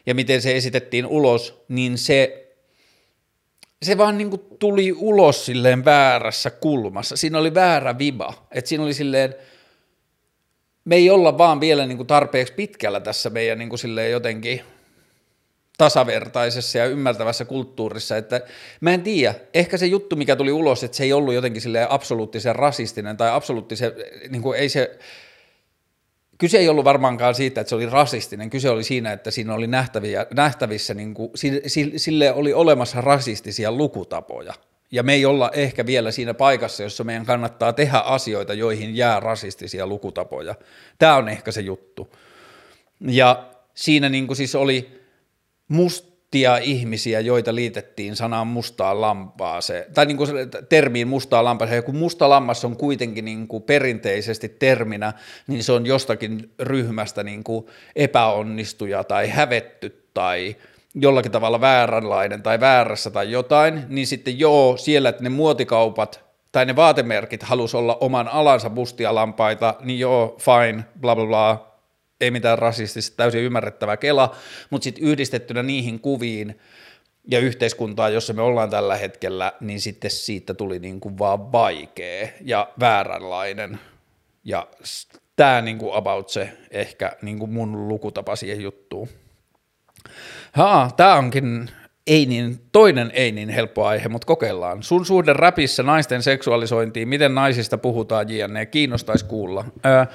ja 0.05 0.15
miten 0.15 0.41
se 0.41 0.55
esitettiin 0.55 1.05
ulos, 1.05 1.63
niin 1.67 1.97
se, 1.97 2.47
se 3.83 3.97
vaan 3.97 4.17
niin 4.17 4.31
tuli 4.59 4.93
ulos 4.97 5.45
silleen 5.45 5.85
väärässä 5.85 6.49
kulmassa. 6.49 7.15
Siinä 7.15 7.39
oli 7.39 7.53
väärä 7.53 7.97
viba, 7.97 8.47
että 8.51 8.69
siinä 8.69 8.83
oli 8.83 8.93
silleen, 8.93 9.35
me 10.85 10.95
ei 10.95 11.09
olla 11.09 11.37
vaan 11.37 11.61
vielä 11.61 11.85
niin 11.85 12.07
tarpeeksi 12.07 12.53
pitkällä 12.53 12.99
tässä 12.99 13.29
meidän 13.29 13.57
niin 13.57 13.77
silleen 13.77 14.11
jotenkin– 14.11 14.61
tasavertaisessa 15.83 16.77
ja 16.77 16.85
ymmärtävässä 16.85 17.45
kulttuurissa, 17.45 18.17
että 18.17 18.41
mä 18.81 18.93
en 18.93 19.01
tiedä, 19.01 19.35
ehkä 19.53 19.77
se 19.77 19.85
juttu, 19.85 20.15
mikä 20.15 20.35
tuli 20.35 20.51
ulos, 20.51 20.83
että 20.83 20.97
se 20.97 21.03
ei 21.03 21.13
ollut 21.13 21.33
jotenkin 21.33 21.61
sille 21.61 21.87
absoluuttisen 21.89 22.55
rasistinen 22.55 23.17
tai 23.17 23.29
absoluuttisen, 23.29 23.91
niin 24.29 24.41
kuin 24.41 24.59
ei 24.59 24.69
se, 24.69 24.97
kyse 26.37 26.57
ei 26.57 26.69
ollut 26.69 26.85
varmaankaan 26.85 27.35
siitä, 27.35 27.61
että 27.61 27.69
se 27.69 27.75
oli 27.75 27.85
rasistinen, 27.85 28.49
kyse 28.49 28.69
oli 28.69 28.83
siinä, 28.83 29.11
että 29.13 29.31
siinä 29.31 29.53
oli 29.53 29.67
nähtäviä, 29.67 30.25
nähtävissä, 30.33 30.93
niin 30.93 31.13
kuin, 31.13 31.31
sille 31.97 32.33
oli 32.33 32.53
olemassa 32.53 33.01
rasistisia 33.01 33.71
lukutapoja, 33.71 34.53
ja 34.91 35.03
me 35.03 35.13
ei 35.13 35.25
olla 35.25 35.51
ehkä 35.53 35.85
vielä 35.85 36.11
siinä 36.11 36.33
paikassa, 36.33 36.83
jossa 36.83 37.03
meidän 37.03 37.25
kannattaa 37.25 37.73
tehdä 37.73 37.97
asioita, 37.97 38.53
joihin 38.53 38.95
jää 38.95 39.19
rasistisia 39.19 39.87
lukutapoja. 39.87 40.55
Tämä 40.99 41.15
on 41.15 41.29
ehkä 41.29 41.51
se 41.51 41.61
juttu. 41.61 42.15
Ja 43.07 43.49
siinä 43.73 44.09
niin 44.09 44.27
kuin 44.27 44.37
siis 44.37 44.55
oli, 44.55 45.02
mustia 45.67 46.57
ihmisiä, 46.57 47.19
joita 47.19 47.55
liitettiin 47.55 48.15
sanaan 48.15 48.47
mustaa 48.47 49.01
lampaaseen, 49.01 49.85
tai 49.93 50.05
niin 50.05 50.17
kuin 50.17 50.29
termiin 50.69 51.07
mustaa 51.07 51.43
lampaaseen, 51.43 51.83
kun 51.83 51.95
musta 51.95 52.29
lammas 52.29 52.65
on 52.65 52.77
kuitenkin 52.77 53.25
niin 53.25 53.47
kuin 53.47 53.63
perinteisesti 53.63 54.49
terminä, 54.49 55.13
niin 55.47 55.63
se 55.63 55.71
on 55.71 55.85
jostakin 55.85 56.51
ryhmästä 56.59 57.23
niin 57.23 57.43
kuin 57.43 57.65
epäonnistuja 57.95 59.03
tai 59.03 59.29
hävetty 59.29 60.09
tai 60.13 60.55
jollakin 60.95 61.31
tavalla 61.31 61.61
vääränlainen 61.61 62.43
tai 62.43 62.59
väärässä 62.59 63.11
tai 63.11 63.31
jotain, 63.31 63.83
niin 63.89 64.07
sitten 64.07 64.39
joo, 64.39 64.77
siellä 64.77 65.09
että 65.09 65.23
ne 65.23 65.29
muotikaupat 65.29 66.23
tai 66.51 66.65
ne 66.65 66.75
vaatemerkit 66.75 67.43
halus 67.43 67.75
olla 67.75 67.97
oman 68.01 68.27
alansa 68.27 68.69
mustia 68.69 69.15
lampaita, 69.15 69.75
niin 69.81 69.99
joo, 69.99 70.37
fine, 70.39 70.83
bla 70.99 71.15
bla 71.15 71.25
bla, 71.25 71.72
ei 72.23 72.31
mitään 72.31 72.59
rasistista, 72.59 73.17
täysin 73.17 73.41
ymmärrettävä 73.41 73.97
kela, 73.97 74.35
mutta 74.69 74.83
sitten 74.83 75.03
yhdistettynä 75.03 75.63
niihin 75.63 75.99
kuviin 75.99 76.59
ja 77.27 77.39
yhteiskuntaan, 77.39 78.13
jossa 78.13 78.33
me 78.33 78.41
ollaan 78.41 78.69
tällä 78.69 78.95
hetkellä, 78.97 79.53
niin 79.59 79.81
sitten 79.81 80.11
siitä 80.11 80.53
tuli 80.53 80.79
niin 80.79 80.99
kuin 80.99 81.19
vaan 81.19 81.51
vaikea 81.51 82.27
ja 82.41 82.69
vääränlainen. 82.79 83.79
Ja 84.43 84.67
tämä 85.35 85.61
niin 85.61 85.77
kuin 85.77 85.95
about 85.95 86.29
se 86.29 86.49
ehkä 86.71 87.11
niin 87.21 87.39
kuin 87.39 87.51
mun 87.53 87.87
lukutapa 87.87 88.35
siihen 88.35 88.61
juttuun. 88.61 89.07
Haa, 90.51 90.91
tämä 90.97 91.15
onkin 91.15 91.69
ei 92.07 92.25
niin, 92.25 92.59
toinen 92.71 93.11
ei 93.13 93.31
niin 93.31 93.49
helppo 93.49 93.85
aihe, 93.85 94.09
mutta 94.09 94.25
kokeillaan. 94.25 94.83
Sun 94.83 95.05
suhde 95.05 95.33
räpissä 95.33 95.83
naisten 95.83 96.23
seksuaalisointiin, 96.23 97.07
miten 97.07 97.35
naisista 97.35 97.77
puhutaan 97.77 98.29
JNE, 98.29 98.65
kiinnostaisi 98.65 99.25
kuulla. 99.25 99.65
Öö, 99.85 100.05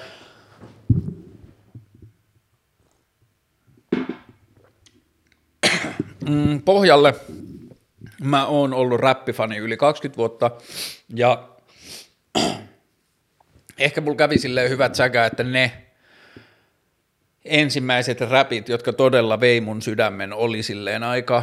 mm, 6.28 6.62
pohjalle. 6.62 7.14
Mä 8.22 8.46
oon 8.46 8.74
ollut 8.74 9.00
räppifani 9.00 9.56
yli 9.56 9.76
20 9.76 10.16
vuotta 10.16 10.50
ja 11.14 11.48
ehkä 13.78 14.00
mulla 14.00 14.16
kävi 14.16 14.38
silleen 14.38 14.70
hyvät 14.70 14.94
säkä, 14.94 15.26
että 15.26 15.44
ne 15.44 15.72
ensimmäiset 17.44 18.20
räpit, 18.20 18.68
jotka 18.68 18.92
todella 18.92 19.40
vei 19.40 19.60
mun 19.60 19.82
sydämen, 19.82 20.32
oli 20.32 20.62
silleen 20.62 21.02
aika 21.02 21.42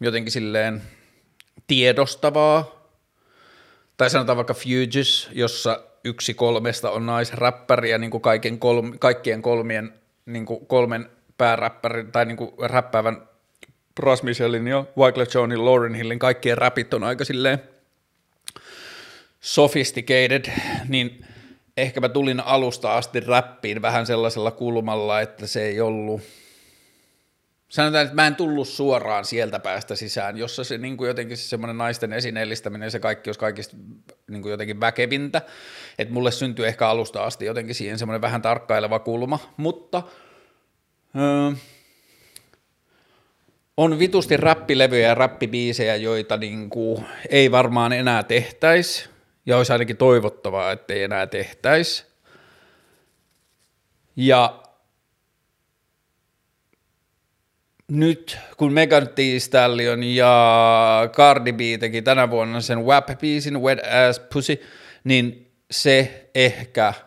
jotenkin 0.00 0.32
silleen 0.32 0.82
tiedostavaa, 1.66 2.80
tai 3.96 4.10
sanotaan 4.10 4.36
vaikka 4.36 4.54
Fuges, 4.54 5.28
jossa 5.32 5.82
yksi 6.04 6.34
kolmesta 6.34 6.90
on 6.90 7.06
naisräppäriä 7.06 7.98
niin 7.98 8.10
kuin 8.10 8.20
kaiken 8.20 8.58
kolm, 8.58 8.98
kaikkien 8.98 9.42
kolmien, 9.42 9.94
niin 10.26 10.46
kuin 10.46 10.66
kolmen 10.66 11.10
pääräppärin 11.38 12.12
tai 12.12 12.24
niin 12.24 12.36
kuin 12.36 12.50
räppäävän 12.70 13.29
Ross 13.98 14.22
Michelin 14.22 14.66
ja 14.66 14.84
Wyclef 14.98 15.34
Jeanin, 15.34 15.64
Lauren 15.64 15.94
Hillin, 15.94 16.18
kaikkien 16.18 16.58
räpit 16.58 16.94
on 16.94 17.04
aika 17.04 17.24
silleen 17.24 17.62
sophisticated, 19.40 20.52
niin 20.88 21.26
ehkä 21.76 22.00
mä 22.00 22.08
tulin 22.08 22.40
alusta 22.40 22.96
asti 22.96 23.20
räppiin 23.20 23.82
vähän 23.82 24.06
sellaisella 24.06 24.50
kulmalla, 24.50 25.20
että 25.20 25.46
se 25.46 25.62
ei 25.62 25.80
ollut, 25.80 26.20
sanotaan, 27.68 28.04
että 28.04 28.14
mä 28.14 28.26
en 28.26 28.36
tullut 28.36 28.68
suoraan 28.68 29.24
sieltä 29.24 29.58
päästä 29.58 29.96
sisään, 29.96 30.36
jossa 30.36 30.64
se 30.64 30.78
niin 30.78 30.96
kuin 30.96 31.08
jotenkin 31.08 31.36
se 31.36 31.48
semmoinen 31.48 31.78
naisten 31.78 32.12
esineellistäminen, 32.12 32.90
se 32.90 32.98
kaikki 32.98 33.30
olisi 33.30 33.40
kaikista 33.40 33.76
niin 34.30 34.42
kuin 34.42 34.50
jotenkin 34.50 34.80
väkevintä, 34.80 35.42
että 35.98 36.14
mulle 36.14 36.30
syntyi 36.30 36.66
ehkä 36.66 36.88
alusta 36.88 37.24
asti 37.24 37.44
jotenkin 37.44 37.74
siihen 37.74 37.98
semmoinen 37.98 38.22
vähän 38.22 38.42
tarkkaileva 38.42 38.98
kulma, 38.98 39.38
mutta 39.56 40.02
öö, 41.16 41.52
on 43.80 43.98
vitusti 43.98 44.36
räppilevyjä 44.36 45.08
ja 45.08 45.14
räppibiisejä, 45.14 45.96
joita 45.96 46.36
niin 46.36 46.70
kuin 46.70 47.04
ei 47.28 47.50
varmaan 47.50 47.92
enää 47.92 48.22
tehtäisi, 48.22 49.08
ja 49.46 49.56
olisi 49.56 49.72
ainakin 49.72 49.96
toivottavaa, 49.96 50.72
ettei 50.72 51.02
enää 51.02 51.26
tehtäisi. 51.26 52.04
Ja 54.16 54.62
nyt 57.88 58.38
kun 58.56 58.72
Megan 58.72 59.08
Thee 59.08 59.38
Stallion 59.38 60.02
ja 60.02 61.08
Cardi 61.12 61.52
B 61.52 61.60
teki 61.80 62.02
tänä 62.02 62.30
vuonna 62.30 62.60
sen 62.60 62.78
WAP-biisin 62.78 63.60
Wet 63.60 63.78
Ass 64.08 64.20
Pussy, 64.32 64.62
niin 65.04 65.52
se 65.70 66.30
ehkä– 66.34 66.94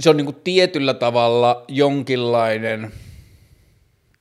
se 0.00 0.10
on 0.10 0.16
niin 0.16 0.24
kuin 0.24 0.40
tietyllä 0.44 0.94
tavalla 0.94 1.64
jonkinlainen 1.68 2.92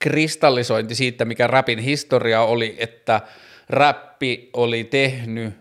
kristallisointi 0.02 0.95
siitä, 0.95 1.26
mikä 1.26 1.47
rapin 1.47 1.80
historia 1.80 2.41
oli, 2.41 2.76
että 2.80 3.22
räppi 3.70 4.49
oli 4.54 4.84
tehnyt 4.84 5.54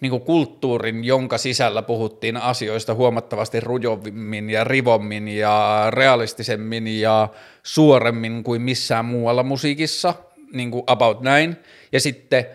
niin 0.00 0.20
kulttuurin, 0.20 1.04
jonka 1.04 1.38
sisällä 1.38 1.82
puhuttiin 1.82 2.36
asioista 2.36 2.94
huomattavasti 2.94 3.60
rujovimmin 3.60 4.50
ja 4.50 4.64
rivommin 4.64 5.28
ja 5.28 5.86
realistisemmin 5.90 7.00
ja 7.00 7.28
suoremmin 7.62 8.44
kuin 8.44 8.62
missään 8.62 9.04
muualla 9.04 9.42
musiikissa, 9.42 10.14
niin 10.52 10.70
kuin 10.70 10.84
about 10.86 11.20
näin. 11.20 11.56
Ja 11.92 12.00
sitten 12.00 12.46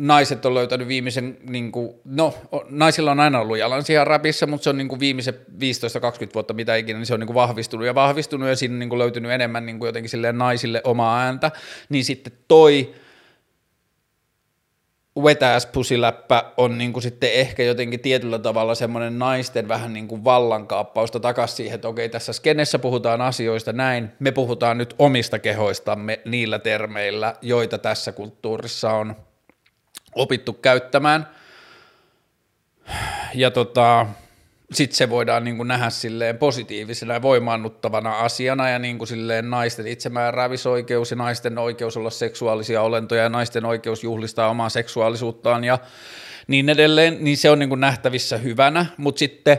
naiset 0.00 0.46
on 0.46 0.54
löytänyt 0.54 0.88
viimeisen, 0.88 1.38
niin 1.48 1.72
kuin, 1.72 1.94
no 2.04 2.34
naisilla 2.70 3.10
on 3.10 3.20
aina 3.20 3.40
ollut 3.40 3.58
jalansia 3.58 4.04
rapissa, 4.04 4.46
mutta 4.46 4.64
se 4.64 4.70
on 4.70 4.78
niin 4.78 4.88
kuin 4.88 5.00
viimeisen 5.00 5.34
15-20 5.34 5.38
vuotta 6.34 6.54
mitä 6.54 6.76
ikinä, 6.76 6.98
niin 6.98 7.06
se 7.06 7.14
on 7.14 7.20
niin 7.20 7.26
kuin 7.26 7.34
vahvistunut 7.34 7.86
ja 7.86 7.94
vahvistunut 7.94 8.48
ja 8.48 8.56
siinä 8.56 8.74
on 8.74 8.78
niin 8.78 8.88
kuin 8.88 8.98
löytynyt 8.98 9.32
enemmän 9.32 9.66
niin 9.66 9.78
kuin 9.78 9.86
jotenkin 9.86 10.10
silleen 10.10 10.38
naisille 10.38 10.80
omaa 10.84 11.20
ääntä, 11.20 11.50
niin 11.88 12.04
sitten 12.04 12.32
toi 12.48 12.94
wet 15.18 15.42
ass 15.42 15.66
pusiläppä 15.66 16.52
on 16.56 16.78
niin 16.78 16.92
kuin 16.92 17.02
sitten 17.02 17.32
ehkä 17.32 17.62
jotenkin 17.62 18.00
tietyllä 18.00 18.38
tavalla 18.38 18.74
semmoinen 18.74 19.18
naisten 19.18 19.68
vähän 19.68 19.92
niin 19.92 20.08
kuin 20.08 20.24
vallankaappausta 20.24 21.20
takaisin 21.20 21.56
siihen, 21.56 21.74
että 21.74 21.88
okei 21.88 22.08
tässä 22.08 22.32
skenessä 22.32 22.78
puhutaan 22.78 23.20
asioista 23.20 23.72
näin, 23.72 24.08
me 24.18 24.32
puhutaan 24.32 24.78
nyt 24.78 24.94
omista 24.98 25.38
kehoistamme 25.38 26.20
niillä 26.24 26.58
termeillä, 26.58 27.34
joita 27.42 27.78
tässä 27.78 28.12
kulttuurissa 28.12 28.92
on 28.92 29.16
opittu 30.14 30.52
käyttämään. 30.52 31.26
Ja 33.34 33.50
tota, 33.50 34.06
sitten 34.72 34.96
se 34.96 35.10
voidaan 35.10 35.44
niin 35.44 35.56
kuin 35.56 35.68
nähdä 35.68 35.90
silleen 35.90 36.38
positiivisena 36.38 37.14
ja 37.14 37.22
voimaannuttavana 37.22 38.18
asiana 38.18 38.68
ja 38.68 38.78
niin 38.78 38.98
kuin 38.98 39.08
silleen 39.08 39.50
naisten 39.50 39.86
itsemääräämisoikeus 39.86 41.10
ja 41.10 41.16
naisten 41.16 41.58
oikeus 41.58 41.96
olla 41.96 42.10
seksuaalisia 42.10 42.82
olentoja 42.82 43.22
ja 43.22 43.28
naisten 43.28 43.64
oikeus 43.64 44.04
juhlistaa 44.04 44.48
omaa 44.48 44.68
seksuaalisuuttaan 44.68 45.64
ja 45.64 45.78
niin 46.46 46.68
edelleen, 46.68 47.16
niin 47.20 47.36
se 47.36 47.50
on 47.50 47.58
niin 47.58 47.68
kuin 47.68 47.80
nähtävissä 47.80 48.38
hyvänä, 48.38 48.86
mutta 48.96 49.18
sitten 49.18 49.58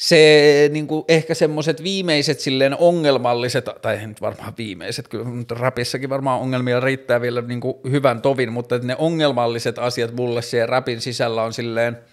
se 0.00 0.70
niin 0.72 0.86
kuin 0.86 1.04
ehkä 1.08 1.34
semmoiset 1.34 1.82
viimeiset 1.82 2.40
silleen 2.40 2.76
ongelmalliset, 2.78 3.64
tai 3.82 3.96
ei 3.96 4.06
nyt 4.06 4.20
varmaan 4.20 4.54
viimeiset, 4.58 5.08
kyllä 5.08 5.24
rapissakin 5.50 6.10
varmaan 6.10 6.40
ongelmia 6.40 6.80
riittää 6.80 7.20
vielä 7.20 7.40
niin 7.40 7.60
kuin 7.60 7.76
hyvän 7.90 8.22
tovin, 8.22 8.52
mutta 8.52 8.78
ne 8.78 8.96
ongelmalliset 8.98 9.78
asiat 9.78 10.14
mulle 10.16 10.42
siellä 10.42 10.66
rapin 10.66 11.00
sisällä 11.00 11.42
on 11.42 11.52
silleen– 11.52 11.98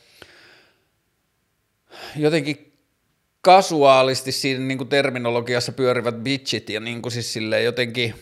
jotenkin 2.15 2.73
kasuaalisti 3.41 4.31
siinä 4.31 4.59
niin 4.59 4.77
kuin 4.77 4.89
terminologiassa 4.89 5.71
pyörivät 5.71 6.15
bitchit 6.15 6.69
ja 6.69 6.79
niin 6.79 7.01
kuin 7.01 7.11
siis 7.11 7.33
silleen 7.33 7.65
jotenkin, 7.65 8.15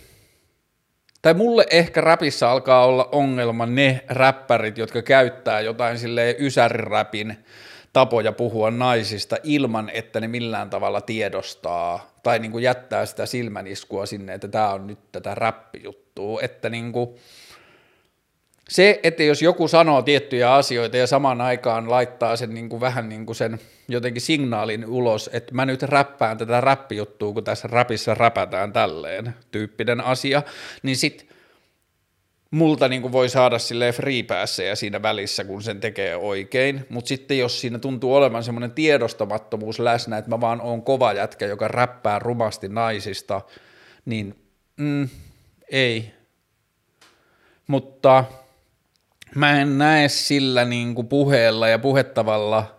tai 1.21 1.33
mulle 1.33 1.65
ehkä 1.69 2.01
rapissa 2.01 2.51
alkaa 2.51 2.85
olla 2.85 3.09
ongelma 3.11 3.65
ne 3.65 4.03
räppärit, 4.07 4.77
jotka 4.77 5.01
käyttää 5.01 5.61
jotain 5.61 5.99
silleen 5.99 6.35
ysäriräpin 6.39 7.37
tapoja 7.95 8.31
puhua 8.31 8.71
naisista 8.71 9.37
ilman, 9.43 9.89
että 9.89 10.19
ne 10.19 10.27
millään 10.27 10.69
tavalla 10.69 11.01
tiedostaa 11.01 12.11
tai 12.23 12.39
niin 12.39 12.51
kuin 12.51 12.63
jättää 12.63 13.05
sitä 13.05 13.25
silmäniskua 13.25 14.05
sinne, 14.05 14.33
että 14.33 14.47
tämä 14.47 14.69
on 14.69 14.87
nyt 14.87 14.99
tätä 15.11 15.35
räppijuttua, 15.35 16.39
että 16.41 16.69
niin 16.69 16.91
kuin, 16.91 17.15
se, 18.69 18.99
että 19.03 19.23
jos 19.23 19.41
joku 19.41 19.67
sanoo 19.67 20.01
tiettyjä 20.01 20.53
asioita 20.53 20.97
ja 20.97 21.07
samaan 21.07 21.41
aikaan 21.41 21.89
laittaa 21.89 22.35
sen 22.35 22.53
niin 22.53 22.69
kuin 22.69 22.81
vähän 22.81 23.09
niin 23.09 23.25
kuin 23.25 23.35
sen 23.35 23.59
jotenkin 23.87 24.21
signaalin 24.21 24.85
ulos, 24.85 25.29
että 25.33 25.55
mä 25.55 25.65
nyt 25.65 25.83
räppään 25.83 26.37
tätä 26.37 26.61
räppijuttua, 26.61 27.33
kun 27.33 27.43
tässä 27.43 27.67
räpissä 27.71 28.13
räpätään 28.13 28.73
tälleen 28.73 29.35
tyyppinen 29.51 30.01
asia, 30.01 30.43
niin 30.83 30.97
sit 30.97 31.34
multa 32.55 32.87
niin 32.87 33.01
kuin 33.01 33.11
voi 33.11 33.29
saada 33.29 33.59
sille 33.59 33.91
free 33.91 34.23
ja 34.67 34.75
siinä 34.75 35.01
välissä, 35.01 35.43
kun 35.43 35.63
sen 35.63 35.79
tekee 35.79 36.15
oikein, 36.15 36.85
mutta 36.89 37.07
sitten 37.09 37.39
jos 37.39 37.61
siinä 37.61 37.79
tuntuu 37.79 38.15
olevan 38.15 38.43
semmoinen 38.43 38.71
tiedostamattomuus 38.71 39.79
läsnä, 39.79 40.17
että 40.17 40.29
mä 40.29 40.41
vaan 40.41 40.61
oon 40.61 40.81
kova 40.81 41.13
jätkä, 41.13 41.45
joka 41.45 41.67
räppää 41.67 42.19
rumasti 42.19 42.69
naisista, 42.69 43.41
niin 44.05 44.35
mm, 44.77 45.09
ei. 45.71 46.11
Mutta 47.67 48.23
mä 49.35 49.61
en 49.61 49.77
näe 49.77 50.07
sillä 50.07 50.65
niin 50.65 50.95
kuin 50.95 51.07
puheella 51.07 51.67
ja 51.67 51.79
puhettavalla 51.79 52.75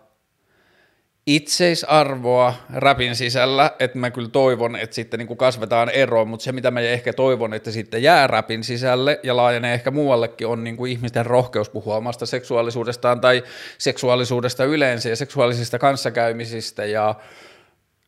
itseisarvoa 1.27 2.53
rapin 2.73 3.15
sisällä, 3.15 3.71
että 3.79 3.97
mä 3.97 4.11
kyllä 4.11 4.29
toivon, 4.29 4.75
että 4.75 4.95
sitten 4.95 5.17
niin 5.17 5.27
kuin 5.27 5.37
kasvetaan 5.37 5.89
eroon, 5.89 6.27
mutta 6.27 6.43
se 6.43 6.51
mitä 6.51 6.71
mä 6.71 6.79
ehkä 6.79 7.13
toivon, 7.13 7.53
että 7.53 7.71
sitten 7.71 8.03
jää 8.03 8.27
rapin 8.27 8.63
sisälle 8.63 9.19
ja 9.23 9.37
laajenee 9.37 9.73
ehkä 9.73 9.91
muuallekin 9.91 10.47
on 10.47 10.63
niin 10.63 10.77
kuin 10.77 10.91
ihmisten 10.91 11.25
rohkeus 11.25 11.69
puhua 11.69 11.95
omasta 11.95 12.25
seksuaalisuudestaan 12.25 13.21
tai 13.21 13.43
seksuaalisuudesta 13.77 14.63
yleensä 14.63 15.09
ja 15.09 15.15
seksuaalisista 15.15 15.79
kanssakäymisistä 15.79 16.85
ja 16.85 17.15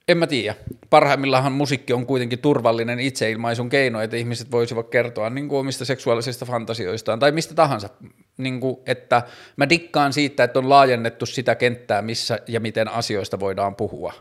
en 0.10 0.18
mä 0.18 0.28
tiedä. 0.28 0.56
Parhaimmillaan 0.90 1.52
musiikki 1.52 1.94
on 1.94 2.06
kuitenkin 2.06 2.40
turvallinen 2.40 3.00
itseilmaisun 3.00 3.70
keino, 3.70 4.02
että 4.02 4.18
ihmiset 4.18 4.52
voisivat 4.52 4.90
kertoa 4.90 5.30
niin 5.30 5.50
kuin 5.50 5.60
omista 5.60 5.86
seksuaalisista 5.86 6.46
fantasioistaan 6.46 7.20
tai 7.20 7.32
mistä 7.32 7.54
tahansa. 7.54 7.90
Niin 8.38 8.60
kuin, 8.60 8.78
että 8.86 9.22
mä 9.56 9.70
dikkaan 9.70 10.14
siitä, 10.14 10.44
että 10.44 10.60
on 10.60 10.70
laajennettu 10.70 11.26
sitä 11.26 11.56
kenttää, 11.56 12.02
missä 12.02 12.40
ja 12.48 12.60
miten 12.60 12.88
asioista 12.88 13.40
voidaan 13.40 13.76
puhua. 13.76 14.14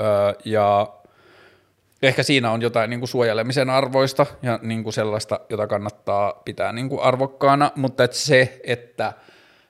Öö, 0.00 0.06
ja 0.44 0.92
ehkä 2.02 2.22
siinä 2.22 2.50
on 2.50 2.62
jotain 2.62 2.90
niin 2.90 3.00
kuin 3.00 3.08
suojelemisen 3.08 3.70
arvoista 3.70 4.26
ja 4.42 4.58
niin 4.62 4.82
kuin 4.82 4.92
sellaista, 4.92 5.40
jota 5.50 5.66
kannattaa 5.66 6.42
pitää 6.44 6.72
niin 6.72 6.88
kuin 6.88 7.02
arvokkaana, 7.02 7.70
mutta 7.76 8.04
että 8.04 8.16
se, 8.16 8.60
että 8.64 9.12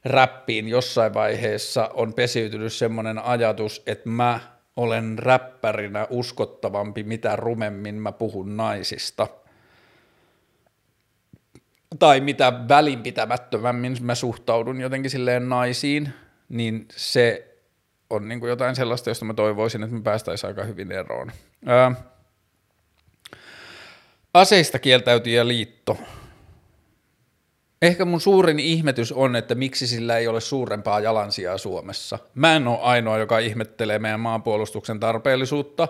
räppiin 0.04 0.68
jossain 0.68 1.14
vaiheessa 1.14 1.90
on 1.94 2.14
pesiytynyt 2.14 2.72
semmoinen 2.72 3.18
ajatus, 3.18 3.82
että 3.86 4.08
mä 4.08 4.40
olen 4.76 5.18
räppärinä 5.18 6.06
uskottavampi, 6.10 7.02
mitä 7.02 7.36
rumemmin 7.36 7.94
mä 7.94 8.12
puhun 8.12 8.56
naisista. 8.56 9.26
Tai 11.98 12.20
mitä 12.20 12.52
välinpitämättömämmin 12.68 13.96
mä 14.00 14.14
suhtaudun 14.14 14.80
jotenkin 14.80 15.10
silleen 15.10 15.48
naisiin, 15.48 16.08
niin 16.48 16.86
se 16.90 17.56
on 18.10 18.28
niin 18.28 18.40
kuin 18.40 18.50
jotain 18.50 18.76
sellaista, 18.76 19.10
josta 19.10 19.24
mä 19.24 19.34
toivoisin, 19.34 19.82
että 19.82 19.96
me 19.96 20.02
päästäisiin 20.02 20.48
aika 20.48 20.64
hyvin 20.64 20.92
eroon. 20.92 21.32
Ää, 21.66 21.94
aseista 24.34 24.78
kieltäytyjä 24.78 25.48
liitto 25.48 25.98
Ehkä 27.82 28.04
mun 28.04 28.20
suurin 28.20 28.60
ihmetys 28.60 29.12
on, 29.12 29.36
että 29.36 29.54
miksi 29.54 29.86
sillä 29.86 30.18
ei 30.18 30.28
ole 30.28 30.40
suurempaa 30.40 31.00
jalansijaa 31.00 31.58
Suomessa. 31.58 32.18
Mä 32.34 32.56
en 32.56 32.68
ole 32.68 32.78
ainoa, 32.82 33.18
joka 33.18 33.38
ihmettelee 33.38 33.98
meidän 33.98 34.20
maanpuolustuksen 34.20 35.00
tarpeellisuutta. 35.00 35.88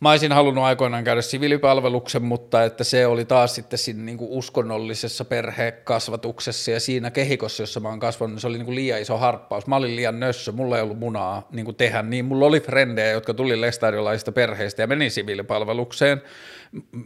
Mä 0.00 0.10
olisin 0.10 0.32
halunnut 0.32 0.64
aikoinaan 0.64 1.04
käydä 1.04 1.22
siviilipalveluksen, 1.22 2.22
mutta 2.22 2.64
että 2.64 2.84
se 2.84 3.06
oli 3.06 3.24
taas 3.24 3.54
sitten 3.54 3.78
siinä 3.78 4.02
niin 4.02 4.18
kuin 4.18 4.30
uskonnollisessa 4.30 5.24
perhekasvatuksessa 5.24 6.70
ja 6.70 6.80
siinä 6.80 7.10
kehikossa, 7.10 7.62
jossa 7.62 7.80
mä 7.80 7.88
oon 7.88 8.00
kasvanut, 8.00 8.34
niin 8.34 8.40
se 8.40 8.46
oli 8.46 8.58
niin 8.58 8.66
kuin 8.66 8.74
liian 8.74 9.00
iso 9.00 9.16
harppaus. 9.16 9.66
Mä 9.66 9.76
olin 9.76 9.96
liian 9.96 10.20
nössö, 10.20 10.52
mulla 10.52 10.76
ei 10.76 10.82
ollut 10.82 10.98
munaa 10.98 11.48
niin 11.52 11.64
kuin 11.64 11.76
tehdä 11.76 12.02
niin. 12.02 12.24
Mulla 12.24 12.46
oli 12.46 12.60
frendejä, 12.60 13.10
jotka 13.10 13.34
tuli 13.34 13.60
lestadiolaisista 13.60 14.32
perheistä 14.32 14.82
ja 14.82 14.86
meni 14.86 15.10
siviilipalvelukseen. 15.10 16.22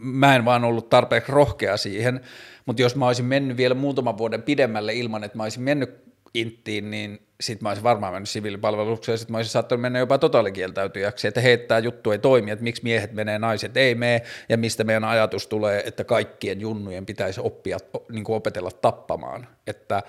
Mä 0.01 0.35
en 0.35 0.45
vaan 0.45 0.63
ollut 0.63 0.89
tarpeeksi 0.89 1.31
rohkea 1.31 1.77
siihen 1.77 2.21
mutta 2.65 2.81
jos 2.81 2.95
mä 2.95 3.07
olisin 3.07 3.25
mennyt 3.25 3.57
vielä 3.57 3.75
muutaman 3.75 4.17
vuoden 4.17 4.43
pidemmälle 4.43 4.93
ilman, 4.93 5.23
että 5.23 5.37
mä 5.37 5.43
olisin 5.43 5.63
mennyt 5.63 6.11
inttiin, 6.33 6.91
niin 6.91 7.27
sitten 7.41 7.65
mä 7.65 7.69
olisin 7.69 7.83
varmaan 7.83 8.13
mennyt 8.13 8.29
siviilipalvelukseen, 8.29 9.17
sitten 9.17 9.33
mä 9.33 9.37
olisin 9.37 9.51
saattanut 9.51 9.81
mennä 9.81 9.99
jopa 9.99 10.17
totaalikieltäytyjäksi, 10.17 11.27
että 11.27 11.41
hei, 11.41 11.57
tämä 11.57 11.79
juttu 11.79 12.11
ei 12.11 12.19
toimi, 12.19 12.51
että 12.51 12.63
miksi 12.63 12.83
miehet 12.83 13.13
menee, 13.13 13.39
naiset 13.39 13.77
ei 13.77 13.95
mene, 13.95 14.21
ja 14.49 14.57
mistä 14.57 14.83
meidän 14.83 15.03
ajatus 15.03 15.47
tulee, 15.47 15.83
että 15.85 16.03
kaikkien 16.03 16.61
junnujen 16.61 17.05
pitäisi 17.05 17.41
oppia, 17.43 17.77
niin 18.11 18.23
kuin 18.23 18.35
opetella 18.35 18.71
tappamaan. 18.71 19.47
Että, 19.67 20.03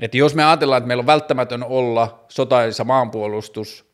että 0.00 0.16
jos 0.16 0.34
me 0.34 0.44
ajatellaan, 0.44 0.78
että 0.78 0.88
meillä 0.88 1.00
on 1.00 1.06
välttämätön 1.06 1.64
olla 1.64 2.24
sotaisa 2.28 2.84
maanpuolustus, 2.84 3.87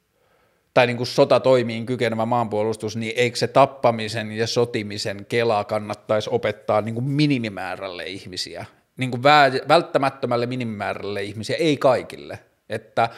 tai 0.74 0.86
niin 0.86 0.96
kuin 0.96 1.06
sotatoimiin 1.06 1.86
kykenevä 1.86 2.26
maanpuolustus, 2.26 2.96
niin 2.96 3.12
eikö 3.16 3.36
se 3.36 3.46
tappamisen 3.46 4.32
ja 4.32 4.46
sotimisen 4.46 5.26
kela 5.28 5.64
kannattaisi 5.64 6.30
opettaa 6.32 6.80
niin 6.80 6.94
kuin 6.94 7.04
minimimäärälle 7.04 8.04
ihmisiä, 8.04 8.64
niin 8.96 9.10
kuin 9.10 9.22
välttämättömälle 9.68 10.46
minimimäärälle 10.46 11.22
ihmisiä, 11.22 11.56
ei 11.56 11.76
kaikille, 11.76 12.38
että 12.68 13.08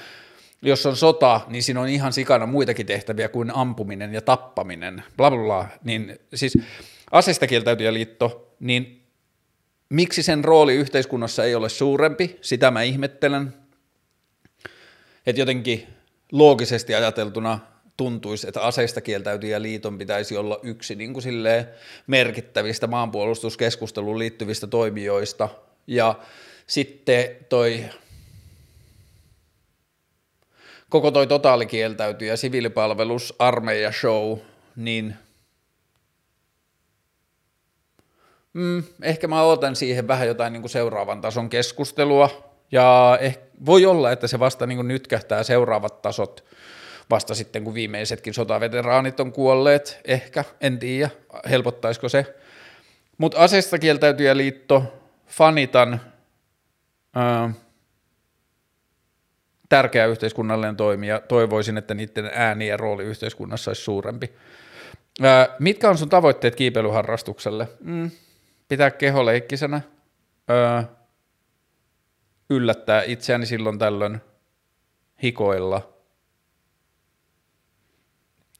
jos 0.62 0.86
on 0.86 0.96
sota, 0.96 1.40
niin 1.48 1.62
siinä 1.62 1.80
on 1.80 1.88
ihan 1.88 2.12
sikana 2.12 2.46
muitakin 2.46 2.86
tehtäviä 2.86 3.28
kuin 3.28 3.50
ampuminen 3.54 4.14
ja 4.14 4.20
tappaminen, 4.20 5.02
bla 5.16 5.30
bla 5.30 5.44
bla, 5.44 5.68
niin 5.84 6.18
siis 6.34 6.58
liitto, 7.90 8.54
niin 8.60 9.02
miksi 9.88 10.22
sen 10.22 10.44
rooli 10.44 10.74
yhteiskunnassa 10.74 11.44
ei 11.44 11.54
ole 11.54 11.68
suurempi, 11.68 12.38
sitä 12.40 12.70
mä 12.70 12.82
ihmettelen, 12.82 13.54
että 15.26 15.40
jotenkin 15.40 15.95
loogisesti 16.32 16.94
ajateltuna 16.94 17.58
tuntuisi, 17.96 18.48
että 18.48 18.60
aseista 18.60 19.00
kieltäytyjä 19.00 19.62
liiton 19.62 19.98
pitäisi 19.98 20.36
olla 20.36 20.60
yksi 20.62 20.94
niin 20.94 21.12
kuin 21.12 21.24
merkittävistä 22.06 22.86
maanpuolustuskeskusteluun 22.86 24.18
liittyvistä 24.18 24.66
toimijoista. 24.66 25.48
Ja 25.86 26.14
sitten 26.66 27.36
toi 27.48 27.84
koko 30.88 31.10
toi 31.10 31.26
totaalikieltäytyjä 31.26 32.36
siviilipalvelus, 32.36 33.34
armeija 33.38 33.92
show, 33.92 34.38
niin 34.76 35.14
mm, 38.52 38.82
ehkä 39.02 39.28
mä 39.28 39.42
otan 39.42 39.76
siihen 39.76 40.08
vähän 40.08 40.26
jotain 40.26 40.52
niin 40.52 40.62
kuin 40.62 40.70
seuraavan 40.70 41.20
tason 41.20 41.48
keskustelua, 41.48 42.45
ja 42.72 43.18
ehkä, 43.20 43.46
voi 43.66 43.86
olla, 43.86 44.12
että 44.12 44.26
se 44.26 44.38
vasta 44.38 44.66
niin 44.66 44.88
nytkähtää 44.88 45.42
seuraavat 45.42 46.02
tasot 46.02 46.44
vasta 47.10 47.34
sitten, 47.34 47.64
kun 47.64 47.74
viimeisetkin 47.74 48.34
sotaveteraanit 48.34 49.20
on 49.20 49.32
kuolleet, 49.32 50.00
ehkä, 50.04 50.44
en 50.60 50.78
tiedä, 50.78 51.10
helpottaisiko 51.50 52.08
se. 52.08 52.36
Mutta 53.18 53.38
asesta 53.38 53.78
kieltäytyjä 53.78 54.36
liitto, 54.36 55.00
fanitan, 55.26 56.00
ää, 57.14 57.50
tärkeä 59.68 60.06
yhteiskunnallinen 60.06 60.76
toimija, 60.76 61.20
toivoisin, 61.20 61.78
että 61.78 61.94
niiden 61.94 62.30
ääni 62.34 62.68
ja 62.68 62.76
rooli 62.76 63.04
yhteiskunnassa 63.04 63.70
olisi 63.70 63.82
suurempi. 63.82 64.32
Ää, 65.22 65.48
mitkä 65.58 65.90
on 65.90 65.98
sun 65.98 66.08
tavoitteet 66.08 66.54
kiipeilyharrastukselle? 66.54 67.68
Mm, 67.80 68.10
pitää 68.68 68.90
keho 68.90 69.26
leikkisenä, 69.26 69.80
ää, 70.48 70.84
yllättää 72.50 73.02
itseäni 73.02 73.46
silloin 73.46 73.78
tällöin 73.78 74.20
hikoilla, 75.22 75.92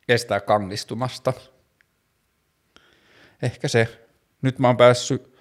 estää 0.09 0.41
kangistumasta. 0.41 1.33
Ehkä 3.43 3.69
se. 3.69 3.89
Nyt 4.43 4.59
mä 4.59 4.67
oon 4.67 4.77
päässyt 4.77 5.37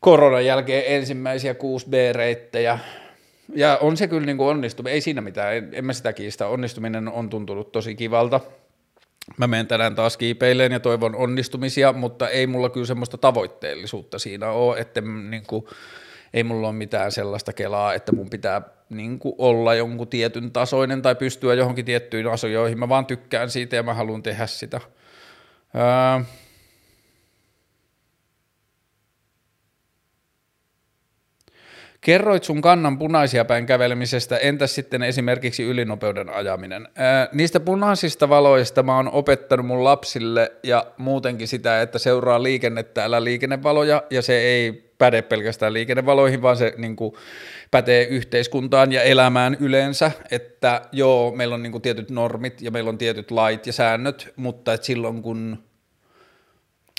koronan 0.00 0.46
jälkeen 0.46 0.84
ensimmäisiä 0.86 1.52
6B-reittejä, 1.52 2.78
ja 3.54 3.78
on 3.80 3.96
se 3.96 4.08
kyllä 4.08 4.26
niin 4.26 4.36
kuin 4.36 4.48
onnistuminen, 4.48 4.94
ei 4.94 5.00
siinä 5.00 5.20
mitään, 5.20 5.56
en, 5.56 5.68
en 5.72 5.84
mä 5.84 5.92
sitä 5.92 6.12
kiistä, 6.12 6.46
onnistuminen 6.46 7.08
on 7.08 7.30
tuntunut 7.30 7.72
tosi 7.72 7.94
kivalta. 7.94 8.40
Mä 9.36 9.46
menen 9.46 9.66
tänään 9.66 9.94
taas 9.94 10.16
kiipeileen 10.16 10.72
ja 10.72 10.80
toivon 10.80 11.16
onnistumisia, 11.16 11.92
mutta 11.92 12.28
ei 12.28 12.46
mulla 12.46 12.70
kyllä 12.70 12.86
semmoista 12.86 13.18
tavoitteellisuutta 13.18 14.18
siinä 14.18 14.50
ole, 14.50 14.78
että 14.78 15.00
niin 15.00 15.46
kuin, 15.46 15.64
ei 16.34 16.44
mulla 16.44 16.68
ole 16.68 16.76
mitään 16.76 17.12
sellaista 17.12 17.52
kelaa, 17.52 17.94
että 17.94 18.12
mun 18.12 18.30
pitää 18.30 18.62
niin 18.90 19.18
kuin 19.18 19.34
olla 19.38 19.74
jonkun 19.74 20.08
tietyn 20.08 20.52
tasoinen 20.52 21.02
tai 21.02 21.14
pystyä 21.14 21.54
johonkin 21.54 21.84
tiettyihin 21.84 22.32
asioihin. 22.32 22.78
Mä 22.78 22.88
vaan 22.88 23.06
tykkään 23.06 23.50
siitä 23.50 23.76
ja 23.76 23.82
mä 23.82 23.94
haluan 23.94 24.22
tehdä 24.22 24.46
sitä. 24.46 24.80
Öö, 25.74 26.24
Kerroit 32.04 32.44
sun 32.44 32.62
kannan 32.62 32.98
punaisia 32.98 33.44
päin 33.44 33.66
kävelemisestä, 33.66 34.36
entäs 34.36 34.74
sitten 34.74 35.02
esimerkiksi 35.02 35.62
ylinopeuden 35.62 36.28
ajaminen? 36.28 36.88
Ää, 36.96 37.28
niistä 37.32 37.60
punaisista 37.60 38.28
valoista 38.28 38.82
mä 38.82 38.96
oon 38.96 39.08
opettanut 39.12 39.66
mun 39.66 39.84
lapsille 39.84 40.52
ja 40.62 40.86
muutenkin 40.98 41.48
sitä, 41.48 41.82
että 41.82 41.98
seuraa 41.98 42.42
liikennettä, 42.42 43.04
älä 43.04 43.24
liikennevaloja, 43.24 44.02
ja 44.10 44.22
se 44.22 44.38
ei 44.38 44.91
päde 45.02 45.22
pelkästään 45.22 45.72
liikennevaloihin, 45.72 46.42
vaan 46.42 46.56
se 46.56 46.74
niin 46.76 46.96
kuin, 46.96 47.14
pätee 47.70 48.04
yhteiskuntaan 48.04 48.92
ja 48.92 49.02
elämään 49.02 49.56
yleensä, 49.60 50.10
että 50.30 50.82
joo, 50.92 51.32
meillä 51.36 51.54
on 51.54 51.62
niin 51.62 51.72
kuin, 51.72 51.82
tietyt 51.82 52.10
normit 52.10 52.62
ja 52.62 52.70
meillä 52.70 52.88
on 52.88 52.98
tietyt 52.98 53.30
lait 53.30 53.66
ja 53.66 53.72
säännöt, 53.72 54.32
mutta 54.36 54.74
että 54.74 54.86
silloin 54.86 55.22
kun 55.22 55.64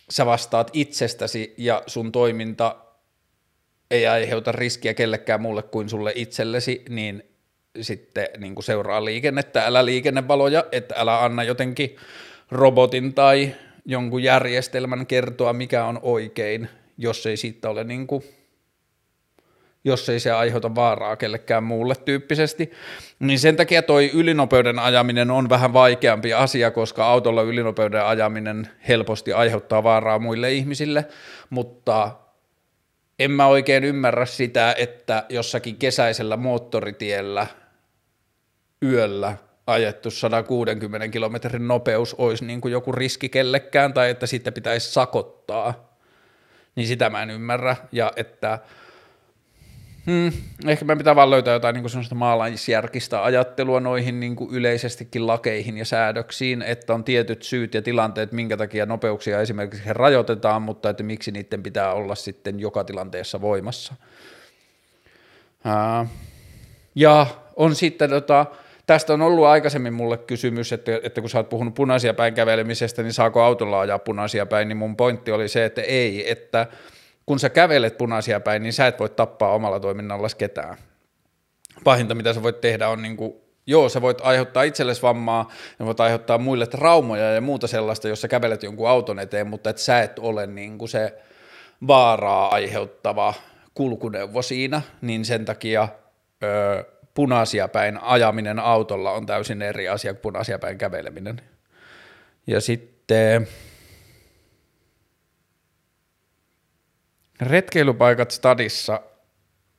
sä 0.10 0.26
vastaat 0.26 0.70
itsestäsi 0.74 1.54
ja 1.58 1.84
sun 1.88 2.12
toiminta 2.12 2.76
ei 3.92 4.08
aiheuta 4.08 4.52
riskiä 4.52 4.94
kellekään 4.94 5.42
muulle 5.42 5.64
kuin 5.64 5.90
sulle 5.90 6.12
itsellesi, 6.16 6.86
niin 6.90 7.24
sitten 7.82 8.28
niin 8.38 8.56
kuin 8.56 8.64
seuraa 8.66 9.06
liikennettä, 9.06 9.66
älä 9.66 9.86
liikennevaloja, 9.86 10.66
että 10.72 10.96
älä 10.98 11.24
anna 11.24 11.44
jotenkin 11.44 11.96
robotin 12.52 13.14
tai 13.14 13.56
jonkun 13.86 14.24
järjestelmän 14.24 15.08
kertoa, 15.08 15.54
mikä 15.54 15.86
on 15.86 16.00
oikein, 16.02 16.70
jos 16.98 17.26
ei 17.26 17.38
siitä 17.38 17.70
ole 17.70 17.84
niin 17.84 18.08
kuin, 18.08 18.24
jos 19.84 20.10
ei 20.10 20.20
se 20.20 20.32
aiheuta 20.32 20.76
vaaraa 20.76 21.16
kellekään 21.16 21.64
muulle 21.64 21.96
tyyppisesti, 21.96 22.72
niin 23.20 23.40
sen 23.40 23.56
takia 23.56 23.82
toi 23.82 24.12
ylinopeuden 24.14 24.80
ajaminen 24.80 25.32
on 25.32 25.50
vähän 25.50 25.74
vaikeampi 25.74 26.34
asia, 26.34 26.72
koska 26.72 27.06
autolla 27.06 27.42
ylinopeuden 27.42 28.06
ajaminen 28.06 28.70
helposti 28.88 29.34
aiheuttaa 29.34 29.84
vaaraa 29.84 30.20
muille 30.20 30.52
ihmisille, 30.52 31.06
mutta 31.50 32.12
en 33.20 33.32
mä 33.32 33.48
oikein 33.48 33.84
ymmärrä 33.84 34.26
sitä, 34.26 34.76
että 34.78 35.26
jossakin 35.30 35.76
kesäisellä 35.76 36.38
moottoritiellä 36.38 37.48
yöllä 38.84 39.38
ajettu 39.68 40.12
160 40.12 41.08
kilometrin 41.08 41.68
nopeus 41.68 42.14
olisi 42.14 42.46
niin 42.46 42.62
kuin 42.62 42.72
joku 42.72 42.92
riski 42.92 43.30
kellekään 43.30 43.94
tai 43.94 44.10
että 44.10 44.28
sitten 44.28 44.54
pitäisi 44.54 44.92
sakottaa, 44.92 45.93
niin 46.76 46.88
sitä 46.88 47.10
mä 47.10 47.24
en 47.24 47.30
ymmärrä. 47.30 47.76
Ja 47.92 48.12
että 48.16 48.60
Hmm, 50.06 50.32
ehkä 50.68 50.86
me 50.86 50.96
pitää 50.96 51.16
vaan 51.16 51.30
löytää 51.30 51.54
jotain 51.54 51.76
niin 51.76 51.90
sellaista 51.90 52.16
maalaisjärkistä 52.16 53.24
ajattelua 53.24 53.80
noihin 53.80 54.20
niin 54.20 54.36
kuin 54.36 54.56
yleisestikin 54.56 55.28
lakeihin 55.28 55.78
ja 55.78 55.86
säädöksiin, 55.86 56.62
että 56.62 56.94
on 56.94 57.04
tietyt 57.04 57.44
syyt 57.44 57.74
ja 57.74 57.82
tilanteet, 57.82 58.32
minkä 58.32 58.58
takia 58.58 58.86
nopeuksia 58.86 59.42
esimerkiksi 59.42 59.94
rajoitetaan, 59.94 60.62
mutta 60.62 60.90
että 60.90 61.04
miksi 61.04 61.32
niiden 61.32 61.64
pitää 61.64 61.94
olla 61.94 62.16
sitten 62.16 62.60
joka 62.60 62.84
tilanteessa 62.84 63.42
voimassa. 63.42 63.94
Uh, 65.66 66.08
ja 66.96 67.28
on 67.56 67.76
sitten, 67.76 68.10
tota, 68.10 68.46
tästä 68.86 69.14
on 69.14 69.22
ollut 69.22 69.46
aikaisemmin 69.46 69.94
mulle 69.94 70.18
kysymys, 70.18 70.74
että, 70.74 71.00
että 71.04 71.22
kun 71.22 71.30
sä 71.30 71.38
oot 71.38 71.50
puhunut 71.50 71.74
punaisia 71.74 72.14
päin 72.14 72.34
kävelemisestä, 72.34 73.04
niin 73.04 73.14
saako 73.14 73.42
autolla 73.42 73.80
ajaa 73.80 74.00
punaisia 74.00 74.46
päin, 74.46 74.68
niin 74.68 74.78
mun 74.78 74.98
pointti 74.98 75.32
oli 75.32 75.48
se, 75.48 75.66
että 75.66 75.82
ei, 75.82 76.32
että– 76.32 76.68
kun 77.26 77.40
sä 77.40 77.50
kävelet 77.50 77.98
punaisia 77.98 78.40
päin, 78.40 78.64
niin 78.64 78.74
sä 78.74 78.88
et 78.88 79.00
voi 79.00 79.10
tappaa 79.10 79.54
omalla 79.54 79.80
toiminnalla 79.80 80.28
ketään. 80.38 80.78
Pahinta, 81.84 82.16
mitä 82.16 82.34
sä 82.34 82.44
voit 82.44 82.62
tehdä, 82.62 82.90
on 82.90 83.02
niin 83.02 83.18
kuin, 83.18 83.34
joo, 83.68 83.90
sä 83.90 84.02
voit 84.02 84.18
aiheuttaa 84.22 84.64
itsellesi 84.64 85.02
vammaa, 85.02 85.52
ja 85.80 85.86
voit 85.86 86.00
aiheuttaa 86.00 86.38
muille 86.38 86.68
traumoja 86.68 87.34
ja 87.34 87.42
muuta 87.42 87.68
sellaista, 87.68 88.08
jos 88.08 88.22
sä 88.22 88.28
kävelet 88.28 88.64
jonkun 88.64 88.90
auton 88.90 89.20
eteen, 89.20 89.48
mutta 89.48 89.70
et 89.70 89.78
sä 89.78 90.02
et 90.02 90.20
ole 90.20 90.48
niin 90.48 90.78
kuin 90.78 90.90
se 90.90 91.24
vaaraa 91.88 92.48
aiheuttava 92.48 93.34
kulkuneuvo 93.74 94.42
siinä, 94.42 94.82
niin 95.02 95.26
sen 95.26 95.46
takia 95.46 95.88
öö, 96.44 96.84
punaisia 97.14 97.68
päin 97.68 98.04
ajaminen 98.04 98.60
autolla 98.60 99.12
on 99.12 99.26
täysin 99.26 99.62
eri 99.62 99.90
asia 99.90 100.14
kuin 100.14 100.22
punaisia 100.22 100.60
päin 100.60 100.78
käveleminen. 100.78 101.42
Ja 102.48 102.62
sitten 102.62 103.48
Retkeilypaikat 107.42 108.32
stadissa, 108.32 109.02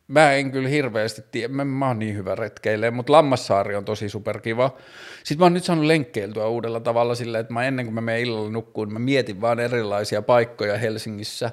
mä 0.09 0.33
en 0.33 0.51
kyllä 0.51 0.69
hirveästi 0.69 1.23
tiedä, 1.31 1.55
mä, 1.55 1.65
mä 1.65 1.87
oon 1.87 1.99
niin 1.99 2.17
hyvä 2.17 2.35
retkeilee, 2.35 2.91
mutta 2.91 3.13
Lammassaari 3.13 3.77
on 3.77 3.85
tosi 3.85 4.09
superkiva. 4.09 4.77
Sitten 5.25 5.39
mä 5.39 5.45
oon 5.45 5.55
nyt 5.55 5.65
saanut 5.65 5.85
lenkkeiltyä 5.85 6.47
uudella 6.47 6.81
tavalla 6.81 7.15
silleen, 7.15 7.41
että 7.41 7.53
mä 7.53 7.65
ennen 7.65 7.87
kuin 7.87 7.95
mä 7.95 8.01
menen 8.01 8.21
illalla 8.21 8.51
nukkuun, 8.51 8.93
mä 8.93 8.99
mietin 8.99 9.41
vaan 9.41 9.61
erilaisia 9.61 10.23
paikkoja 10.23 10.79
Helsingissä, 10.79 11.51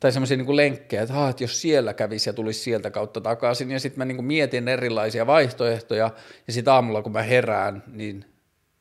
tai 0.00 0.12
semmoisia 0.12 0.36
niin 0.36 0.56
lenkkejä, 0.56 1.02
että, 1.02 1.22
ah, 1.22 1.30
että 1.30 1.44
jos 1.44 1.60
siellä 1.60 1.94
kävisi 1.94 2.28
ja 2.28 2.32
tulisi 2.32 2.60
sieltä 2.60 2.90
kautta 2.90 3.20
takaisin, 3.20 3.70
ja 3.70 3.80
sitten 3.80 3.98
mä 3.98 4.04
niin 4.04 4.24
mietin 4.24 4.68
erilaisia 4.68 5.26
vaihtoehtoja, 5.26 6.10
ja 6.46 6.52
sitten 6.52 6.74
aamulla 6.74 7.02
kun 7.02 7.12
mä 7.12 7.22
herään, 7.22 7.82
niin 7.92 8.24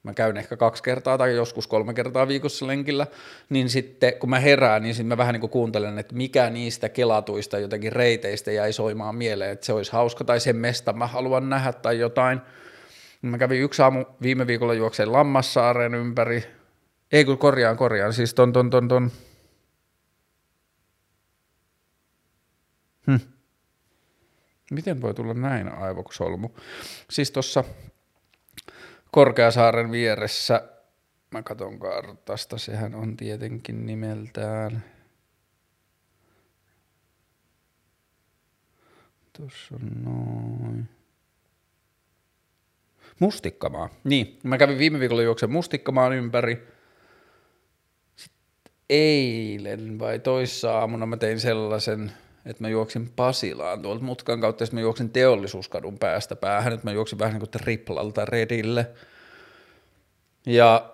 mä 0.06 0.14
käyn 0.14 0.38
ehkä 0.38 0.58
kaksi 0.58 0.84
kertaa 0.84 1.18
tai 1.18 1.36
joskus 1.36 1.68
kolme 1.68 1.94
kertaa 1.94 2.28
viikossa 2.28 2.68
lenkillä, 2.68 3.08
niin 3.50 3.70
sitten 3.70 4.14
kun 4.20 4.30
mä 4.30 4.40
herään, 4.40 4.84
niin 4.84 4.96
sitten 4.96 5.08
mä 5.08 5.18
vähän 5.18 5.34
niin 5.34 5.42
kuin 5.42 5.50
kuuntelen, 5.50 6.00
että 6.00 6.16
mikä 6.16 6.50
niistä 6.50 6.90
kelatuista 6.90 7.60
jotenkin 7.60 7.94
reiteistä 7.94 8.52
jäi 8.52 8.74
soimaan 8.74 9.16
mieleen, 9.16 9.52
että 9.52 9.66
se 9.66 9.74
olisi 9.74 9.92
hauska 9.92 10.24
tai 10.24 10.40
sen 10.40 10.56
mesta 10.56 10.94
mä 10.94 11.08
haluan 11.08 11.50
nähdä 11.50 11.74
tai 11.74 12.00
jotain. 12.00 12.42
Mä 13.22 13.38
kävin 13.38 13.62
yksi 13.62 13.82
aamu 13.82 14.06
viime 14.22 14.48
viikolla 14.48 14.74
juokseen 14.74 15.12
Lammassaaren 15.12 15.96
ympäri, 15.96 16.44
ei 17.12 17.26
kun 17.26 17.38
korjaan, 17.38 17.78
korjaan, 17.78 18.14
siis 18.14 18.34
ton, 18.34 18.54
ton, 18.54 18.70
ton, 18.70 18.88
ton. 18.88 19.12
Hm. 23.08 23.16
Miten 24.72 25.02
voi 25.02 25.14
tulla 25.14 25.34
näin 25.34 25.70
aivosolmu? 25.70 26.50
Siis 27.10 27.32
tuossa 27.32 27.64
Korkeasaaren 29.12 29.92
vieressä. 29.92 30.70
Mä 31.32 31.44
katon 31.44 31.80
kartasta, 31.80 32.58
sehän 32.58 32.96
on 32.96 33.18
tietenkin 33.18 33.86
nimeltään. 33.86 34.84
Tuossa 39.38 39.76
on 39.76 40.04
noin. 40.04 40.90
Mustikkamaa. 43.20 43.90
Niin, 44.04 44.40
mä 44.44 44.58
kävin 44.58 44.78
viime 44.78 45.00
viikolla 45.00 45.22
juoksen 45.22 45.52
Mustikkamaan 45.52 46.14
ympäri. 46.14 46.68
Sitten 48.16 48.74
eilen 48.90 50.00
vai 50.00 50.20
toissa 50.20 50.80
aamuna 50.80 51.06
mä 51.06 51.18
tein 51.18 51.40
sellaisen, 51.40 52.12
että 52.46 52.64
mä 52.64 52.70
juoksin 52.70 53.12
Pasilaan 53.16 53.82
tuolta 53.82 54.04
mutkan 54.04 54.42
kautta, 54.42 54.64
ja 54.64 54.68
mä 54.72 54.82
juoksin 54.82 55.10
teollisuuskadun 55.10 56.00
päästä 56.00 56.36
päähän, 56.36 56.74
että 56.74 56.88
mä 56.88 56.92
juoksin 56.92 57.20
vähän 57.20 57.34
niin 57.34 57.40
kuin 57.40 57.52
triplalta 57.52 58.26
redille. 58.26 58.88
Ja 60.46 60.92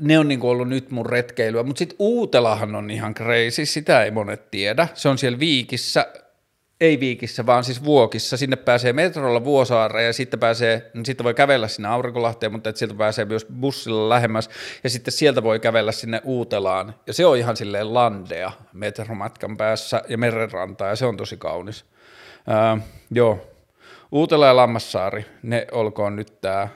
ne 0.00 0.18
on 0.18 0.28
niinku 0.28 0.50
ollut 0.50 0.68
nyt 0.68 0.90
mun 0.90 1.06
retkeilyä, 1.06 1.62
mutta 1.62 1.78
sitten 1.78 1.96
Uutelahan 1.98 2.74
on 2.74 2.90
ihan 2.90 3.14
crazy, 3.14 3.66
sitä 3.66 4.04
ei 4.04 4.10
monet 4.10 4.50
tiedä. 4.50 4.88
Se 4.94 5.08
on 5.08 5.18
siellä 5.18 5.38
Viikissä, 5.38 6.06
ei 6.82 7.00
Viikissä, 7.00 7.46
vaan 7.46 7.64
siis 7.64 7.84
Vuokissa. 7.84 8.36
Sinne 8.36 8.56
pääsee 8.56 8.92
metrolla 8.92 9.44
Vuosaareen 9.44 10.06
ja 10.06 10.12
sitten 10.12 10.40
pääsee, 10.40 10.90
niin 10.94 11.06
sitten 11.06 11.24
voi 11.24 11.34
kävellä 11.34 11.68
sinne 11.68 11.88
Aurinkolahteen, 11.88 12.52
mutta 12.52 12.72
sieltä 12.74 12.94
pääsee 12.94 13.24
myös 13.24 13.46
bussilla 13.60 14.08
lähemmäs 14.08 14.50
ja 14.84 14.90
sitten 14.90 15.12
sieltä 15.12 15.42
voi 15.42 15.60
kävellä 15.60 15.92
sinne 15.92 16.20
Uutelaan. 16.24 16.94
Ja 17.06 17.12
se 17.12 17.26
on 17.26 17.36
ihan 17.36 17.56
silleen 17.56 17.94
landea 17.94 18.52
metromatkan 18.72 19.56
päässä 19.56 20.02
ja 20.08 20.18
merenrantaa 20.18 20.88
ja 20.88 20.96
se 20.96 21.06
on 21.06 21.16
tosi 21.16 21.36
kaunis. 21.36 21.84
Öö, 22.48 22.82
joo, 23.10 23.46
Uutela 24.12 24.46
ja 24.46 24.56
Lammassaari, 24.56 25.26
ne 25.42 25.66
olkoon 25.72 26.16
nyt 26.16 26.40
tää. 26.40 26.68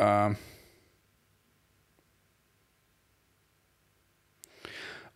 Öö, 0.00 0.34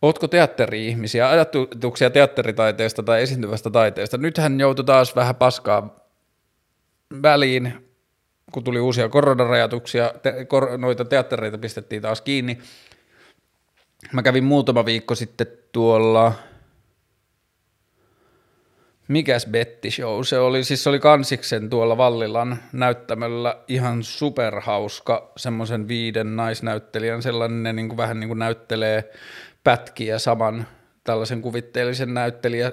Ootko 0.01 0.27
teatteri-ihmisiä, 0.27 1.29
ajatuksia 1.29 2.09
teatteritaiteesta 2.09 3.03
tai 3.03 3.21
esiintyvästä 3.21 3.69
taiteesta? 3.69 4.17
Nythän 4.17 4.59
joutui 4.59 4.85
taas 4.85 5.15
vähän 5.15 5.35
paskaa 5.35 5.95
väliin, 7.21 7.73
kun 8.51 8.63
tuli 8.63 8.79
uusia 8.79 9.09
koronarajoituksia, 9.09 10.13
te, 10.23 10.45
kor, 10.45 10.77
noita 10.77 11.05
teattereita 11.05 11.57
pistettiin 11.57 12.01
taas 12.01 12.21
kiinni. 12.21 12.57
Mä 14.13 14.23
kävin 14.23 14.43
muutama 14.43 14.85
viikko 14.85 15.15
sitten 15.15 15.47
tuolla, 15.71 16.33
mikäs 19.07 19.45
Betty 19.45 19.91
Show 19.91 20.23
se 20.23 20.39
oli, 20.39 20.63
siis 20.63 20.83
se 20.83 20.89
oli 20.89 20.99
Kansiksen 20.99 21.69
tuolla 21.69 21.97
Vallilan 21.97 22.57
näyttämöllä 22.73 23.57
ihan 23.67 24.03
superhauska, 24.03 25.31
semmoisen 25.37 25.87
viiden 25.87 26.35
naisnäyttelijän, 26.35 27.21
sellainen 27.21 27.75
niin 27.75 27.89
kuin 27.89 27.97
vähän 27.97 28.19
niin 28.19 28.27
kuin 28.27 28.39
näyttelee 28.39 29.11
pätkiä 29.69 30.19
saman 30.19 30.67
tällaisen 31.03 31.41
kuvitteellisen 31.41 32.13
näyttelijä 32.13 32.71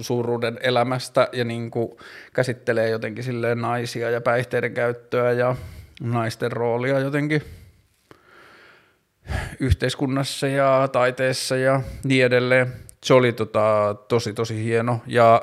suuruuden 0.00 0.58
elämästä 0.62 1.28
ja 1.32 1.44
niin 1.44 1.70
kuin 1.70 1.90
käsittelee 2.34 2.88
jotenkin 2.88 3.24
silleen 3.24 3.60
naisia 3.60 4.10
ja 4.10 4.20
päihteiden 4.20 4.74
käyttöä 4.74 5.32
ja 5.32 5.56
naisten 6.00 6.52
roolia 6.52 6.98
jotenkin 6.98 7.42
yhteiskunnassa 9.60 10.46
ja 10.46 10.88
taiteessa 10.92 11.56
ja 11.56 11.80
niin 12.04 12.24
edelleen. 12.24 12.72
Se 13.04 13.14
oli 13.14 13.32
tota, 13.32 13.96
tosi 14.08 14.32
tosi 14.32 14.64
hieno 14.64 15.00
ja 15.06 15.42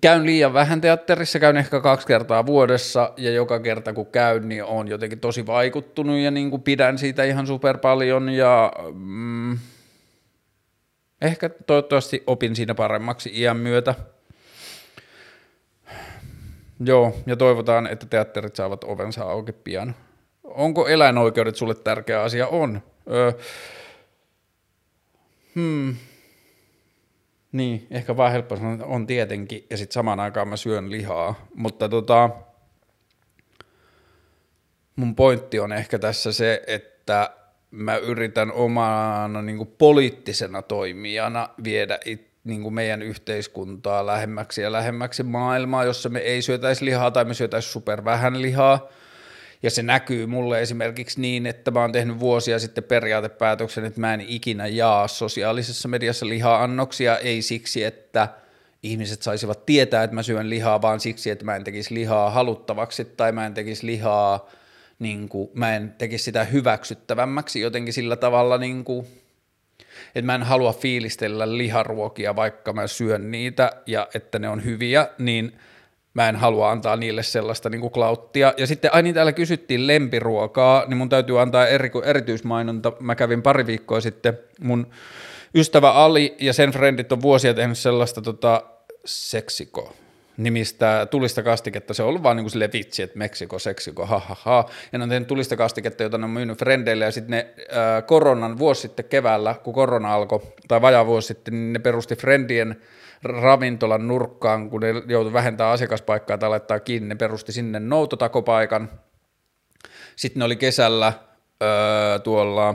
käyn 0.00 0.26
liian 0.26 0.52
vähän 0.52 0.80
teatterissa, 0.80 1.38
käyn 1.38 1.56
ehkä 1.56 1.80
kaksi 1.80 2.06
kertaa 2.06 2.46
vuodessa 2.46 3.12
ja 3.16 3.30
joka 3.30 3.60
kerta 3.60 3.92
kun 3.92 4.06
käyn, 4.06 4.48
niin 4.48 4.64
on 4.64 4.88
jotenkin 4.88 5.20
tosi 5.20 5.46
vaikuttunut 5.46 6.18
ja 6.18 6.30
niin 6.30 6.50
kuin 6.50 6.62
pidän 6.62 6.98
siitä 6.98 7.24
ihan 7.24 7.46
super 7.46 7.78
paljon 7.78 8.28
ja 8.28 8.72
mm, 8.94 9.58
ehkä 11.22 11.48
toivottavasti 11.48 12.22
opin 12.26 12.56
siinä 12.56 12.74
paremmaksi 12.74 13.30
iän 13.34 13.56
myötä. 13.56 13.94
Joo, 16.80 17.16
ja 17.26 17.36
toivotaan, 17.36 17.86
että 17.86 18.06
teatterit 18.06 18.56
saavat 18.56 18.84
ovensa 18.84 19.24
auki 19.24 19.52
pian. 19.52 19.94
Onko 20.44 20.88
eläinoikeudet 20.88 21.56
sulle 21.56 21.74
tärkeä 21.74 22.22
asia? 22.22 22.46
On. 22.46 22.82
Öö, 23.10 23.32
hmm 25.54 25.96
niin, 27.52 27.86
ehkä 27.90 28.16
vaan 28.16 28.32
helppo 28.32 28.56
sanoa, 28.56 28.72
että 28.72 28.86
on 28.86 29.06
tietenkin, 29.06 29.66
ja 29.70 29.76
sitten 29.76 29.94
samaan 29.94 30.20
aikaan 30.20 30.48
mä 30.48 30.56
syön 30.56 30.90
lihaa, 30.90 31.34
mutta 31.54 31.88
tota, 31.88 32.30
mun 34.96 35.14
pointti 35.16 35.60
on 35.60 35.72
ehkä 35.72 35.98
tässä 35.98 36.32
se, 36.32 36.62
että 36.66 37.30
mä 37.70 37.96
yritän 37.96 38.52
omana 38.52 39.42
niin 39.42 39.56
kuin 39.56 39.74
poliittisena 39.78 40.62
toimijana 40.62 41.48
viedä 41.64 41.98
it, 42.04 42.26
niin 42.44 42.62
kuin 42.62 42.74
meidän 42.74 43.02
yhteiskuntaa 43.02 44.06
lähemmäksi 44.06 44.62
ja 44.62 44.72
lähemmäksi 44.72 45.22
maailmaa, 45.22 45.84
jossa 45.84 46.08
me 46.08 46.18
ei 46.18 46.42
syötäisi 46.42 46.84
lihaa 46.84 47.10
tai 47.10 47.24
me 47.24 47.34
syötäisi 47.34 47.68
super 47.68 48.04
vähän 48.04 48.42
lihaa, 48.42 48.88
ja 49.66 49.70
se 49.70 49.82
näkyy 49.82 50.26
mulle 50.26 50.62
esimerkiksi 50.62 51.20
niin, 51.20 51.46
että 51.46 51.70
mä 51.70 51.80
oon 51.80 51.92
tehnyt 51.92 52.20
vuosia 52.20 52.58
sitten 52.58 52.84
periaatepäätöksen, 52.84 53.84
että 53.84 54.00
mä 54.00 54.14
en 54.14 54.20
ikinä 54.20 54.66
jaa 54.66 55.08
sosiaalisessa 55.08 55.88
mediassa 55.88 56.28
liha-annoksia, 56.28 57.18
ei 57.18 57.42
siksi, 57.42 57.84
että 57.84 58.28
ihmiset 58.82 59.22
saisivat 59.22 59.66
tietää, 59.66 60.04
että 60.04 60.14
mä 60.14 60.22
syön 60.22 60.50
lihaa, 60.50 60.82
vaan 60.82 61.00
siksi, 61.00 61.30
että 61.30 61.44
mä 61.44 61.56
en 61.56 61.64
tekisi 61.64 61.94
lihaa 61.94 62.30
haluttavaksi 62.30 63.04
tai 63.04 63.32
mä 63.32 63.46
en 63.46 63.54
tekisi 63.54 63.86
lihaa, 63.86 64.50
niin 64.98 65.28
kuin, 65.28 65.50
mä 65.54 65.76
en 65.76 65.94
tekisi 65.98 66.24
sitä 66.24 66.44
hyväksyttävämmäksi 66.44 67.60
jotenkin 67.60 67.94
sillä 67.94 68.16
tavalla, 68.16 68.58
niin 68.58 68.84
kuin, 68.84 69.06
että 70.14 70.26
mä 70.26 70.34
en 70.34 70.42
halua 70.42 70.72
fiilistellä 70.72 71.58
liharuokia, 71.58 72.36
vaikka 72.36 72.72
mä 72.72 72.86
syön 72.86 73.30
niitä 73.30 73.72
ja 73.86 74.08
että 74.14 74.38
ne 74.38 74.48
on 74.48 74.64
hyviä, 74.64 75.08
niin– 75.18 75.52
mä 76.16 76.28
en 76.28 76.36
halua 76.36 76.70
antaa 76.70 76.96
niille 76.96 77.22
sellaista 77.22 77.70
niin 77.70 77.80
kuin 77.80 77.90
klauttia. 77.90 78.54
Ja 78.56 78.66
sitten, 78.66 78.94
ai 78.94 79.02
niin 79.02 79.14
täällä 79.14 79.32
kysyttiin 79.32 79.86
lempiruokaa, 79.86 80.84
niin 80.86 80.96
mun 80.96 81.08
täytyy 81.08 81.40
antaa 81.40 81.66
eri, 81.66 81.90
erityismainonta. 82.04 82.92
Mä 83.00 83.14
kävin 83.14 83.42
pari 83.42 83.66
viikkoa 83.66 84.00
sitten, 84.00 84.38
mun 84.60 84.86
ystävä 85.54 85.92
Ali 85.92 86.36
ja 86.40 86.52
sen 86.52 86.70
frendit 86.70 87.12
on 87.12 87.22
vuosia 87.22 87.54
tehnyt 87.54 87.78
sellaista 87.78 88.22
tota, 88.22 88.62
seksiko 89.04 89.92
nimistä 90.36 91.06
tulista 91.10 91.42
kastiketta. 91.42 91.94
Se 91.94 92.02
on 92.02 92.08
ollut 92.08 92.22
vaan 92.22 92.36
niin 92.36 92.46
kuin 92.52 92.72
vitsi, 92.72 93.02
että 93.02 93.18
Meksiko, 93.18 93.58
seksiko, 93.58 94.06
ha, 94.06 94.18
ha, 94.18 94.36
ha. 94.40 94.68
Ja 94.92 94.98
ne 94.98 95.02
on 95.02 95.08
tehnyt 95.08 95.28
tulista 95.28 95.56
kastiketta, 95.56 96.02
jota 96.02 96.18
ne 96.18 96.24
on 96.24 96.30
myynyt 96.30 96.58
frendeille. 96.58 97.04
Ja 97.04 97.10
sitten 97.10 97.30
ne 97.30 97.46
äh, 97.58 98.06
koronan 98.06 98.58
vuosi 98.58 98.80
sitten 98.80 99.04
keväällä, 99.04 99.54
kun 99.64 99.74
korona 99.74 100.14
alkoi, 100.14 100.40
tai 100.68 100.82
vajaa 100.82 101.06
vuosi 101.06 101.26
sitten, 101.26 101.54
niin 101.54 101.72
ne 101.72 101.78
perusti 101.78 102.16
frendien 102.16 102.76
ravintolan 103.26 104.08
nurkkaan, 104.08 104.70
kun 104.70 104.80
ne 104.80 104.88
joutui 105.06 105.32
vähentämään 105.32 105.74
asiakaspaikkaa 105.74 106.38
tai 106.38 106.48
laittaa 106.48 106.80
kiinni, 106.80 107.08
ne 107.08 107.14
perusti 107.14 107.52
sinne 107.52 107.80
noutotakopaikan. 107.80 108.90
Sitten 110.16 110.40
ne 110.40 110.44
oli 110.44 110.56
kesällä 110.56 111.12
öö, 111.62 112.18
tuolla 112.18 112.74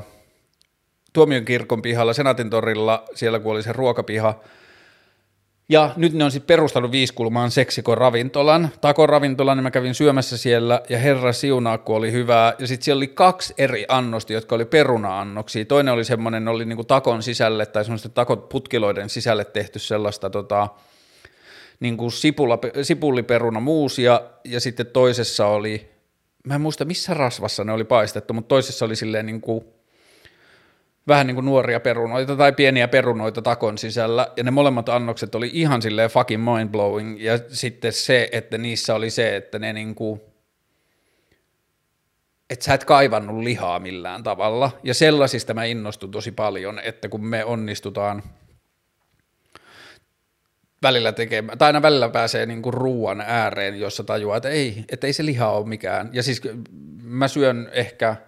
Tuomion 1.13 1.45
kirkon 1.45 1.81
pihalla, 1.81 2.13
Senaatin 2.13 2.49
torilla, 2.49 3.03
siellä 3.15 3.39
kun 3.39 3.51
oli 3.51 3.63
se 3.63 3.73
ruokapiha, 3.73 4.39
ja 5.71 5.93
nyt 5.95 6.13
ne 6.13 6.23
on 6.23 6.31
sitten 6.31 6.47
perustanut 6.47 6.91
viisikulmaan 6.91 7.51
seksikon 7.51 7.97
ravintolan, 7.97 8.69
takon 8.81 9.09
ravintolan, 9.09 9.57
niin 9.57 9.63
mä 9.63 9.71
kävin 9.71 9.95
syömässä 9.95 10.37
siellä 10.37 10.81
ja 10.89 10.97
herra 10.97 11.33
siunaakku 11.33 11.95
oli 11.95 12.11
hyvää. 12.11 12.53
Ja 12.59 12.67
sitten 12.67 12.85
siellä 12.85 12.99
oli 12.99 13.07
kaksi 13.07 13.53
eri 13.57 13.85
annosta, 13.87 14.33
jotka 14.33 14.55
oli 14.55 14.65
peruna-annoksia. 14.65 15.65
Toinen 15.65 15.93
oli 15.93 16.05
semmoinen, 16.05 16.47
oli 16.47 16.65
niinku 16.65 16.83
takon 16.83 17.23
sisälle 17.23 17.65
tai 17.65 17.83
semmoisten 17.83 18.11
takot 18.11 18.49
putkiloiden 18.49 19.09
sisälle 19.09 19.45
tehty 19.45 19.79
sellaista 19.79 20.29
tota, 20.29 20.67
niinku 21.79 22.09
sipula, 22.09 22.59
sipulliperuna 22.81 23.59
muusia 23.59 24.21
ja 24.43 24.59
sitten 24.59 24.85
toisessa 24.85 25.47
oli, 25.47 25.89
mä 26.47 26.55
en 26.55 26.61
muista 26.61 26.85
missä 26.85 27.13
rasvassa 27.13 27.63
ne 27.63 27.71
oli 27.71 27.83
paistettu, 27.83 28.33
mutta 28.33 28.49
toisessa 28.49 28.85
oli 28.85 28.95
silleen 28.95 29.25
niinku 29.25 29.73
vähän 31.07 31.27
niin 31.27 31.35
kuin 31.35 31.45
nuoria 31.45 31.79
perunoita 31.79 32.35
tai 32.35 32.53
pieniä 32.53 32.87
perunoita 32.87 33.41
takon 33.41 33.77
sisällä, 33.77 34.27
ja 34.37 34.43
ne 34.43 34.51
molemmat 34.51 34.89
annokset 34.89 35.35
oli 35.35 35.49
ihan 35.53 35.81
silleen 35.81 36.09
fucking 36.09 36.43
mind-blowing, 36.43 37.19
ja 37.19 37.39
sitten 37.47 37.93
se, 37.93 38.29
että 38.31 38.57
niissä 38.57 38.95
oli 38.95 39.09
se, 39.09 39.35
että 39.35 39.59
ne 39.59 39.73
niin 39.73 39.95
kuin, 39.95 40.21
että 42.49 42.65
sä 42.65 42.73
et 42.73 42.83
kaivannut 42.83 43.43
lihaa 43.43 43.79
millään 43.79 44.23
tavalla, 44.23 44.71
ja 44.83 44.93
sellaisista 44.93 45.53
mä 45.53 45.63
innostun 45.63 46.11
tosi 46.11 46.31
paljon, 46.31 46.79
että 46.79 47.09
kun 47.09 47.25
me 47.25 47.45
onnistutaan 47.45 48.23
välillä 50.83 51.11
tekemään, 51.11 51.57
tai 51.57 51.67
aina 51.67 51.81
välillä 51.81 52.09
pääsee 52.09 52.45
niin 52.45 52.61
kuin 52.61 52.73
ruuan 52.73 53.21
ääreen, 53.21 53.79
jossa 53.79 54.03
tajuaa, 54.03 54.37
että 54.37 54.49
ei, 54.49 54.85
että 54.91 55.07
ei 55.07 55.13
se 55.13 55.25
liha 55.25 55.51
ole 55.51 55.67
mikään, 55.67 56.09
ja 56.13 56.23
siis 56.23 56.41
mä 57.03 57.27
syön 57.27 57.69
ehkä– 57.73 58.15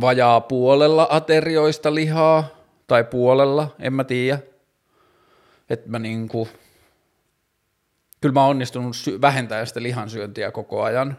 vajaa 0.00 0.40
puolella 0.40 1.06
aterioista 1.10 1.94
lihaa, 1.94 2.48
tai 2.86 3.04
puolella, 3.04 3.74
en 3.78 3.92
mä 3.92 4.04
tiedä. 4.04 4.38
Että 5.70 5.90
mä 5.90 5.98
niinku, 5.98 6.48
kyllä 8.20 8.32
mä 8.32 8.40
oon 8.40 8.50
onnistunut 8.50 8.96
sy- 8.96 9.18
sitä 9.64 9.82
lihansyöntiä 9.82 10.50
koko 10.50 10.82
ajan, 10.82 11.18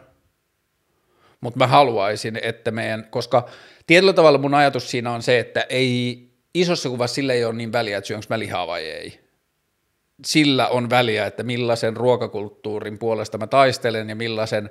mutta 1.40 1.58
mä 1.58 1.66
haluaisin, 1.66 2.38
että 2.42 2.70
meidän, 2.70 3.06
koska 3.10 3.48
tietyllä 3.86 4.12
tavalla 4.12 4.38
mun 4.38 4.54
ajatus 4.54 4.90
siinä 4.90 5.12
on 5.12 5.22
se, 5.22 5.38
että 5.38 5.66
ei 5.68 6.28
isossa 6.54 6.88
kuvassa 6.88 7.14
sille 7.14 7.32
ei 7.32 7.44
ole 7.44 7.54
niin 7.54 7.72
väliä, 7.72 7.98
että 7.98 8.08
syönkö 8.08 8.26
mä 8.30 8.38
lihaa 8.38 8.66
vai 8.66 8.84
ei. 8.84 9.20
sillä 10.24 10.68
on 10.68 10.90
väliä, 10.90 11.26
että 11.26 11.42
millaisen 11.42 11.96
ruokakulttuurin 11.96 12.98
puolesta 12.98 13.38
mä 13.38 13.46
taistelen 13.46 14.08
ja 14.08 14.16
millaisen 14.16 14.70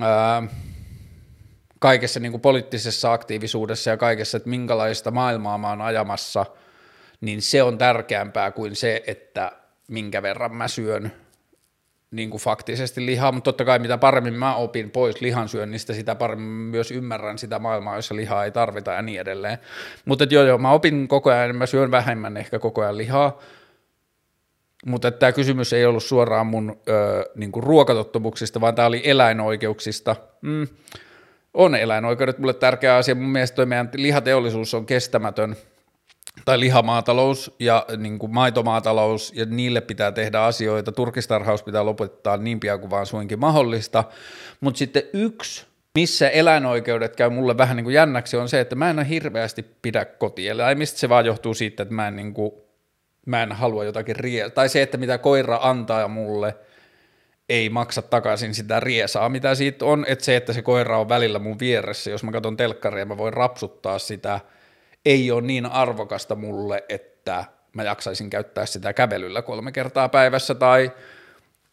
ää, 0.00 0.42
kaikessa 1.78 2.20
niin 2.20 2.32
kuin 2.32 2.40
poliittisessa 2.40 3.12
aktiivisuudessa 3.12 3.90
ja 3.90 3.96
kaikessa, 3.96 4.36
että 4.36 4.48
minkälaista 4.48 5.10
maailmaa 5.10 5.58
mä 5.58 5.68
oon 5.68 5.80
ajamassa, 5.80 6.46
niin 7.20 7.42
se 7.42 7.62
on 7.62 7.78
tärkeämpää 7.78 8.50
kuin 8.50 8.76
se, 8.76 9.02
että 9.06 9.52
minkä 9.88 10.22
verran 10.22 10.54
mä 10.54 10.68
syön 10.68 11.12
niin 12.10 12.30
kuin 12.30 12.40
faktisesti 12.40 13.06
lihaa, 13.06 13.32
mutta 13.32 13.48
totta 13.48 13.64
kai 13.64 13.78
mitä 13.78 13.98
paremmin 13.98 14.34
mä 14.34 14.54
opin 14.54 14.90
pois 14.90 15.20
lihansyönnistä, 15.20 15.92
sitä 15.92 16.14
paremmin 16.14 16.48
myös 16.48 16.90
ymmärrän 16.90 17.38
sitä 17.38 17.58
maailmaa, 17.58 17.96
jossa 17.96 18.16
lihaa 18.16 18.44
ei 18.44 18.50
tarvita 18.50 18.92
ja 18.92 19.02
niin 19.02 19.20
edelleen. 19.20 19.58
Mutta 20.04 20.26
joo, 20.30 20.44
joo, 20.44 20.58
mä 20.58 20.70
opin 20.70 21.08
koko 21.08 21.30
ajan, 21.30 21.56
mä 21.56 21.66
syön 21.66 21.90
vähemmän 21.90 22.36
ehkä 22.36 22.58
koko 22.58 22.82
ajan 22.82 22.98
lihaa, 22.98 23.38
mutta 24.86 25.10
tämä 25.10 25.32
kysymys 25.32 25.72
ei 25.72 25.86
ollut 25.86 26.02
suoraan 26.02 26.46
mun 26.46 26.80
ö, 26.88 27.30
niin 27.34 27.52
kuin 27.52 27.62
ruokatottumuksista, 27.62 28.60
vaan 28.60 28.74
tämä 28.74 28.88
oli 28.88 29.02
eläinoikeuksista. 29.04 30.16
Mm. 30.42 30.66
On 31.56 31.74
eläinoikeudet 31.74 32.38
mulle 32.38 32.54
tärkeä 32.54 32.96
asia. 32.96 33.14
Mun 33.14 33.28
mielestä 33.28 33.54
toi 33.56 33.66
meidän 33.66 33.90
lihateollisuus 33.94 34.74
on 34.74 34.86
kestämätön, 34.86 35.56
tai 36.44 36.60
lihamaatalous 36.60 37.56
ja 37.60 37.86
niin 37.96 38.18
kuin 38.18 38.34
maitomaatalous, 38.34 39.32
ja 39.36 39.44
niille 39.44 39.80
pitää 39.80 40.12
tehdä 40.12 40.40
asioita. 40.40 40.92
Turkistarhaus 40.92 41.62
pitää 41.62 41.84
lopettaa 41.84 42.36
niin 42.36 42.60
pian 42.60 42.80
kuin 42.80 42.90
vaan 42.90 43.06
suinkin 43.06 43.40
mahdollista. 43.40 44.04
Mutta 44.60 44.78
sitten 44.78 45.02
yksi 45.12 45.66
missä 45.94 46.28
eläinoikeudet 46.28 47.16
käy 47.16 47.30
mulle 47.30 47.58
vähän 47.58 47.76
niin 47.76 47.84
kuin 47.84 47.94
jännäksi, 47.94 48.36
on 48.36 48.48
se, 48.48 48.60
että 48.60 48.74
mä 48.74 48.90
en 48.90 49.04
hirveästi 49.04 49.64
pidä 49.82 50.04
kotieläimistä. 50.04 50.98
Se 50.98 51.08
vaan 51.08 51.26
johtuu 51.26 51.54
siitä, 51.54 51.82
että 51.82 51.94
mä 51.94 52.08
en 52.08 52.16
niin 52.16 52.34
kuin 52.34 52.52
mä 53.26 53.42
en 53.42 53.52
halua 53.52 53.84
jotakin 53.84 54.16
rie... 54.16 54.50
Tai 54.50 54.68
se, 54.68 54.82
että 54.82 54.98
mitä 54.98 55.18
koira 55.18 55.58
antaa 55.62 56.08
mulle, 56.08 56.54
ei 57.48 57.68
maksa 57.68 58.02
takaisin 58.02 58.54
sitä 58.54 58.80
riesaa, 58.80 59.28
mitä 59.28 59.54
siitä 59.54 59.84
on, 59.84 60.04
että 60.08 60.24
se, 60.24 60.36
että 60.36 60.52
se 60.52 60.62
koira 60.62 60.98
on 60.98 61.08
välillä 61.08 61.38
mun 61.38 61.58
vieressä, 61.58 62.10
jos 62.10 62.24
mä 62.24 62.32
katson 62.32 62.56
telkkaria 62.56 63.06
mä 63.06 63.16
voin 63.16 63.32
rapsuttaa 63.32 63.98
sitä, 63.98 64.40
ei 65.04 65.30
ole 65.30 65.42
niin 65.42 65.66
arvokasta 65.66 66.34
mulle, 66.34 66.84
että 66.88 67.44
mä 67.72 67.82
jaksaisin 67.82 68.30
käyttää 68.30 68.66
sitä 68.66 68.92
kävelyllä 68.92 69.42
kolme 69.42 69.72
kertaa 69.72 70.08
päivässä, 70.08 70.54
tai 70.54 70.92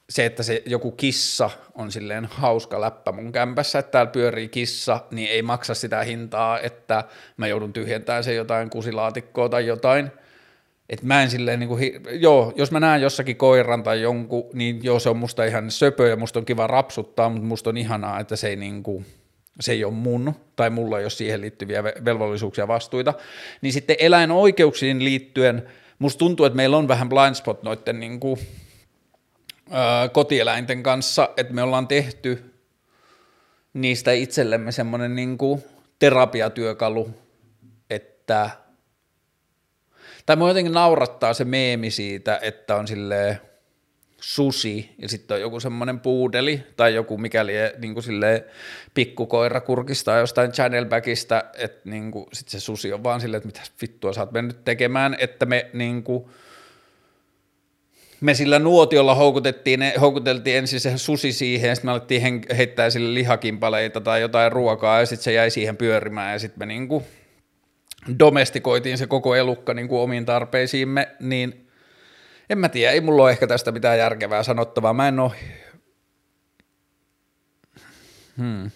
se, 0.10 0.26
että 0.26 0.44
se 0.44 0.64
joku 0.66 0.92
kissa 0.92 1.50
on 1.76 1.92
silleen 1.92 2.26
hauska 2.26 2.82
läppä 2.82 3.12
mun 3.12 3.32
kämpässä, 3.32 3.80
että 3.80 3.92
täällä 3.92 4.12
pyörii 4.12 4.50
kissa, 4.50 5.00
niin 5.12 5.30
ei 5.30 5.42
maksa 5.42 5.74
sitä 5.74 6.04
hintaa, 6.04 6.60
että 6.60 7.04
mä 7.38 7.48
joudun 7.48 7.74
tyhjentämään 7.74 8.24
se 8.24 8.34
jotain 8.34 8.70
kusilaatikkoa 8.70 9.50
tai 9.50 9.68
jotain– 9.68 10.12
et 10.90 11.04
mä 11.04 11.24
en 11.24 11.30
silleen, 11.30 11.60
niin 11.60 11.68
kuin, 11.68 12.02
joo, 12.12 12.54
jos 12.56 12.72
mä 12.72 12.80
näen 12.80 13.02
jossakin 13.02 13.38
koiran 13.38 13.84
tai 13.84 14.02
jonkun, 14.02 14.50
niin 14.54 14.84
joo, 14.84 15.00
se 15.00 15.10
on 15.10 15.18
musta 15.18 15.44
ihan 15.44 15.72
söpö 15.72 16.08
ja 16.08 16.16
musta 16.16 16.40
on 16.40 16.46
kiva 16.46 16.68
rapsuttaa, 16.68 17.30
mutta 17.30 17.48
musta 17.48 17.70
on 17.70 17.78
ihanaa, 17.78 18.20
että 18.20 18.36
se 18.36 18.48
ei, 18.48 18.56
niin 18.56 18.84
kuin, 18.84 19.06
se 19.60 19.72
ei 19.72 19.84
ole 19.84 19.94
mun, 19.94 20.36
tai 20.56 20.70
mulla 20.70 21.00
ei 21.00 21.04
ole 21.04 21.10
siihen 21.10 21.42
liittyviä 21.42 21.84
velvollisuuksia 21.84 22.62
ja 22.62 22.68
vastuita. 22.68 23.14
Niin 23.62 23.74
sitten 23.74 23.96
eläinoikeuksiin 24.00 25.04
liittyen, 25.04 25.64
musta 26.00 26.20
tuntuu, 26.20 26.46
että 26.46 26.58
meillä 26.58 26.78
on 26.78 26.88
vähän 26.88 27.10
blind 27.10 27.36
spot 27.36 27.64
noiden 27.64 28.00
niin 28.00 28.20
kuin, 28.20 28.40
ää, 29.70 30.10
kotieläinten 30.10 30.84
kanssa, 30.84 31.30
että 31.38 31.54
me 31.54 31.64
ollaan 31.64 31.88
tehty 31.88 32.54
niistä 33.74 34.12
itsellemme 34.12 34.72
semmoinen 34.72 35.16
niin 35.16 35.38
terapiatyökalu, 36.00 37.10
että– 37.90 38.50
tai 40.26 40.36
mua 40.36 40.48
jotenkin 40.48 40.74
naurattaa 40.74 41.34
se 41.34 41.46
meemi 41.46 41.92
siitä, 41.92 42.40
että 42.42 42.76
on 42.76 42.88
silleen 42.88 43.40
susi 44.24 44.96
ja 44.98 45.10
sitten 45.10 45.36
on 45.36 45.42
joku 45.42 45.60
semmoinen 45.60 46.00
puudeli 46.00 46.64
tai 46.78 46.96
joku 46.96 47.18
mikäli 47.18 47.54
niin 47.78 47.94
kuin 47.94 48.04
silleen 48.04 48.44
pikkukoira 48.94 49.62
kurkistaa 49.62 50.18
jostain 50.18 50.52
channelbackista, 50.52 51.44
että 51.58 51.90
niin 51.90 52.12
kuin, 52.12 52.26
sit 52.34 52.50
se 52.50 52.60
susi 52.60 52.94
on 52.94 53.04
vaan 53.04 53.22
silleen, 53.22 53.38
että 53.38 53.48
mitä 53.48 53.62
vittua 53.82 54.14
sä 54.14 54.22
oot 54.22 54.32
mennyt 54.32 54.66
tekemään, 54.66 55.16
että 55.20 55.46
me 55.46 55.70
niin 55.74 56.04
kuin, 56.04 56.26
me 58.22 58.34
sillä 58.34 58.60
nuotiolla 58.60 59.16
houkutettiin, 59.16 59.80
houkuteltiin 60.02 60.58
ensin 60.58 60.80
se 60.80 60.98
susi 60.98 61.32
siihen, 61.32 61.70
ja 61.70 61.76
sitten 61.76 61.88
me 61.88 61.92
alettiin 61.92 62.42
heittää 62.58 62.90
sille 62.90 63.14
lihakimpaleita 63.14 64.02
tai 64.02 64.22
jotain 64.22 64.52
ruokaa, 64.52 65.00
ja 65.00 65.06
sitten 65.06 65.24
se 65.24 65.34
jäi 65.34 65.50
siihen 65.50 65.78
pyörimään, 65.78 66.34
ja 66.34 66.40
sitten 66.40 66.60
me 66.60 66.66
niinku 66.66 67.04
domestikoitiin 68.20 68.98
se 68.98 69.08
koko 69.08 69.36
elukka 69.36 69.74
niin 69.74 69.88
kuin 69.88 70.02
omiin 70.02 70.26
tarpeisiimme, 70.26 71.16
niin 71.20 71.68
en 72.50 72.58
mä 72.58 72.70
tiedä, 72.70 72.92
ei 72.92 73.02
mulla 73.02 73.24
ole 73.24 73.32
ehkä 73.32 73.48
tästä 73.48 73.72
mitään 73.72 73.98
järkevää 73.98 74.44
sanottavaa. 74.44 74.94
Mä 74.94 75.08
en 75.08 75.20
ole... 75.20 75.32
Hmm. 78.38 78.72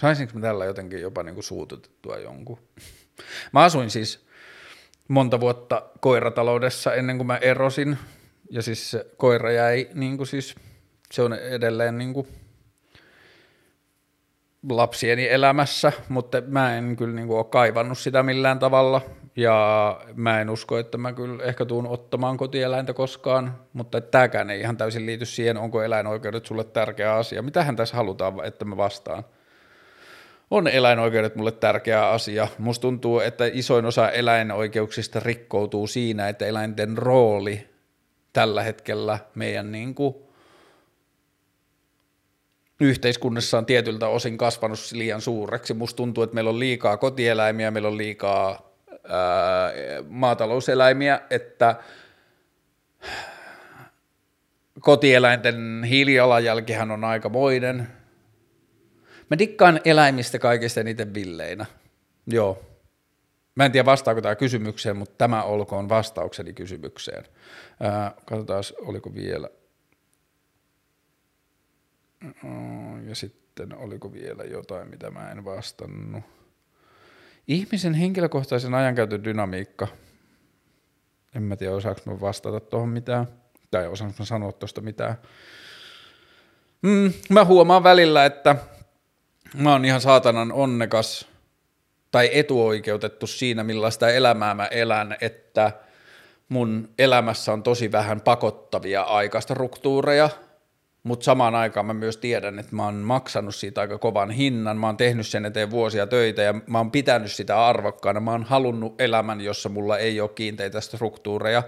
Saisinko 0.00 0.34
mä 0.34 0.40
tällä 0.40 0.64
jotenkin 0.64 1.00
jopa 1.00 1.22
niin 1.22 1.34
kuin 1.34 1.44
suututettua 1.44 2.18
jonkun? 2.18 2.58
Mä 3.52 3.62
asuin 3.64 3.90
siis 3.90 4.26
monta 5.08 5.40
vuotta 5.40 5.82
koirataloudessa 6.00 6.94
ennen 6.94 7.16
kuin 7.16 7.26
mä 7.26 7.36
erosin, 7.36 7.98
ja 8.50 8.62
siis 8.62 8.90
se 8.90 9.06
koira 9.16 9.52
jäi, 9.52 9.88
niin 9.94 10.16
kuin 10.16 10.26
siis, 10.26 10.54
se 11.12 11.22
on 11.22 11.32
edelleen 11.32 11.98
niin 11.98 12.14
kuin 12.14 12.28
lapsieni 14.70 15.28
elämässä, 15.28 15.92
mutta 16.08 16.42
mä 16.46 16.76
en 16.76 16.96
kyllä 16.96 17.14
niin 17.14 17.26
kuin 17.26 17.38
ole 17.38 17.44
kaivannut 17.44 17.98
sitä 17.98 18.22
millään 18.22 18.58
tavalla 18.58 19.00
ja 19.36 20.00
mä 20.14 20.40
en 20.40 20.50
usko, 20.50 20.78
että 20.78 20.98
mä 20.98 21.12
kyllä 21.12 21.44
ehkä 21.44 21.64
tuun 21.64 21.86
ottamaan 21.86 22.36
kotieläintä 22.36 22.92
koskaan, 22.92 23.58
mutta 23.72 24.00
tämäkään 24.00 24.50
ei 24.50 24.60
ihan 24.60 24.76
täysin 24.76 25.06
liity 25.06 25.24
siihen, 25.24 25.56
onko 25.56 25.82
eläinoikeudet 25.82 26.46
sulle 26.46 26.64
tärkeä 26.64 27.14
asia. 27.14 27.42
Mitähän 27.42 27.76
tässä 27.76 27.96
halutaan, 27.96 28.44
että 28.44 28.64
mä 28.64 28.76
vastaan? 28.76 29.24
On 30.50 30.68
eläinoikeudet 30.68 31.36
mulle 31.36 31.52
tärkeä 31.52 32.08
asia. 32.08 32.48
Musta 32.58 32.82
tuntuu, 32.82 33.20
että 33.20 33.44
isoin 33.52 33.84
osa 33.84 34.10
eläinoikeuksista 34.10 35.20
rikkoutuu 35.20 35.86
siinä, 35.86 36.28
että 36.28 36.46
eläinten 36.46 36.98
rooli 36.98 37.68
tällä 38.32 38.62
hetkellä 38.62 39.18
meidän 39.34 39.72
niin 39.72 39.94
kuin 39.94 40.14
yhteiskunnassa 42.82 43.58
on 43.58 43.66
tietyltä 43.66 44.08
osin 44.08 44.38
kasvanut 44.38 44.78
liian 44.92 45.20
suureksi. 45.20 45.74
Musta 45.74 45.96
tuntuu, 45.96 46.24
että 46.24 46.34
meillä 46.34 46.50
on 46.50 46.58
liikaa 46.58 46.96
kotieläimiä, 46.96 47.70
meillä 47.70 47.88
on 47.88 47.98
liikaa 47.98 48.72
ää, 49.04 49.72
maatalouseläimiä, 50.08 51.20
että 51.30 51.76
kotieläinten 54.80 55.84
hiilijalanjälkihän 55.88 56.90
on 56.90 57.04
aikamoinen. 57.04 57.88
Mä 59.30 59.38
dikkaan 59.38 59.80
eläimistä 59.84 60.38
kaikista 60.38 60.80
eniten 60.80 61.14
villeinä. 61.14 61.66
Joo. 62.26 62.62
Mä 63.54 63.64
en 63.64 63.72
tiedä 63.72 63.86
vastaako 63.86 64.20
tämä 64.20 64.34
kysymykseen, 64.34 64.96
mutta 64.96 65.14
tämä 65.18 65.42
olkoon 65.42 65.88
vastaukseni 65.88 66.52
kysymykseen. 66.52 67.24
Ää, 67.80 68.12
katsotaan, 68.24 68.62
oliko 68.86 69.14
vielä– 69.14 69.48
ja 73.08 73.14
sitten 73.14 73.74
oliko 73.74 74.12
vielä 74.12 74.44
jotain, 74.44 74.88
mitä 74.88 75.10
mä 75.10 75.30
en 75.30 75.44
vastannut. 75.44 76.24
Ihmisen 77.48 77.94
henkilökohtaisen 77.94 78.74
ajankäytön 78.74 79.24
dynamiikka. 79.24 79.88
En 81.34 81.42
mä 81.42 81.56
tiedä, 81.56 81.74
osaanko 81.74 82.00
mä 82.06 82.20
vastata 82.20 82.60
tuohon 82.60 82.88
mitään. 82.88 83.28
Tai 83.70 83.88
osaanko 83.88 84.16
mä 84.18 84.24
sanoa 84.24 84.52
tuosta 84.52 84.80
mitään. 84.80 85.14
Mm, 86.82 87.12
mä 87.28 87.44
huomaan 87.44 87.82
välillä, 87.82 88.24
että 88.24 88.56
mä 89.54 89.72
oon 89.72 89.84
ihan 89.84 90.00
saatanan 90.00 90.52
onnekas 90.52 91.28
tai 92.10 92.30
etuoikeutettu 92.32 93.26
siinä, 93.26 93.64
millaista 93.64 94.08
elämää 94.08 94.54
mä 94.54 94.66
elän, 94.66 95.16
että 95.20 95.72
mun 96.48 96.88
elämässä 96.98 97.52
on 97.52 97.62
tosi 97.62 97.92
vähän 97.92 98.20
pakottavia 98.20 99.02
aikastruktuureja– 99.02 100.30
mutta 101.02 101.24
samaan 101.24 101.54
aikaan 101.54 101.86
mä 101.86 101.94
myös 101.94 102.16
tiedän, 102.16 102.58
että 102.58 102.76
mä 102.76 102.84
oon 102.84 102.94
maksanut 102.94 103.54
siitä 103.54 103.80
aika 103.80 103.98
kovan 103.98 104.30
hinnan, 104.30 104.78
mä 104.78 104.86
oon 104.86 104.96
tehnyt 104.96 105.26
sen 105.26 105.44
eteen 105.44 105.70
vuosia 105.70 106.06
töitä 106.06 106.42
ja 106.42 106.54
mä 106.66 106.78
oon 106.78 106.90
pitänyt 106.90 107.32
sitä 107.32 107.66
arvokkaana, 107.66 108.20
mä 108.20 108.30
oon 108.30 108.44
halunnut 108.44 109.00
elämän, 109.00 109.40
jossa 109.40 109.68
mulla 109.68 109.98
ei 109.98 110.20
ole 110.20 110.30
kiinteitä 110.34 110.80
struktuureja, 110.80 111.62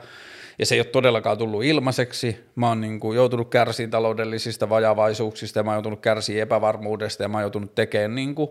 ja 0.58 0.66
se 0.66 0.74
ei 0.74 0.80
ole 0.80 0.86
todellakaan 0.86 1.38
tullut 1.38 1.64
ilmaiseksi, 1.64 2.44
mä 2.56 2.68
oon 2.68 2.80
niin 2.80 3.00
kuin 3.00 3.16
joutunut 3.16 3.50
kärsiin 3.50 3.90
taloudellisista 3.90 4.68
vajavaisuuksista 4.68 5.58
ja 5.58 5.62
mä 5.62 5.70
oon 5.70 5.76
joutunut 5.76 6.00
kärsiin 6.00 6.42
epävarmuudesta 6.42 7.22
ja 7.22 7.28
mä 7.28 7.36
oon 7.36 7.42
joutunut 7.42 7.74
tekemään 7.74 8.14
niin 8.14 8.34
kuin 8.34 8.50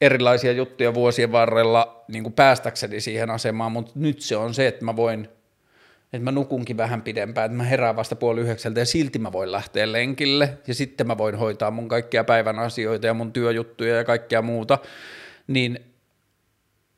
erilaisia 0.00 0.52
juttuja 0.52 0.94
vuosien 0.94 1.32
varrella 1.32 2.04
niin 2.08 2.22
kuin 2.22 2.32
päästäkseni 2.32 3.00
siihen 3.00 3.30
asemaan, 3.30 3.72
mutta 3.72 3.92
nyt 3.94 4.20
se 4.20 4.36
on 4.36 4.54
se, 4.54 4.66
että 4.66 4.84
mä 4.84 4.96
voin 4.96 5.28
että 6.12 6.24
mä 6.24 6.32
nukunkin 6.32 6.76
vähän 6.76 7.02
pidempään, 7.02 7.46
että 7.46 7.56
mä 7.56 7.62
herään 7.62 7.96
vasta 7.96 8.16
puoli 8.16 8.40
yhdeksältä 8.40 8.80
ja 8.80 8.86
silti 8.86 9.18
mä 9.18 9.32
voin 9.32 9.52
lähteä 9.52 9.92
lenkille. 9.92 10.58
Ja 10.66 10.74
sitten 10.74 11.06
mä 11.06 11.18
voin 11.18 11.34
hoitaa 11.34 11.70
mun 11.70 11.88
kaikkia 11.88 12.24
päivän 12.24 12.58
asioita 12.58 13.06
ja 13.06 13.14
mun 13.14 13.32
työjuttuja 13.32 13.96
ja 13.96 14.04
kaikkea 14.04 14.42
muuta, 14.42 14.78
niin 15.46 15.78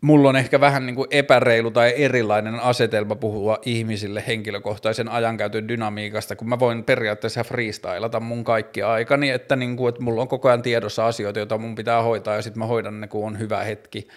mulla 0.00 0.28
on 0.28 0.36
ehkä 0.36 0.60
vähän 0.60 0.86
niin 0.86 0.96
kuin 0.96 1.08
epäreilu 1.10 1.70
tai 1.70 1.94
erilainen 1.96 2.60
asetelma 2.60 3.14
puhua 3.14 3.58
ihmisille 3.64 4.24
henkilökohtaisen 4.26 5.08
ajankäytön 5.08 5.68
dynamiikasta, 5.68 6.36
kun 6.36 6.48
mä 6.48 6.58
voin 6.58 6.84
periaatteessa 6.84 7.44
freestylata 7.44 8.20
mun 8.20 8.44
kaikki 8.44 8.82
aikani, 8.82 9.30
että, 9.30 9.56
niin 9.56 9.76
kuin, 9.76 9.88
että 9.88 10.02
mulla 10.02 10.22
on 10.22 10.28
koko 10.28 10.48
ajan 10.48 10.62
tiedossa 10.62 11.06
asioita, 11.06 11.38
joita 11.38 11.58
mun 11.58 11.74
pitää 11.74 12.02
hoitaa 12.02 12.34
ja 12.34 12.42
sitten 12.42 12.58
mä 12.58 12.66
hoidan 12.66 13.00
ne, 13.00 13.06
kun 13.06 13.26
on 13.26 13.38
hyvä 13.38 13.64
hetki. 13.64 14.08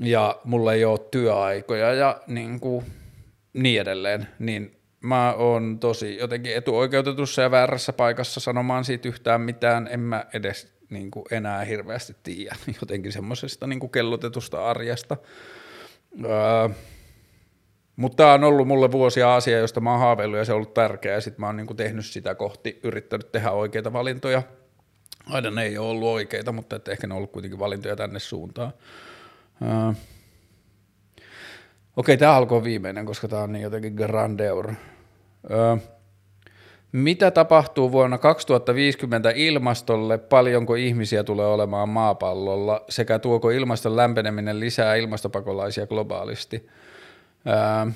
Ja 0.00 0.36
mulla 0.44 0.72
ei 0.72 0.84
ole 0.84 0.98
työaikoja 1.10 1.92
ja 1.92 2.20
niin, 2.26 2.60
kuin, 2.60 2.84
niin 3.56 3.80
edelleen, 3.80 4.28
niin 4.38 4.76
mä 5.00 5.32
oon 5.32 5.78
tosi 5.78 6.16
jotenkin 6.16 6.56
etuoikeutetussa 6.56 7.42
ja 7.42 7.50
väärässä 7.50 7.92
paikassa 7.92 8.40
sanomaan 8.40 8.84
siitä 8.84 9.08
yhtään 9.08 9.40
mitään, 9.40 9.88
en 9.90 10.00
mä 10.00 10.24
edes 10.32 10.76
niin 10.90 11.10
kuin 11.10 11.24
enää 11.30 11.64
hirveästi 11.64 12.16
tiedä 12.22 12.56
jotenkin 12.80 13.12
semmoisesta 13.12 13.66
niin 13.66 13.90
kellotetusta 13.90 14.66
arjesta. 14.66 15.16
Öö, 16.24 16.68
mutta 17.96 18.16
tämä 18.16 18.32
on 18.32 18.44
ollut 18.44 18.68
mulle 18.68 18.92
vuosia 18.92 19.36
asia, 19.36 19.58
josta 19.58 19.80
mä 19.80 19.90
oon 19.90 20.00
haaveillut 20.00 20.38
ja 20.38 20.44
se 20.44 20.52
on 20.52 20.56
ollut 20.56 20.74
tärkeää 20.74 21.14
ja 21.14 21.20
sitten 21.20 21.40
mä 21.40 21.46
oon 21.46 21.56
niin 21.56 21.66
kuin 21.66 21.76
tehnyt 21.76 22.06
sitä 22.06 22.34
kohti, 22.34 22.80
yrittänyt 22.82 23.32
tehdä 23.32 23.50
oikeita 23.50 23.92
valintoja. 23.92 24.42
Aina 25.26 25.50
ne 25.50 25.62
ei 25.64 25.78
ole 25.78 25.88
ollut 25.88 26.08
oikeita, 26.08 26.52
mutta 26.52 26.80
ehkä 26.88 27.06
ne 27.06 27.14
on 27.14 27.16
ollut 27.16 27.32
kuitenkin 27.32 27.58
valintoja 27.58 27.96
tänne 27.96 28.18
suuntaan. 28.18 28.72
Öö, 29.62 29.92
Okei, 31.96 32.16
tämä 32.16 32.34
alkoi 32.36 32.64
viimeinen, 32.64 33.06
koska 33.06 33.28
tämä 33.28 33.42
on 33.42 33.52
niin 33.52 33.62
jotenkin 33.62 33.94
grandeur. 33.94 34.72
Öö, 35.50 35.76
mitä 36.92 37.30
tapahtuu 37.30 37.92
vuonna 37.92 38.18
2050 38.18 39.32
ilmastolle, 39.34 40.18
paljonko 40.18 40.74
ihmisiä 40.74 41.24
tulee 41.24 41.46
olemaan 41.46 41.88
maapallolla 41.88 42.84
sekä 42.88 43.18
tuoko 43.18 43.50
ilmaston 43.50 43.96
lämpeneminen 43.96 44.60
lisää 44.60 44.94
ilmastopakolaisia 44.94 45.86
globaalisti? 45.86 46.68
Ää, 47.46 47.86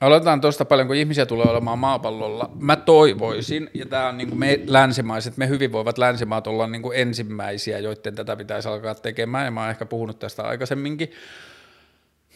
aloitetaan 0.00 0.40
tuosta 0.40 0.64
paljonko 0.64 0.92
ihmisiä 0.92 1.26
tulee 1.26 1.46
olemaan 1.46 1.78
maapallolla. 1.78 2.50
Mä 2.60 2.76
toivoisin, 2.76 3.70
ja 3.74 3.86
tämä 3.86 4.08
on 4.08 4.18
niin 4.18 4.28
kuin 4.28 4.38
me 4.38 4.60
länsimaiset, 4.66 5.36
me 5.36 5.48
hyvinvoivat 5.48 5.98
länsimaat 5.98 6.46
ollaan 6.46 6.72
niin 6.72 6.82
kuin 6.82 6.98
ensimmäisiä, 6.98 7.78
joiden 7.78 8.14
tätä 8.14 8.36
pitäisi 8.36 8.68
alkaa 8.68 8.94
tekemään, 8.94 9.44
ja 9.44 9.50
mä 9.50 9.60
oon 9.60 9.70
ehkä 9.70 9.86
puhunut 9.86 10.18
tästä 10.18 10.42
aikaisemminkin, 10.42 11.10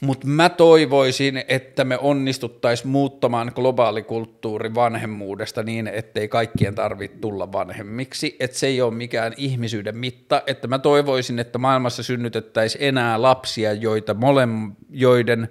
mutta 0.00 0.26
mä 0.26 0.48
toivoisin, 0.48 1.44
että 1.48 1.84
me 1.84 1.98
onnistuttaisiin 1.98 2.90
muuttamaan 2.90 3.52
globaalikulttuuri 3.54 4.74
vanhemmuudesta 4.74 5.62
niin, 5.62 5.86
ettei 5.86 6.28
kaikkien 6.28 6.74
tarvitse 6.74 7.16
tulla 7.16 7.52
vanhemmiksi, 7.52 8.36
että 8.40 8.58
se 8.58 8.66
ei 8.66 8.80
ole 8.80 8.94
mikään 8.94 9.34
ihmisyyden 9.36 9.96
mitta, 9.96 10.42
että 10.46 10.68
mä 10.68 10.78
toivoisin, 10.78 11.38
että 11.38 11.58
maailmassa 11.58 12.02
synnytettäisiin 12.02 12.84
enää 12.84 13.22
lapsia, 13.22 13.72
joita 13.72 14.14
mole, 14.14 14.48
joiden 14.90 15.48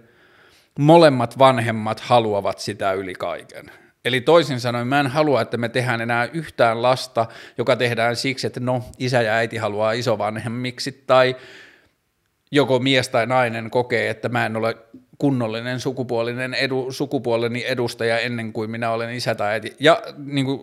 molemmat 0.79 1.37
vanhemmat 1.37 1.99
haluavat 1.99 2.59
sitä 2.59 2.93
yli 2.93 3.13
kaiken. 3.13 3.65
Eli 4.05 4.21
toisin 4.21 4.59
sanoen 4.59 4.87
mä 4.87 4.99
en 4.99 5.07
halua, 5.07 5.41
että 5.41 5.57
me 5.57 5.69
tehdään 5.69 6.01
enää 6.01 6.29
yhtään 6.33 6.81
lasta, 6.81 7.25
joka 7.57 7.75
tehdään 7.75 8.15
siksi, 8.15 8.47
että 8.47 8.59
no 8.59 8.83
isä 8.99 9.21
ja 9.21 9.33
äiti 9.33 9.57
haluaa 9.57 9.91
isovanhemmiksi 9.91 11.03
tai 11.07 11.35
joko 12.51 12.79
mies 12.79 13.09
tai 13.09 13.27
nainen 13.27 13.69
kokee, 13.69 14.09
että 14.09 14.29
mä 14.29 14.45
en 14.45 14.55
ole 14.55 14.77
kunnollinen 15.17 15.79
sukupuolinen 15.79 16.53
edu, 16.53 16.91
sukupuoleni 16.91 17.65
edustaja 17.67 18.19
ennen 18.19 18.53
kuin 18.53 18.71
minä 18.71 18.91
olen 18.91 19.15
isä 19.15 19.35
tai 19.35 19.51
äiti. 19.51 19.75
Ja 19.79 20.01
niin 20.17 20.45
kuin, 20.45 20.61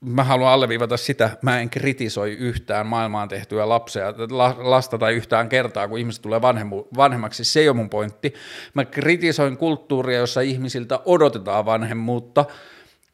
mä 0.00 0.24
haluan 0.24 0.52
alleviivata 0.52 0.96
sitä, 0.96 1.36
mä 1.42 1.60
en 1.60 1.70
kritisoi 1.70 2.32
yhtään 2.32 2.86
maailmaan 2.86 3.28
tehtyä 3.28 3.68
lapsia, 3.68 4.14
lasta 4.56 4.98
tai 4.98 5.14
yhtään 5.14 5.48
kertaa, 5.48 5.88
kun 5.88 5.98
ihmiset 5.98 6.22
tulee 6.22 6.42
vanhemmu, 6.42 6.84
vanhemmaksi, 6.96 7.44
se 7.44 7.60
ei 7.60 7.68
ole 7.68 7.76
mun 7.76 7.90
pointti. 7.90 8.34
Mä 8.74 8.84
kritisoin 8.84 9.56
kulttuuria, 9.56 10.18
jossa 10.18 10.40
ihmisiltä 10.40 11.00
odotetaan 11.04 11.66
vanhemmuutta, 11.66 12.44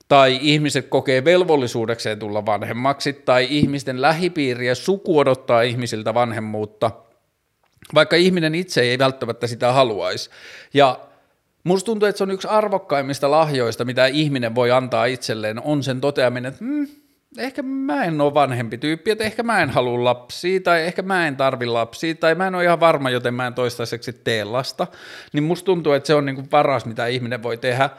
tai 0.09 0.39
ihmiset 0.43 0.87
kokee 0.89 1.25
velvollisuudekseen 1.25 2.19
tulla 2.19 2.47
vanhemmaksi, 2.47 3.13
tai 3.13 3.47
ihmisten 3.51 4.03
lähipiiri 4.03 4.67
ja 4.67 4.75
suku 4.75 5.19
odottaa 5.19 5.63
ihmisiltä 5.63 6.15
vanhemmuutta– 6.15 6.91
vaikka 7.95 8.17
ihminen 8.17 8.55
itse 8.55 8.81
ei 8.81 8.99
välttämättä 8.99 9.47
sitä 9.47 9.73
haluaisi. 9.73 10.31
Ja 10.75 11.01
musta 11.65 11.87
tuntuu, 11.87 12.09
että 12.09 12.19
se 12.19 12.25
on 12.25 12.31
yksi 12.31 12.49
arvokkaimmista 12.49 13.31
lahjoista, 13.31 13.85
mitä 13.85 14.07
ihminen 14.07 14.55
voi 14.55 14.71
antaa 14.71 15.05
itselleen, 15.05 15.63
on 15.63 15.83
sen 15.83 16.01
toteaminen, 16.01 16.53
että 16.53 16.65
mm, 16.65 16.87
ehkä 17.39 17.63
mä 17.63 18.05
en 18.05 18.21
ole 18.21 18.35
vanhempi 18.35 18.79
tyyppi, 18.79 19.11
että 19.11 19.25
ehkä 19.25 19.43
mä 19.43 19.63
en 19.63 19.71
halua 19.71 20.05
lapsia, 20.05 20.61
tai 20.61 20.83
ehkä 20.83 21.03
mä 21.03 21.29
en 21.29 21.37
tarvi 21.37 21.67
lapsia, 21.67 22.15
tai 22.15 22.35
mä 22.35 22.47
en 22.47 22.55
ole 22.55 22.65
ihan 22.65 22.81
varma, 22.81 23.11
joten 23.11 23.35
mä 23.35 23.47
en 23.47 23.55
toistaiseksi 23.55 24.13
tee 24.13 24.45
lasta, 24.45 24.87
niin 25.33 25.43
musta 25.43 25.67
tuntuu, 25.67 25.93
että 25.93 26.07
se 26.07 26.15
on 26.15 26.27
niinku 26.27 26.43
paras, 26.51 26.87
mitä 26.87 27.07
ihminen 27.07 27.43
voi 27.43 27.57
tehdä. 27.57 27.91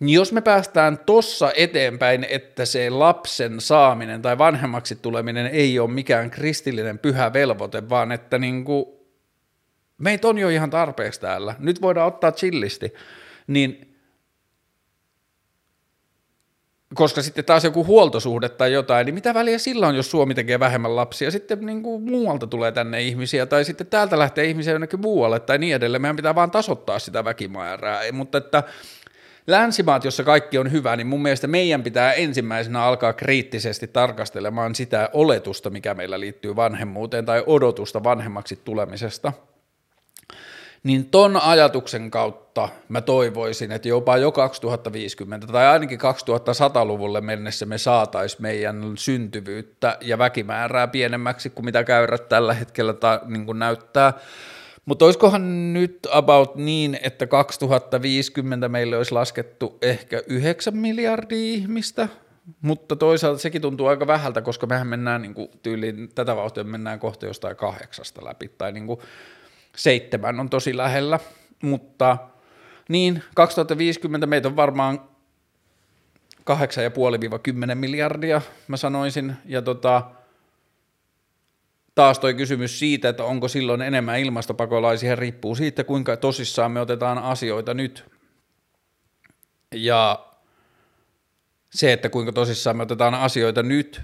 Niin 0.00 0.14
jos 0.14 0.32
me 0.32 0.40
päästään 0.40 0.98
tossa 1.06 1.52
eteenpäin, 1.56 2.26
että 2.30 2.64
se 2.64 2.90
lapsen 2.90 3.60
saaminen 3.60 4.22
tai 4.22 4.38
vanhemmaksi 4.38 4.96
tuleminen 4.96 5.46
ei 5.46 5.78
ole 5.78 5.90
mikään 5.90 6.30
kristillinen 6.30 6.98
pyhä 6.98 7.32
velvoite, 7.32 7.88
vaan 7.88 8.12
että 8.12 8.38
niinku 8.38 8.99
meitä 10.00 10.28
on 10.28 10.38
jo 10.38 10.48
ihan 10.48 10.70
tarpeeksi 10.70 11.20
täällä, 11.20 11.54
nyt 11.58 11.82
voidaan 11.82 12.08
ottaa 12.08 12.32
chillisti, 12.32 12.94
niin 13.46 13.90
koska 16.94 17.22
sitten 17.22 17.44
taas 17.44 17.64
joku 17.64 17.86
huoltosuhde 17.86 18.48
tai 18.48 18.72
jotain, 18.72 19.04
niin 19.04 19.14
mitä 19.14 19.34
väliä 19.34 19.58
sillä 19.58 19.88
on, 19.88 19.96
jos 19.96 20.10
Suomi 20.10 20.34
tekee 20.34 20.60
vähemmän 20.60 20.96
lapsia, 20.96 21.30
sitten 21.30 21.66
niin 21.66 21.82
kuin 21.82 22.02
muualta 22.02 22.46
tulee 22.46 22.72
tänne 22.72 23.02
ihmisiä, 23.02 23.46
tai 23.46 23.64
sitten 23.64 23.86
täältä 23.86 24.18
lähtee 24.18 24.44
ihmisiä 24.44 24.72
jonnekin 24.72 25.00
muualle, 25.00 25.40
tai 25.40 25.58
niin 25.58 25.74
edelleen, 25.74 26.02
meidän 26.02 26.16
pitää 26.16 26.34
vaan 26.34 26.50
tasoittaa 26.50 26.98
sitä 26.98 27.24
väkimäärää, 27.24 28.12
mutta 28.12 28.38
että 28.38 28.62
länsimaat, 29.46 30.04
jossa 30.04 30.24
kaikki 30.24 30.58
on 30.58 30.72
hyvä, 30.72 30.96
niin 30.96 31.06
mun 31.06 31.22
mielestä 31.22 31.46
meidän 31.46 31.82
pitää 31.82 32.12
ensimmäisenä 32.12 32.82
alkaa 32.82 33.12
kriittisesti 33.12 33.88
tarkastelemaan 33.88 34.74
sitä 34.74 35.10
oletusta, 35.12 35.70
mikä 35.70 35.94
meillä 35.94 36.20
liittyy 36.20 36.56
vanhemmuuteen, 36.56 37.26
tai 37.26 37.42
odotusta 37.46 38.04
vanhemmaksi 38.04 38.60
tulemisesta– 38.64 39.32
niin 40.82 41.10
ton 41.10 41.36
ajatuksen 41.36 42.10
kautta 42.10 42.68
mä 42.88 43.00
toivoisin, 43.00 43.72
että 43.72 43.88
jopa 43.88 44.16
jo 44.16 44.32
2050 44.32 45.46
tai 45.46 45.66
ainakin 45.66 45.98
2100-luvulle 46.00 47.20
mennessä 47.20 47.66
me 47.66 47.78
saatais 47.78 48.38
meidän 48.38 48.92
syntyvyyttä 48.94 49.98
ja 50.00 50.18
väkimäärää 50.18 50.88
pienemmäksi 50.88 51.50
kuin 51.50 51.64
mitä 51.64 51.84
käyrät 51.84 52.28
tällä 52.28 52.54
hetkellä 52.54 52.92
ta, 52.92 53.20
niin 53.24 53.58
näyttää. 53.58 54.12
Mutta 54.84 55.04
olisikohan 55.04 55.72
nyt 55.72 55.98
about 56.10 56.56
niin, 56.56 56.98
että 57.02 57.26
2050 57.26 58.68
meille 58.68 58.96
olisi 58.96 59.12
laskettu 59.12 59.78
ehkä 59.82 60.22
9 60.26 60.76
miljardia 60.76 61.38
ihmistä, 61.38 62.08
mutta 62.62 62.96
toisaalta 62.96 63.38
sekin 63.38 63.62
tuntuu 63.62 63.86
aika 63.86 64.06
vähältä, 64.06 64.42
koska 64.42 64.66
mehän 64.66 64.86
mennään 64.86 65.22
niin 65.22 65.34
kuin 65.34 65.48
tyyliin, 65.62 66.08
tätä 66.14 66.36
vauhtia 66.36 66.64
mennään 66.64 66.98
kohta 66.98 67.26
jostain 67.26 67.56
kahdeksasta 67.56 68.24
läpi, 68.24 68.48
tai 68.58 68.72
niin 68.72 68.86
kuin 68.86 69.00
seitsemän 69.80 70.40
on 70.40 70.50
tosi 70.50 70.76
lähellä, 70.76 71.20
mutta 71.62 72.18
niin, 72.88 73.22
2050 73.34 74.26
meitä 74.26 74.48
on 74.48 74.56
varmaan 74.56 75.00
8,5-10 76.50 77.74
miljardia, 77.74 78.40
mä 78.68 78.76
sanoisin, 78.76 79.36
ja 79.44 79.62
tota, 79.62 80.10
taas 81.94 82.18
toi 82.18 82.34
kysymys 82.34 82.78
siitä, 82.78 83.08
että 83.08 83.24
onko 83.24 83.48
silloin 83.48 83.82
enemmän 83.82 84.20
ilmastopakolaisia, 84.20 85.16
riippuu 85.16 85.54
siitä, 85.54 85.84
kuinka 85.84 86.16
tosissaan 86.16 86.72
me 86.72 86.80
otetaan 86.80 87.18
asioita 87.18 87.74
nyt. 87.74 88.04
Ja 89.74 90.26
se, 91.70 91.92
että 91.92 92.08
kuinka 92.08 92.32
tosissaan 92.32 92.76
me 92.76 92.82
otetaan 92.82 93.14
asioita 93.14 93.62
nyt, 93.62 94.00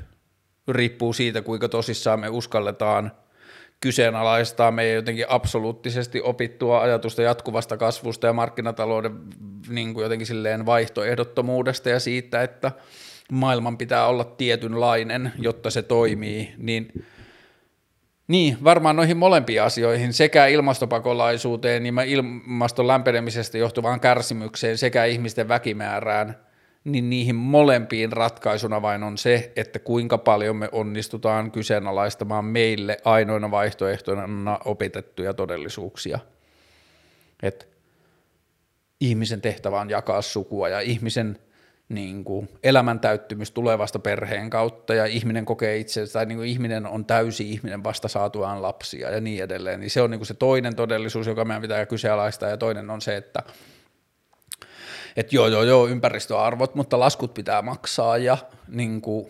riippuu 0.68 1.12
siitä, 1.12 1.42
kuinka 1.42 1.68
tosissaan 1.68 2.20
me 2.20 2.28
uskalletaan– 2.28 3.12
kyseenalaistaa 3.80 4.70
meidän 4.70 4.94
jotenkin 4.94 5.26
absoluuttisesti 5.28 6.20
opittua 6.20 6.82
ajatusta 6.82 7.22
jatkuvasta 7.22 7.76
kasvusta 7.76 8.26
ja 8.26 8.32
markkinatalouden 8.32 9.12
niin 9.68 9.94
kuin 9.94 10.02
jotenkin 10.02 10.26
silleen 10.26 10.66
vaihtoehdottomuudesta 10.66 11.88
ja 11.88 12.00
siitä, 12.00 12.42
että 12.42 12.72
maailman 13.32 13.78
pitää 13.78 14.06
olla 14.06 14.24
tietynlainen, 14.24 15.32
jotta 15.38 15.70
se 15.70 15.82
toimii, 15.82 16.54
niin 16.58 17.04
niin, 18.28 18.58
varmaan 18.64 18.96
noihin 18.96 19.16
molempiin 19.16 19.62
asioihin, 19.62 20.12
sekä 20.12 20.46
ilmastopakolaisuuteen, 20.46 21.82
niin 21.82 21.94
ilmaston 22.06 22.86
lämpenemisestä 22.86 23.58
johtuvaan 23.58 24.00
kärsimykseen 24.00 24.78
sekä 24.78 25.04
ihmisten 25.04 25.48
väkimäärään, 25.48 26.45
niin 26.86 27.10
niihin 27.10 27.36
molempiin 27.36 28.12
ratkaisuna 28.12 28.82
vain 28.82 29.02
on 29.02 29.18
se, 29.18 29.52
että 29.56 29.78
kuinka 29.78 30.18
paljon 30.18 30.56
me 30.56 30.68
onnistutaan 30.72 31.50
kyseenalaistamaan 31.50 32.44
meille 32.44 32.96
ainoina 33.04 33.50
vaihtoehtoina 33.50 34.58
opetettuja 34.64 35.34
todellisuuksia. 35.34 36.18
Et 37.42 37.68
ihmisen 39.00 39.40
tehtävä 39.40 39.80
on 39.80 39.90
jakaa 39.90 40.22
sukua 40.22 40.68
ja 40.68 40.80
ihmisen 40.80 41.38
niin 41.88 42.24
kuin 42.24 42.48
elämän 42.62 43.00
täyttymys 43.00 43.50
tulevasta 43.50 43.98
perheen 43.98 44.50
kautta 44.50 44.94
ja 44.94 45.06
ihminen 45.06 45.44
kokee 45.44 45.76
itse, 45.76 46.06
tai 46.06 46.26
niin 46.26 46.38
kuin 46.38 46.48
ihminen 46.48 46.86
on 46.86 47.04
täysi 47.04 47.50
ihminen 47.50 47.84
vasta 47.84 48.08
saatuaan 48.08 48.62
lapsia 48.62 49.10
ja 49.10 49.20
niin 49.20 49.44
edelleen, 49.44 49.80
niin 49.80 49.90
se 49.90 50.02
on 50.02 50.10
niin 50.10 50.18
kuin 50.18 50.26
se 50.26 50.34
toinen 50.34 50.76
todellisuus, 50.76 51.26
joka 51.26 51.44
meidän 51.44 51.62
pitää 51.62 51.86
kyseenalaistaa 51.86 52.48
ja 52.48 52.56
toinen 52.56 52.90
on 52.90 53.00
se, 53.00 53.16
että 53.16 53.42
että 55.16 55.36
joo, 55.36 55.46
joo, 55.46 55.62
joo, 55.62 55.86
ympäristöarvot, 55.86 56.74
mutta 56.74 56.98
laskut 56.98 57.34
pitää 57.34 57.62
maksaa 57.62 58.18
ja 58.18 58.38
niin 58.68 59.00
kuin, 59.00 59.26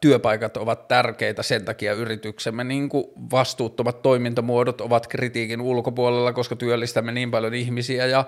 työpaikat 0.00 0.56
ovat 0.56 0.88
tärkeitä, 0.88 1.42
sen 1.42 1.64
takia 1.64 1.92
yrityksemme 1.92 2.64
niin 2.64 2.88
kuin 2.88 3.04
vastuuttomat 3.30 4.02
toimintamuodot 4.02 4.80
ovat 4.80 5.06
kritiikin 5.06 5.60
ulkopuolella, 5.60 6.32
koska 6.32 6.56
työllistämme 6.56 7.12
niin 7.12 7.30
paljon 7.30 7.54
ihmisiä 7.54 8.06
ja 8.06 8.24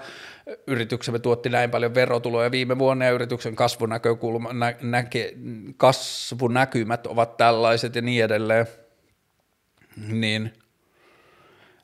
yrityksemme 0.67 1.19
tuotti 1.19 1.49
näin 1.49 1.71
paljon 1.71 1.95
verotuloja 1.95 2.51
viime 2.51 2.79
vuonna 2.79 3.05
ja 3.05 3.11
yrityksen 3.11 3.57
kasvunäkökulma, 3.57 4.53
nä, 4.53 4.75
näke, 4.83 5.35
kasvunäkymät 5.77 7.07
ovat 7.07 7.37
tällaiset 7.37 7.95
ja 7.95 8.03
niin 8.03 8.25
edelleen, 8.25 8.67
niin– 9.97 10.53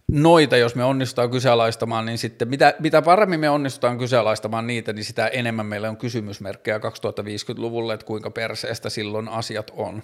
noita, 0.08 0.56
jos 0.56 0.74
me 0.74 0.84
onnistutaan 0.84 1.30
kyseenalaistamaan, 1.30 2.06
niin 2.06 2.18
sitten 2.18 2.48
mitä, 2.48 2.74
mitä 2.78 3.02
paremmin 3.02 3.40
me 3.40 3.50
onnistutaan 3.50 3.98
kyseenalaistamaan 3.98 4.66
niitä, 4.66 4.92
niin 4.92 5.04
sitä 5.04 5.26
enemmän 5.26 5.66
meillä 5.66 5.90
on 5.90 5.96
kysymysmerkkejä 5.96 6.78
2050-luvulle, 6.78 7.94
että 7.94 8.06
kuinka 8.06 8.30
perseestä 8.30 8.90
silloin 8.90 9.28
asiat 9.28 9.72
on. 9.76 10.02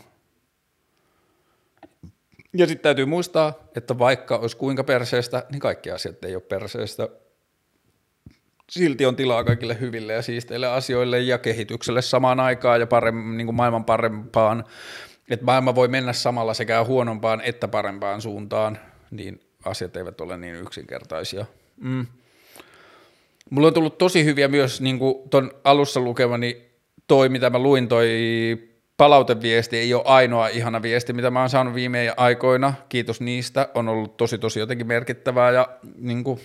Ja 2.57 2.66
sitten 2.66 2.82
täytyy 2.82 3.05
muistaa, 3.05 3.55
että 3.76 3.98
vaikka 3.98 4.36
olisi 4.36 4.57
kuinka 4.57 4.84
perseestä, 4.84 5.44
niin 5.51 5.61
kaikki 5.61 5.90
asiat 5.90 6.24
ei 6.24 6.34
ole 6.34 6.42
perseestä. 6.42 7.09
Silti 8.70 9.07
on 9.07 9.16
tilaa 9.16 9.44
kaikille 9.44 9.80
hyville 9.80 10.12
ja 10.12 10.22
siisteille 10.22 10.66
asioille 10.66 11.20
ja 11.20 11.38
kehitykselle 11.38 12.03
samaan 12.03 12.40
aikaan 12.40 12.80
ja 12.80 12.86
parem, 12.86 13.36
niin 13.36 13.46
kuin 13.46 13.57
maailman 13.57 13.84
parempaan. 13.84 14.64
Että 15.30 15.44
maailma 15.44 15.74
voi 15.74 15.88
mennä 15.88 16.12
samalla 16.12 16.55
sekä 16.55 16.84
huonompaan 16.84 17.40
että 17.40 17.68
parempaan 17.68 18.22
suuntaan, 18.22 18.78
niin 19.11 19.49
asiat 19.65 19.97
eivät 19.97 20.21
ole 20.21 20.37
niin 20.37 20.55
yksinkertaisia. 20.55 21.47
Mm. 21.81 22.07
Mulla 23.51 23.67
on 23.69 23.75
tullut 23.75 23.99
tosi 23.99 24.25
hyviä 24.25 24.49
myös 24.49 24.81
niin 24.81 24.99
tuon 25.31 25.51
alussa 25.65 26.01
lukemani 26.01 26.71
toi, 27.07 27.29
mitä 27.29 27.51
mä 27.51 27.59
luin, 27.59 27.89
toi 27.89 28.09
palauteviesti 28.97 29.77
ei 29.79 29.95
ole 29.95 30.03
ainoa 30.07 30.49
ihana 30.49 30.83
viesti, 30.83 31.13
mitä 31.13 31.31
mä 31.31 31.41
oon 31.41 31.51
saanut 31.51 31.75
viime 31.75 32.15
aikoina. 32.17 32.75
Kiitos 32.89 33.21
niistä. 33.21 33.69
On 33.75 33.89
ollut 33.89 34.17
tosi 34.17 34.39
tosi 34.39 34.61
jotenkin 34.61 34.87
merkittävää 34.87 35.51
ja 35.51 35.69
niin 35.99 36.25
kuin, 36.25 36.41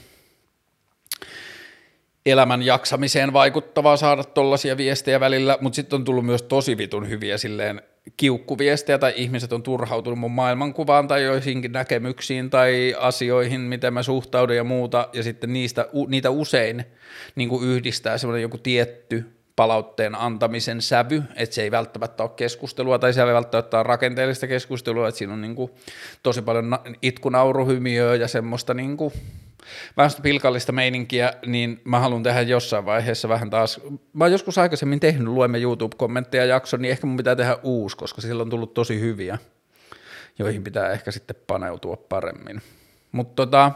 elämän 2.25 2.61
jaksamiseen 2.61 3.33
vaikuttavaa 3.33 3.97
saada 3.97 4.23
tollaisia 4.23 4.77
viestejä 4.77 5.19
välillä, 5.19 5.57
mutta 5.61 5.75
sitten 5.75 5.97
on 5.97 6.05
tullut 6.05 6.25
myös 6.25 6.41
tosi 6.41 6.77
vitun 6.77 7.09
hyviä 7.09 7.37
silleen 7.37 7.81
kiukkuviestejä 8.17 8.97
tai 8.97 9.13
ihmiset 9.15 9.53
on 9.53 9.63
turhautunut 9.63 10.19
mun 10.19 10.31
maailmankuvaan 10.31 11.07
tai 11.07 11.23
joihinkin 11.23 11.71
näkemyksiin 11.71 12.49
tai 12.49 12.95
asioihin, 12.99 13.61
miten 13.61 13.93
mä 13.93 14.03
suhtaudun 14.03 14.55
ja 14.55 14.63
muuta, 14.63 15.09
ja 15.13 15.23
sitten 15.23 15.53
niistä, 15.53 15.87
niitä 16.07 16.29
usein 16.29 16.85
niin 17.35 17.49
kuin 17.49 17.69
yhdistää 17.69 18.17
semmoinen 18.17 18.41
joku 18.41 18.57
tietty 18.57 19.34
palautteen 19.55 20.15
antamisen 20.15 20.81
sävy, 20.81 21.23
että 21.35 21.55
se 21.55 21.61
ei 21.61 21.71
välttämättä 21.71 22.23
ole 22.23 22.31
keskustelua 22.35 22.99
tai 22.99 23.13
se 23.13 23.21
ei 23.21 23.33
välttämättä 23.33 23.77
ole 23.77 23.83
rakenteellista 23.83 24.47
keskustelua, 24.47 25.07
että 25.07 25.17
siinä 25.17 25.33
on 25.33 25.41
niin 25.41 25.55
kuin 25.55 25.71
tosi 26.23 26.41
paljon 26.41 26.79
itkunauruhymiöä 27.01 28.15
ja 28.15 28.27
semmoista 28.27 28.73
niin 28.73 28.97
kuin 28.97 29.13
vähän 29.97 30.11
pilkallista 30.21 30.71
meininkiä, 30.71 31.33
niin 31.45 31.81
mä 31.83 31.99
haluan 31.99 32.23
tehdä 32.23 32.41
jossain 32.41 32.85
vaiheessa 32.85 33.29
vähän 33.29 33.49
taas, 33.49 33.81
mä 34.13 34.23
oon 34.23 34.31
joskus 34.31 34.57
aikaisemmin 34.57 34.99
tehnyt, 34.99 35.27
luemme 35.27 35.59
YouTube-kommentteja 35.59 36.45
jakson, 36.45 36.81
niin 36.81 36.91
ehkä 36.91 37.07
mun 37.07 37.17
pitää 37.17 37.35
tehdä 37.35 37.57
uusi, 37.63 37.97
koska 37.97 38.21
sillä 38.21 38.41
on 38.41 38.49
tullut 38.49 38.73
tosi 38.73 38.99
hyviä, 38.99 39.37
joihin 40.39 40.63
pitää 40.63 40.89
ehkä 40.89 41.11
sitten 41.11 41.35
paneutua 41.47 41.97
paremmin. 41.97 42.61
Mutta 43.11 43.35
tota, 43.35 43.71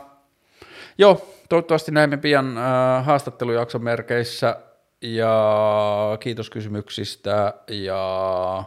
joo, 0.97 1.36
toivottavasti 1.49 1.91
näemme 1.91 2.17
pian 2.17 2.57
äh, 2.57 3.05
haastattelujakson 3.05 3.84
merkeissä, 3.84 4.55
ja 5.02 6.18
kiitos 6.20 6.50
kysymyksistä, 6.50 7.54
ja 7.68 8.64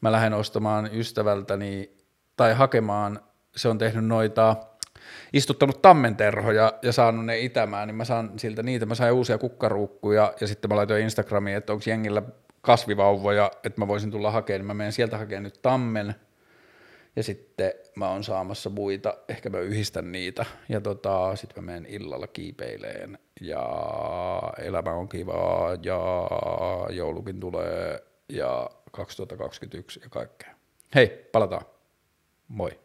mä 0.00 0.12
lähden 0.12 0.34
ostamaan 0.34 0.90
ystävältäni, 0.92 1.90
tai 2.36 2.54
hakemaan, 2.54 3.20
se 3.56 3.68
on 3.68 3.78
tehnyt 3.78 4.04
noita 4.04 4.56
istuttanut 5.32 5.82
tammenterhoja 5.82 6.72
ja 6.82 6.92
saanut 6.92 7.26
ne 7.26 7.38
itämään, 7.38 7.88
niin 7.88 7.96
mä 7.96 8.04
saan 8.04 8.38
siltä 8.38 8.62
niitä, 8.62 8.86
mä 8.86 8.94
sain 8.94 9.12
uusia 9.12 9.38
kukkaruukkuja 9.38 10.34
ja 10.40 10.46
sitten 10.46 10.68
mä 10.70 10.76
laitoin 10.76 11.02
Instagramiin, 11.02 11.56
että 11.56 11.72
onko 11.72 11.84
jengillä 11.86 12.22
kasvivauvoja, 12.60 13.50
että 13.64 13.80
mä 13.80 13.88
voisin 13.88 14.10
tulla 14.10 14.30
hakemaan, 14.30 14.58
niin 14.58 14.66
mä 14.66 14.74
menen 14.74 14.92
sieltä 14.92 15.18
hakemaan 15.18 15.42
nyt 15.42 15.62
tammen 15.62 16.14
ja 17.16 17.22
sitten 17.22 17.72
mä 17.96 18.08
oon 18.08 18.24
saamassa 18.24 18.70
muita, 18.70 19.14
ehkä 19.28 19.50
mä 19.50 19.58
yhdistän 19.58 20.12
niitä 20.12 20.46
ja 20.68 20.80
tota, 20.80 21.36
sitten 21.36 21.64
mä 21.64 21.72
menen 21.72 21.86
illalla 21.86 22.26
kiipeileen 22.26 23.18
ja 23.40 23.62
elämä 24.58 24.92
on 24.92 25.08
kivaa 25.08 25.74
ja 25.82 26.28
joulukin 26.90 27.40
tulee 27.40 28.04
ja 28.28 28.70
2021 28.92 30.00
ja 30.02 30.08
kaikkea. 30.10 30.54
Hei, 30.94 31.28
palataan. 31.32 31.62
Moi. 32.48 32.80